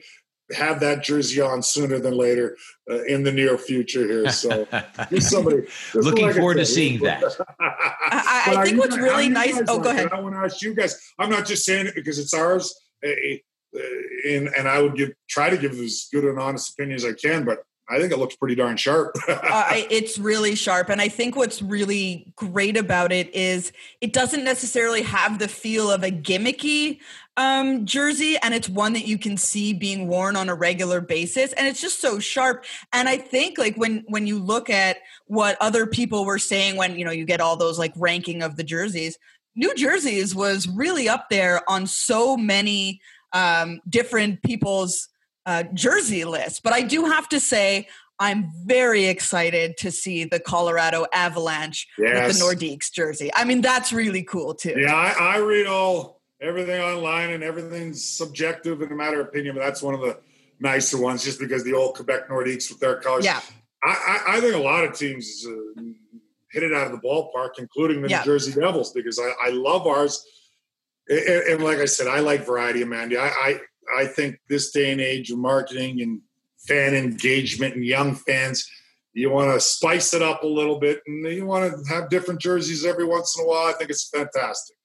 have 0.56 0.80
that 0.80 1.02
jersey 1.02 1.40
on 1.42 1.62
sooner 1.62 1.98
than 1.98 2.16
later 2.16 2.56
uh, 2.90 3.02
in 3.04 3.22
the 3.22 3.30
near 3.30 3.58
future 3.58 4.06
here. 4.06 4.30
So 4.30 4.66
just 5.10 5.30
somebody 5.30 5.62
just 5.62 5.94
looking 5.94 6.26
like 6.26 6.36
forward 6.36 6.54
to 6.54 6.64
seeing 6.64 7.00
that. 7.00 7.22
I, 7.60 8.54
I 8.56 8.64
think 8.64 8.78
what's 8.78 8.96
really 8.96 9.28
nice. 9.28 9.60
Oh, 9.68 9.78
go 9.78 9.90
ahead. 9.90 10.10
I 10.12 10.20
want 10.20 10.34
to 10.34 10.40
ask 10.40 10.62
you 10.62 10.74
guys. 10.74 10.98
I'm 11.18 11.30
not 11.30 11.46
just 11.46 11.64
saying 11.64 11.86
it 11.86 11.94
because 11.94 12.18
it's 12.18 12.32
ours 12.32 12.74
and 13.02 14.48
and 14.48 14.68
I 14.68 14.80
would 14.82 14.96
give 14.96 15.12
try 15.28 15.50
to 15.50 15.56
give 15.56 15.72
as 15.72 16.08
good 16.12 16.24
an 16.24 16.38
honest 16.38 16.72
opinion 16.72 16.96
as 16.96 17.04
I 17.04 17.12
can, 17.12 17.44
but 17.44 17.62
I 17.90 17.98
think 17.98 18.12
it 18.12 18.18
looks 18.18 18.36
pretty 18.36 18.54
darn 18.54 18.76
sharp. 18.76 19.16
uh, 19.28 19.70
it's 19.90 20.18
really 20.18 20.54
sharp. 20.54 20.90
And 20.90 21.00
I 21.00 21.08
think 21.08 21.36
what's 21.36 21.62
really 21.62 22.32
great 22.36 22.76
about 22.76 23.12
it 23.12 23.34
is 23.34 23.72
it 24.00 24.12
doesn't 24.12 24.44
necessarily 24.44 25.02
have 25.02 25.38
the 25.38 25.48
feel 25.48 25.90
of 25.90 26.02
a 26.02 26.10
gimmicky 26.10 26.98
um, 27.38 27.86
jersey. 27.86 28.36
And 28.42 28.52
it's 28.52 28.68
one 28.68 28.92
that 28.92 29.06
you 29.06 29.16
can 29.16 29.38
see 29.38 29.72
being 29.72 30.06
worn 30.06 30.36
on 30.36 30.50
a 30.50 30.54
regular 30.54 31.00
basis. 31.00 31.54
And 31.54 31.66
it's 31.66 31.80
just 31.80 32.00
so 32.00 32.18
sharp. 32.18 32.66
And 32.92 33.08
I 33.08 33.16
think 33.16 33.56
like 33.56 33.76
when, 33.76 34.04
when 34.08 34.26
you 34.26 34.38
look 34.38 34.68
at 34.68 34.98
what 35.26 35.56
other 35.60 35.86
people 35.86 36.26
were 36.26 36.38
saying 36.38 36.76
when, 36.76 36.98
you 36.98 37.06
know, 37.06 37.10
you 37.10 37.24
get 37.24 37.40
all 37.40 37.56
those 37.56 37.78
like 37.78 37.92
ranking 37.96 38.42
of 38.42 38.56
the 38.56 38.64
jerseys, 38.64 39.16
New 39.58 39.74
Jersey's 39.74 40.36
was 40.36 40.68
really 40.68 41.08
up 41.08 41.30
there 41.30 41.68
on 41.68 41.84
so 41.88 42.36
many 42.36 43.00
um, 43.32 43.80
different 43.88 44.40
people's 44.44 45.08
uh, 45.46 45.64
jersey 45.74 46.24
lists. 46.24 46.60
But 46.60 46.74
I 46.74 46.82
do 46.82 47.06
have 47.06 47.28
to 47.30 47.40
say, 47.40 47.88
I'm 48.20 48.52
very 48.64 49.06
excited 49.06 49.76
to 49.78 49.90
see 49.90 50.22
the 50.22 50.38
Colorado 50.38 51.06
Avalanche 51.12 51.88
yes. 51.98 52.28
with 52.28 52.38
the 52.38 52.44
Nordiques 52.44 52.92
jersey. 52.92 53.30
I 53.34 53.44
mean, 53.44 53.60
that's 53.60 53.92
really 53.92 54.22
cool 54.22 54.54
too. 54.54 54.76
Yeah, 54.78 54.94
I, 54.94 55.34
I, 55.34 55.36
read 55.38 55.66
all 55.66 56.20
everything 56.40 56.80
online, 56.80 57.30
and 57.30 57.42
everything's 57.42 58.04
subjective 58.04 58.80
and 58.80 58.92
a 58.92 58.94
matter 58.94 59.20
of 59.20 59.26
opinion. 59.26 59.56
But 59.56 59.62
that's 59.62 59.82
one 59.82 59.94
of 59.94 60.00
the 60.00 60.18
nicer 60.60 61.00
ones, 61.00 61.24
just 61.24 61.40
because 61.40 61.64
the 61.64 61.74
old 61.74 61.96
Quebec 61.96 62.28
Nordiques 62.28 62.70
with 62.70 62.78
their 62.78 63.00
colors. 63.00 63.24
Yeah, 63.24 63.40
I, 63.82 63.88
I, 64.26 64.36
I 64.36 64.40
think 64.40 64.54
a 64.54 64.58
lot 64.58 64.84
of 64.84 64.96
teams 64.96 65.44
uh, 65.48 65.82
hit 66.52 66.62
it 66.62 66.72
out 66.72 66.86
of 66.86 66.92
the 66.92 67.06
ballpark, 67.06 67.58
including 67.58 68.02
the 68.02 68.08
yeah. 68.08 68.18
New 68.18 68.24
Jersey 68.24 68.52
Devils, 68.58 68.92
because 68.92 69.18
I, 69.18 69.48
I 69.48 69.50
love 69.50 69.86
ours. 69.86 70.24
And, 71.08 71.18
and, 71.20 71.64
like 71.64 71.78
I 71.78 71.86
said, 71.86 72.06
I 72.06 72.20
like 72.20 72.44
variety, 72.44 72.82
Amanda. 72.82 73.18
I, 73.20 73.26
I 73.26 73.60
I 74.02 74.06
think 74.06 74.38
this 74.48 74.70
day 74.70 74.92
and 74.92 75.00
age 75.00 75.30
of 75.30 75.38
marketing 75.38 76.02
and 76.02 76.20
fan 76.66 76.94
engagement 76.94 77.74
and 77.74 77.84
young 77.84 78.14
fans. 78.14 78.68
You 79.14 79.30
want 79.30 79.52
to 79.52 79.60
spice 79.60 80.12
it 80.14 80.22
up 80.22 80.42
a 80.42 80.46
little 80.46 80.78
bit, 80.78 81.00
and 81.06 81.26
you 81.26 81.46
want 81.46 81.72
to 81.72 81.94
have 81.94 82.10
different 82.10 82.40
jerseys 82.40 82.84
every 82.84 83.04
once 83.04 83.36
in 83.36 83.44
a 83.44 83.48
while. 83.48 83.66
I 83.66 83.72
think 83.72 83.90
it's 83.90 84.08
fantastic. 84.08 84.76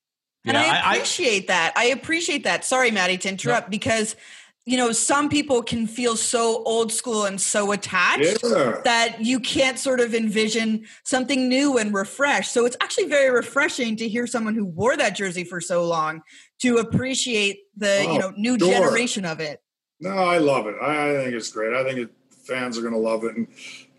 And 0.45 0.55
yeah, 0.55 0.82
I 0.84 0.95
appreciate 0.95 1.43
I, 1.43 1.47
that. 1.47 1.74
I 1.76 1.86
appreciate 1.86 2.43
that. 2.45 2.66
Sorry, 2.66 2.91
Matty, 2.91 3.18
to 3.20 3.30
interrupt 3.30 3.68
no. 3.68 3.72
because 3.72 4.16
you 4.66 4.78
know 4.78 4.91
some 4.91 5.30
people 5.30 5.61
can 5.61 5.88
feel 5.88 6.16
so 6.16 6.64
old 6.64 6.91
school 6.91 7.26
and 7.26 7.39
so 7.39 7.72
attached 7.72 8.39
yeah. 8.43 8.80
that 8.84 9.18
you 9.20 9.39
can't 9.39 9.78
sort 9.78 9.99
of 9.99 10.16
envision 10.16 10.86
something 11.03 11.49
new 11.49 11.78
and 11.78 11.93
refreshed. 11.93 12.53
So 12.53 12.66
it's 12.66 12.78
actually 12.80 13.07
very 13.07 13.30
refreshing 13.30 13.95
to 13.97 14.07
hear 14.07 14.26
someone 14.26 14.55
who 14.55 14.66
wore 14.66 14.95
that 14.95 15.16
jersey 15.16 15.43
for 15.43 15.59
so 15.59 15.86
long 15.86 16.22
to 16.61 16.78
appreciate 16.78 17.59
the 17.76 18.05
oh, 18.07 18.14
you 18.14 18.20
know 18.20 18.34
new 18.38 18.57
sure. 18.57 18.70
generation 18.70 19.26
of 19.26 19.39
it. 19.39 19.61
No, 19.99 20.11
I 20.11 20.38
love 20.38 20.68
it. 20.68 20.76
I, 20.82 21.11
I 21.11 21.24
think 21.24 21.36
it's 21.36 21.51
great. 21.51 21.74
I 21.74 21.84
think 21.84 21.99
it, 21.99 22.09
fans 22.45 22.78
are 22.78 22.82
going 22.82 22.93
to 22.93 22.99
love 22.99 23.24
it. 23.24 23.36
And 23.36 23.47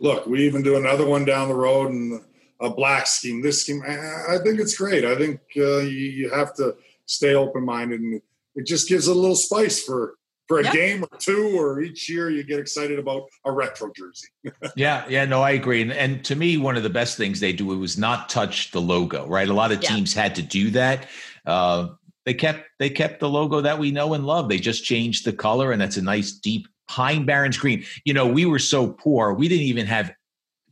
look, 0.00 0.26
we 0.26 0.44
even 0.46 0.62
do 0.62 0.76
another 0.76 1.06
one 1.06 1.24
down 1.24 1.48
the 1.48 1.54
road 1.54 1.92
and 1.92 2.20
a 2.60 2.70
black 2.70 3.06
scheme. 3.06 3.42
This 3.42 3.62
scheme, 3.62 3.82
I, 3.86 4.36
I 4.36 4.38
think 4.42 4.60
it's 4.60 4.76
great. 4.76 5.04
I 5.04 5.16
think 5.16 5.40
uh, 5.56 5.78
you, 5.78 5.88
you, 5.88 6.30
have 6.30 6.54
to 6.56 6.76
stay 7.06 7.34
open 7.34 7.64
minded, 7.64 8.00
and 8.00 8.20
it 8.54 8.66
just 8.66 8.88
gives 8.88 9.06
a 9.06 9.14
little 9.14 9.36
spice 9.36 9.82
for 9.82 10.14
for 10.46 10.58
a 10.58 10.64
game 10.64 11.02
or 11.02 11.18
two, 11.18 11.58
or 11.58 11.80
each 11.80 12.08
year 12.08 12.30
you 12.30 12.42
get 12.42 12.58
excited 12.58 12.98
about 12.98 13.28
a 13.44 13.52
retro 13.52 13.90
jersey. 13.96 14.28
yeah, 14.76 15.04
yeah, 15.08 15.24
no, 15.24 15.42
I 15.42 15.52
agree. 15.52 15.82
And, 15.82 15.92
and, 15.92 16.24
to 16.26 16.36
me, 16.36 16.56
one 16.56 16.76
of 16.76 16.82
the 16.82 16.90
best 16.90 17.16
things 17.16 17.40
they 17.40 17.52
do 17.52 17.66
was 17.66 17.96
not 17.96 18.28
touch 18.28 18.70
the 18.70 18.80
logo. 18.80 19.26
Right, 19.26 19.48
a 19.48 19.54
lot 19.54 19.72
of 19.72 19.80
teams 19.80 20.14
yeah. 20.14 20.22
had 20.22 20.34
to 20.36 20.42
do 20.42 20.70
that. 20.70 21.08
Uh, 21.46 21.88
they 22.24 22.34
kept 22.34 22.64
they 22.78 22.90
kept 22.90 23.20
the 23.20 23.28
logo 23.28 23.60
that 23.60 23.78
we 23.78 23.90
know 23.90 24.14
and 24.14 24.26
love. 24.26 24.48
They 24.48 24.58
just 24.58 24.84
changed 24.84 25.24
the 25.24 25.32
color, 25.32 25.72
and 25.72 25.80
that's 25.80 25.96
a 25.96 26.02
nice 26.02 26.32
deep 26.32 26.68
pine 26.88 27.24
barrens 27.24 27.58
green. 27.58 27.84
You 28.04 28.14
know, 28.14 28.26
we 28.26 28.46
were 28.46 28.58
so 28.58 28.88
poor, 28.88 29.32
we 29.32 29.48
didn't 29.48 29.66
even 29.66 29.86
have 29.86 30.12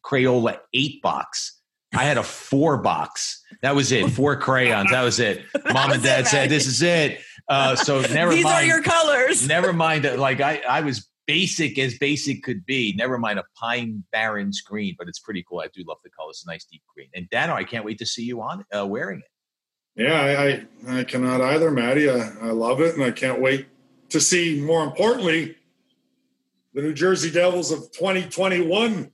Crayola 0.04 0.58
eight 0.72 1.00
box. 1.02 1.58
I 1.94 2.04
had 2.04 2.16
a 2.16 2.22
four 2.22 2.78
box. 2.78 3.44
That 3.60 3.74
was 3.74 3.92
it. 3.92 4.10
Four 4.10 4.36
crayons. 4.36 4.90
That 4.90 5.02
was 5.02 5.20
it. 5.20 5.44
Mom 5.72 5.88
was 5.88 5.96
and 5.96 6.04
dad 6.04 6.20
it, 6.20 6.26
said, 6.26 6.48
"This 6.48 6.66
is 6.66 6.80
it." 6.80 7.20
Uh, 7.52 7.76
so 7.76 8.00
never 8.12 8.34
These 8.34 8.44
mind. 8.44 8.56
are 8.56 8.64
your 8.64 8.82
colors. 8.82 9.46
never 9.46 9.72
mind. 9.74 10.04
Like 10.18 10.40
I, 10.40 10.62
I 10.68 10.80
was 10.80 11.08
basic 11.26 11.78
as 11.78 11.98
basic 11.98 12.42
could 12.42 12.64
be. 12.64 12.94
Never 12.96 13.18
mind 13.18 13.38
a 13.38 13.44
pine 13.60 14.04
barrens 14.10 14.62
green, 14.62 14.94
but 14.98 15.06
it's 15.06 15.18
pretty 15.18 15.44
cool. 15.46 15.60
I 15.60 15.68
do 15.74 15.84
love 15.86 15.98
the 16.02 16.10
color. 16.10 16.30
It's 16.30 16.44
a 16.44 16.50
nice 16.50 16.64
deep 16.64 16.82
green. 16.94 17.08
And 17.14 17.28
Dano, 17.28 17.54
I 17.54 17.64
can't 17.64 17.84
wait 17.84 17.98
to 17.98 18.06
see 18.06 18.24
you 18.24 18.40
on 18.40 18.64
uh, 18.76 18.86
wearing 18.86 19.20
it. 19.20 20.02
Yeah, 20.02 20.64
I, 20.86 20.90
I, 20.94 21.00
I 21.00 21.04
cannot 21.04 21.42
either, 21.42 21.70
Matty. 21.70 22.08
I, 22.08 22.32
I 22.40 22.50
love 22.52 22.80
it, 22.80 22.94
and 22.94 23.04
I 23.04 23.10
can't 23.10 23.42
wait 23.42 23.68
to 24.08 24.20
see. 24.20 24.58
More 24.58 24.82
importantly, 24.82 25.56
the 26.72 26.80
New 26.80 26.94
Jersey 26.94 27.30
Devils 27.30 27.70
of 27.70 27.92
2021 27.92 29.11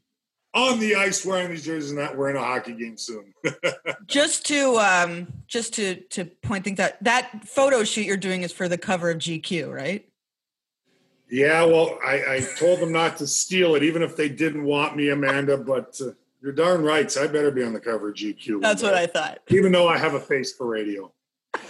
on 0.59 0.79
the 0.79 0.95
ice 0.95 1.25
wearing 1.25 1.51
these 1.51 1.65
jerseys 1.65 1.91
and 1.91 2.01
not 2.01 2.17
wearing 2.17 2.37
a 2.37 2.43
hockey 2.43 2.73
game 2.73 2.97
soon. 2.97 3.33
just 4.07 4.47
to 4.47 4.77
um, 4.79 5.33
just 5.47 5.75
to 5.75 5.97
to 6.11 6.25
point 6.25 6.65
things 6.65 6.81
out, 6.81 6.93
that 7.03 7.47
photo 7.47 7.85
shoot 7.85 8.05
you're 8.05 8.17
doing 8.17 8.43
is 8.43 8.53
for 8.53 8.69
the 8.69 8.79
cover 8.79 9.11
of 9.11 9.19
GQ, 9.19 9.73
right? 9.73 10.09
Yeah, 11.31 11.65
well, 11.65 11.99
I, 12.05 12.37
I 12.37 12.41
told 12.59 12.81
them 12.81 12.91
not 12.91 13.19
to 13.19 13.27
steal 13.27 13.75
it, 13.75 13.83
even 13.83 14.03
if 14.03 14.17
they 14.17 14.31
didn't 14.31 14.65
want 14.65 14.97
me, 14.97 15.11
Amanda. 15.11 15.59
But 15.59 16.01
uh, 16.01 16.13
you're 16.43 16.53
darn 16.53 16.83
right. 16.83 17.11
So 17.11 17.25
I 17.25 17.27
better 17.27 17.51
be 17.51 17.63
on 17.63 17.73
the 17.73 17.81
cover 17.81 18.09
of 18.09 18.15
GQ. 18.15 18.61
That's 18.61 18.83
what 18.83 18.95
I 18.95 19.07
thought. 19.07 19.41
Even 19.49 19.73
though 19.73 19.89
I 19.89 19.99
have 19.99 20.15
a 20.15 20.21
face 20.21 20.53
for 20.53 20.67
radio. 20.67 21.13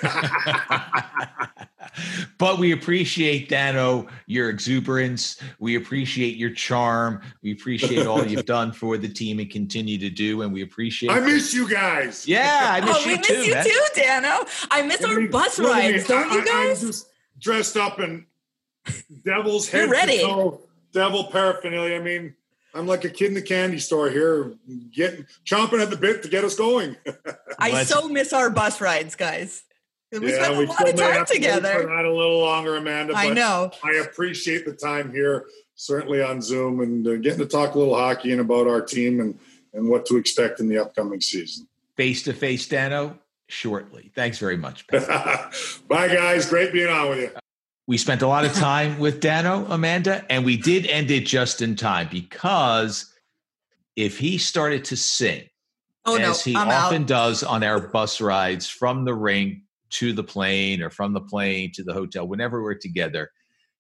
but 2.39 2.59
we 2.59 2.73
appreciate 2.73 3.49
Dano 3.49 3.81
oh, 3.81 4.09
your 4.27 4.51
exuberance. 4.51 5.41
We 5.59 5.77
appreciate 5.77 6.37
your 6.37 6.51
charm. 6.51 7.21
We 7.43 7.53
appreciate 7.53 8.07
all 8.07 8.27
you've 8.27 8.47
done 8.47 8.73
for 8.73 8.97
the 8.97 9.09
team 9.09 9.39
and 9.39 9.51
continue 9.51 9.99
to 9.99 10.11
do. 10.11 10.43
And 10.43 10.53
we 10.53 10.63
appreciate. 10.63 11.11
I 11.11 11.21
miss 11.21 11.55
you 11.55 11.69
guys. 11.69 12.27
Yeah, 12.27 12.69
I 12.71 12.81
miss 12.81 12.97
oh, 12.97 13.01
you 13.01 13.17
we 13.17 13.23
too. 13.23 13.35
miss 13.35 13.47
you 13.47 13.55
man. 13.55 13.65
too, 13.65 13.85
Dano. 13.95 14.45
I 14.71 14.83
miss 14.83 15.05
our 15.05 15.29
bus 15.29 15.59
rides, 15.59 16.07
don't 16.07 16.33
you 16.33 16.45
guys? 16.45 16.83
I'm 16.83 16.89
just 16.89 17.09
dressed 17.41 17.77
up 17.77 18.01
in 18.01 18.27
devil's 19.25 19.69
head. 19.69 19.83
You're 19.83 19.91
ready. 19.91 20.19
devil 20.93 21.25
paraphernalia. 21.25 21.97
I 21.97 22.01
mean, 22.01 22.35
I'm 22.75 22.87
like 22.87 23.05
a 23.05 23.09
kid 23.09 23.29
in 23.29 23.35
the 23.35 23.43
candy 23.43 23.79
store 23.79 24.11
here, 24.11 24.55
getting 24.93 25.27
chomping 25.45 25.83
at 25.83 25.91
the 25.91 25.97
bit 25.97 26.23
to 26.23 26.29
get 26.29 26.45
us 26.45 26.55
going. 26.55 26.97
I 27.59 27.85
so 27.85 28.09
miss 28.09 28.33
our 28.33 28.51
bus 28.51 28.81
rides, 28.81 29.15
guys. 29.15 29.65
We 30.13 30.31
yeah, 30.33 30.43
spent 30.43 30.55
a 30.55 30.59
we 30.59 30.67
lot 30.67 30.89
of 30.89 30.97
time 30.97 31.27
together. 31.27 31.87
Not 31.87 32.05
a 32.07 32.13
little 32.13 32.41
longer, 32.41 32.77
Amanda. 32.77 33.13
I 33.15 33.31
know. 33.31 33.71
I 33.85 33.97
appreciate 33.97 34.65
the 34.65 34.73
time 34.73 35.13
here, 35.13 35.47
certainly 35.75 36.23
on 36.23 36.41
Zoom, 36.41 36.81
and 36.81 37.07
uh, 37.07 37.17
getting 37.17 37.41
to 37.41 37.47
talk 37.47 37.75
a 37.75 37.79
little 37.79 37.95
hockey 37.95 38.33
and 38.33 38.41
about 38.41 38.67
our 38.67 38.81
team 38.81 39.21
and 39.21 39.39
and 39.75 39.89
what 39.89 40.07
to 40.07 40.17
expect 40.17 40.61
in 40.61 40.69
the 40.69 40.79
upcoming 40.79 41.21
season. 41.21 41.69
Face 41.97 42.23
to 42.23 42.33
face, 42.33 42.67
Dano, 42.67 43.19
shortly. 43.49 44.11
Thanks 44.15 44.39
very 44.39 44.57
much. 44.57 44.87
Bye, 45.89 46.09
guys. 46.09 46.49
Great 46.49 46.73
being 46.73 46.89
on 46.89 47.11
with 47.11 47.19
you. 47.19 47.31
We 47.87 47.99
spent 47.99 48.23
a 48.23 48.27
lot 48.27 48.45
of 48.45 48.53
time 48.55 48.99
with 48.99 49.21
Dano, 49.21 49.67
Amanda, 49.69 50.25
and 50.31 50.45
we 50.45 50.57
did 50.57 50.87
end 50.87 51.11
it 51.11 51.27
just 51.27 51.63
in 51.63 51.75
time 51.75 52.09
because 52.11 53.13
if 53.97 54.19
he 54.19 54.39
started 54.39 54.85
to 54.87 54.97
sing, 54.97 55.45
oh, 56.05 56.17
as 56.17 56.47
no, 56.47 56.53
he 56.53 56.57
I'm 56.57 56.69
often 56.69 57.03
out. 57.03 57.09
does 57.09 57.43
on 57.43 57.65
our 57.65 57.81
bus 57.81 58.21
rides 58.21 58.69
from 58.69 59.05
the 59.05 59.15
rink 59.15 59.63
to 59.91 60.13
the 60.13 60.25
plane 60.25 60.83
or 60.83 60.91
from 60.91 61.13
the 61.13 61.21
plane 61.21 61.71
to 61.75 61.83
the 61.83 61.93
hotel, 61.93 62.27
whenever 62.27 62.63
we're 62.63 62.75
together, 62.75 63.31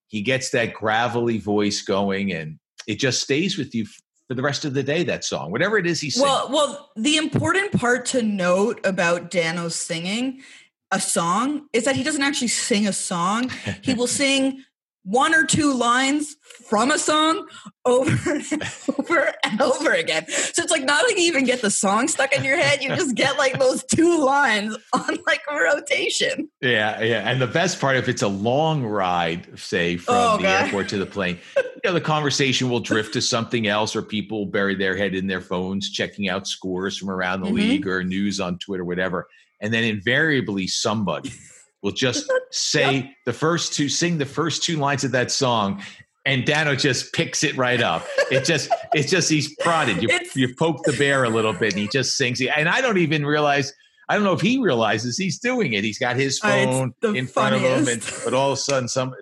he 0.06 0.22
gets 0.22 0.50
that 0.50 0.74
gravelly 0.74 1.38
voice 1.38 1.82
going 1.82 2.32
and 2.32 2.58
it 2.86 2.98
just 2.98 3.22
stays 3.22 3.58
with 3.58 3.74
you 3.74 3.86
for 4.26 4.34
the 4.34 4.42
rest 4.42 4.64
of 4.64 4.74
the 4.74 4.82
day 4.82 5.04
that 5.04 5.24
song 5.24 5.50
whatever 5.50 5.78
it 5.78 5.86
is 5.86 6.02
he's 6.02 6.14
singing. 6.14 6.28
well 6.28 6.50
well 6.50 6.90
the 6.96 7.16
important 7.16 7.72
part 7.72 8.04
to 8.04 8.20
note 8.22 8.78
about 8.84 9.30
dano's 9.30 9.74
singing 9.74 10.42
a 10.90 11.00
song 11.00 11.68
is 11.72 11.84
that 11.84 11.96
he 11.96 12.02
doesn't 12.02 12.22
actually 12.22 12.48
sing 12.48 12.86
a 12.86 12.92
song. 12.92 13.50
He 13.82 13.94
will 13.94 14.06
sing 14.22 14.64
one 15.08 15.34
or 15.34 15.44
two 15.44 15.72
lines 15.72 16.36
from 16.68 16.90
a 16.90 16.98
song 16.98 17.48
over 17.86 18.10
and 18.52 18.62
over 18.98 19.34
and 19.42 19.60
over 19.62 19.92
again. 19.92 20.26
So 20.28 20.62
it's 20.62 20.70
like 20.70 20.84
not 20.84 21.04
like 21.04 21.16
you 21.16 21.24
even 21.24 21.44
get 21.44 21.62
the 21.62 21.70
song 21.70 22.08
stuck 22.08 22.34
in 22.34 22.44
your 22.44 22.58
head. 22.58 22.82
You 22.82 22.90
just 22.90 23.14
get 23.14 23.38
like 23.38 23.58
those 23.58 23.84
two 23.84 24.22
lines 24.22 24.76
on 24.92 25.18
like 25.26 25.40
a 25.50 25.56
rotation. 25.56 26.50
Yeah, 26.60 27.00
yeah. 27.00 27.28
And 27.28 27.40
the 27.40 27.46
best 27.46 27.80
part, 27.80 27.96
if 27.96 28.08
it's 28.08 28.22
a 28.22 28.28
long 28.28 28.84
ride, 28.84 29.58
say 29.58 29.96
from 29.96 30.14
oh, 30.14 30.36
the 30.36 30.42
God. 30.42 30.64
airport 30.64 30.90
to 30.90 30.98
the 30.98 31.06
plane, 31.06 31.38
you 31.56 31.80
know, 31.84 31.94
the 31.94 32.00
conversation 32.02 32.68
will 32.68 32.80
drift 32.80 33.14
to 33.14 33.22
something 33.22 33.66
else, 33.66 33.96
or 33.96 34.02
people 34.02 34.44
bury 34.44 34.74
their 34.74 34.96
head 34.96 35.14
in 35.14 35.26
their 35.26 35.40
phones, 35.40 35.90
checking 35.90 36.28
out 36.28 36.46
scores 36.46 36.98
from 36.98 37.08
around 37.08 37.40
the 37.40 37.46
mm-hmm. 37.46 37.56
league 37.56 37.86
or 37.86 38.04
news 38.04 38.40
on 38.40 38.58
Twitter, 38.58 38.84
whatever 38.84 39.26
and 39.60 39.72
then 39.72 39.84
invariably 39.84 40.66
somebody 40.66 41.32
will 41.82 41.92
just 41.92 42.30
say 42.50 42.94
yep. 42.94 43.04
the 43.26 43.32
first 43.32 43.74
two, 43.74 43.88
sing 43.88 44.18
the 44.18 44.26
first 44.26 44.62
two 44.62 44.76
lines 44.76 45.04
of 45.04 45.12
that 45.12 45.30
song, 45.30 45.82
and 46.24 46.44
Dano 46.44 46.74
just 46.74 47.12
picks 47.12 47.42
it 47.42 47.56
right 47.56 47.80
up. 47.80 48.04
It 48.30 48.44
just, 48.44 48.70
it's 48.92 49.10
just 49.10 49.30
he's 49.30 49.54
prodded. 49.56 50.02
You, 50.02 50.10
you 50.34 50.54
poke 50.54 50.84
the 50.84 50.92
bear 50.92 51.24
a 51.24 51.30
little 51.30 51.52
bit, 51.54 51.72
and 51.72 51.82
he 51.82 51.88
just 51.88 52.16
sings. 52.16 52.40
it. 52.40 52.50
And 52.54 52.68
I 52.68 52.80
don't 52.80 52.98
even 52.98 53.24
realize. 53.24 53.72
I 54.10 54.14
don't 54.14 54.24
know 54.24 54.32
if 54.32 54.40
he 54.40 54.56
realizes 54.58 55.18
he's 55.18 55.38
doing 55.38 55.74
it. 55.74 55.84
He's 55.84 55.98
got 55.98 56.16
his 56.16 56.40
uh, 56.42 56.48
phone 56.48 56.94
uh, 57.04 57.12
in 57.12 57.26
front 57.26 57.54
of 57.54 57.60
him, 57.60 57.86
and, 57.88 58.02
but 58.24 58.32
all 58.32 58.52
of 58.52 58.54
a 58.54 58.60
sudden, 58.60 58.88
some 58.88 59.14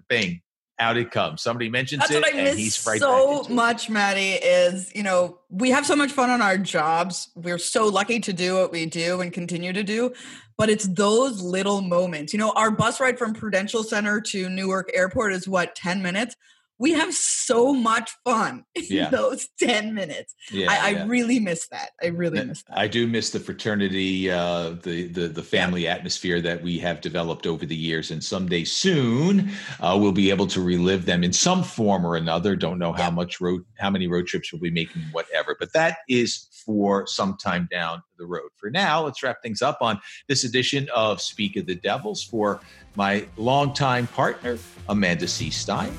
out 0.78 0.96
it 0.96 1.11
comes. 1.11 1.42
Somebody 1.42 1.68
mentions 1.68 2.00
That's 2.00 2.12
it, 2.12 2.22
what 2.22 2.34
I 2.34 2.38
and 2.38 2.59
he's 2.59 2.86
right 2.86 3.00
so 3.00 3.44
much, 3.48 3.88
Matty. 3.88 4.32
Is 4.32 4.92
you 4.94 5.02
know 5.02 5.38
we 5.48 5.70
have 5.70 5.86
so 5.86 5.96
much 5.96 6.12
fun 6.12 6.30
on 6.30 6.42
our 6.42 6.59
jobs. 6.59 7.30
We're 7.34 7.59
so 7.59 7.86
lucky 7.86 8.20
to 8.20 8.32
do 8.32 8.57
what 8.57 8.72
we 8.72 8.86
do 8.86 9.20
and 9.20 9.32
continue 9.32 9.72
to 9.72 9.82
do. 9.82 10.12
But 10.59 10.70
it's 10.70 10.86
those 10.88 11.42
little 11.42 11.82
moments. 11.82 12.32
You 12.32 12.38
know, 12.38 12.52
our 12.52 12.70
bus 12.70 13.00
ride 13.00 13.18
from 13.18 13.34
Prudential 13.34 13.82
Center 13.82 14.20
to 14.22 14.48
Newark 14.48 14.90
Airport 14.94 15.32
is 15.32 15.46
what 15.46 15.74
ten 15.74 16.02
minutes. 16.02 16.36
We 16.78 16.92
have 16.92 17.12
so 17.14 17.72
much 17.72 18.10
fun 18.24 18.64
in 18.74 18.84
Yeah. 18.88 19.08
those 19.10 19.48
10 19.58 19.94
minutes. 19.94 20.34
Yeah, 20.50 20.70
I, 20.70 20.76
I 20.76 20.90
yeah. 20.90 21.06
really 21.06 21.40
miss 21.40 21.68
that. 21.68 21.90
I 22.02 22.08
really 22.08 22.38
That- 22.38 22.48
miss 22.48 22.62
that. 22.64 22.78
I 22.78 22.86
do 22.88 23.06
miss 23.06 23.30
the 23.30 23.40
fraternity, 23.40 24.30
uh, 24.30 24.70
the 24.82 25.08
the 25.08 25.28
the 25.28 25.42
family 25.42 25.86
atmosphere 25.86 26.40
that 26.42 26.62
we 26.62 26.78
have 26.78 27.00
developed 27.00 27.46
over 27.46 27.64
the 27.66 27.76
years, 27.76 28.10
and 28.10 28.22
someday 28.22 28.64
soon 28.64 29.50
uh, 29.80 29.96
we'll 30.00 30.12
be 30.12 30.30
able 30.30 30.46
to 30.48 30.60
relive 30.60 31.06
them 31.06 31.24
in 31.24 31.32
some 31.32 31.62
form 31.62 32.04
or 32.06 32.16
another. 32.16 32.54
Don't 32.56 32.78
know 32.78 32.92
how 32.92 33.10
much 33.10 33.40
road, 33.40 33.64
how 33.78 33.90
many 33.90 34.06
road 34.06 34.26
trips 34.26 34.52
we'll 34.52 34.60
be 34.60 34.70
making, 34.70 35.02
whatever. 35.12 35.56
But 35.58 35.72
that 35.72 35.98
is 36.08 36.48
for 36.64 37.06
some 37.06 37.36
time 37.36 37.68
down 37.70 38.02
the 38.18 38.26
road. 38.26 38.50
For 38.56 38.70
now, 38.70 39.04
let's 39.04 39.22
wrap 39.22 39.42
things 39.42 39.62
up 39.62 39.78
on 39.80 40.00
this 40.28 40.44
edition 40.44 40.88
of 40.94 41.20
Speak 41.20 41.56
of 41.56 41.66
the 41.66 41.74
Devils 41.76 42.22
for 42.22 42.60
my 42.96 43.26
longtime 43.36 44.06
partner 44.08 44.58
Amanda 44.88 45.28
C. 45.28 45.50
Stein. 45.50 45.92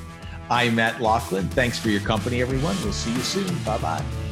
I'm 0.49 0.75
Matt 0.75 1.01
Loughlin. 1.01 1.49
Thanks 1.49 1.77
for 1.77 1.89
your 1.89 2.01
company, 2.01 2.41
everyone. 2.41 2.75
We'll 2.83 2.93
see 2.93 3.11
you 3.11 3.19
soon. 3.19 3.63
Bye 3.63 3.77
bye. 3.79 4.26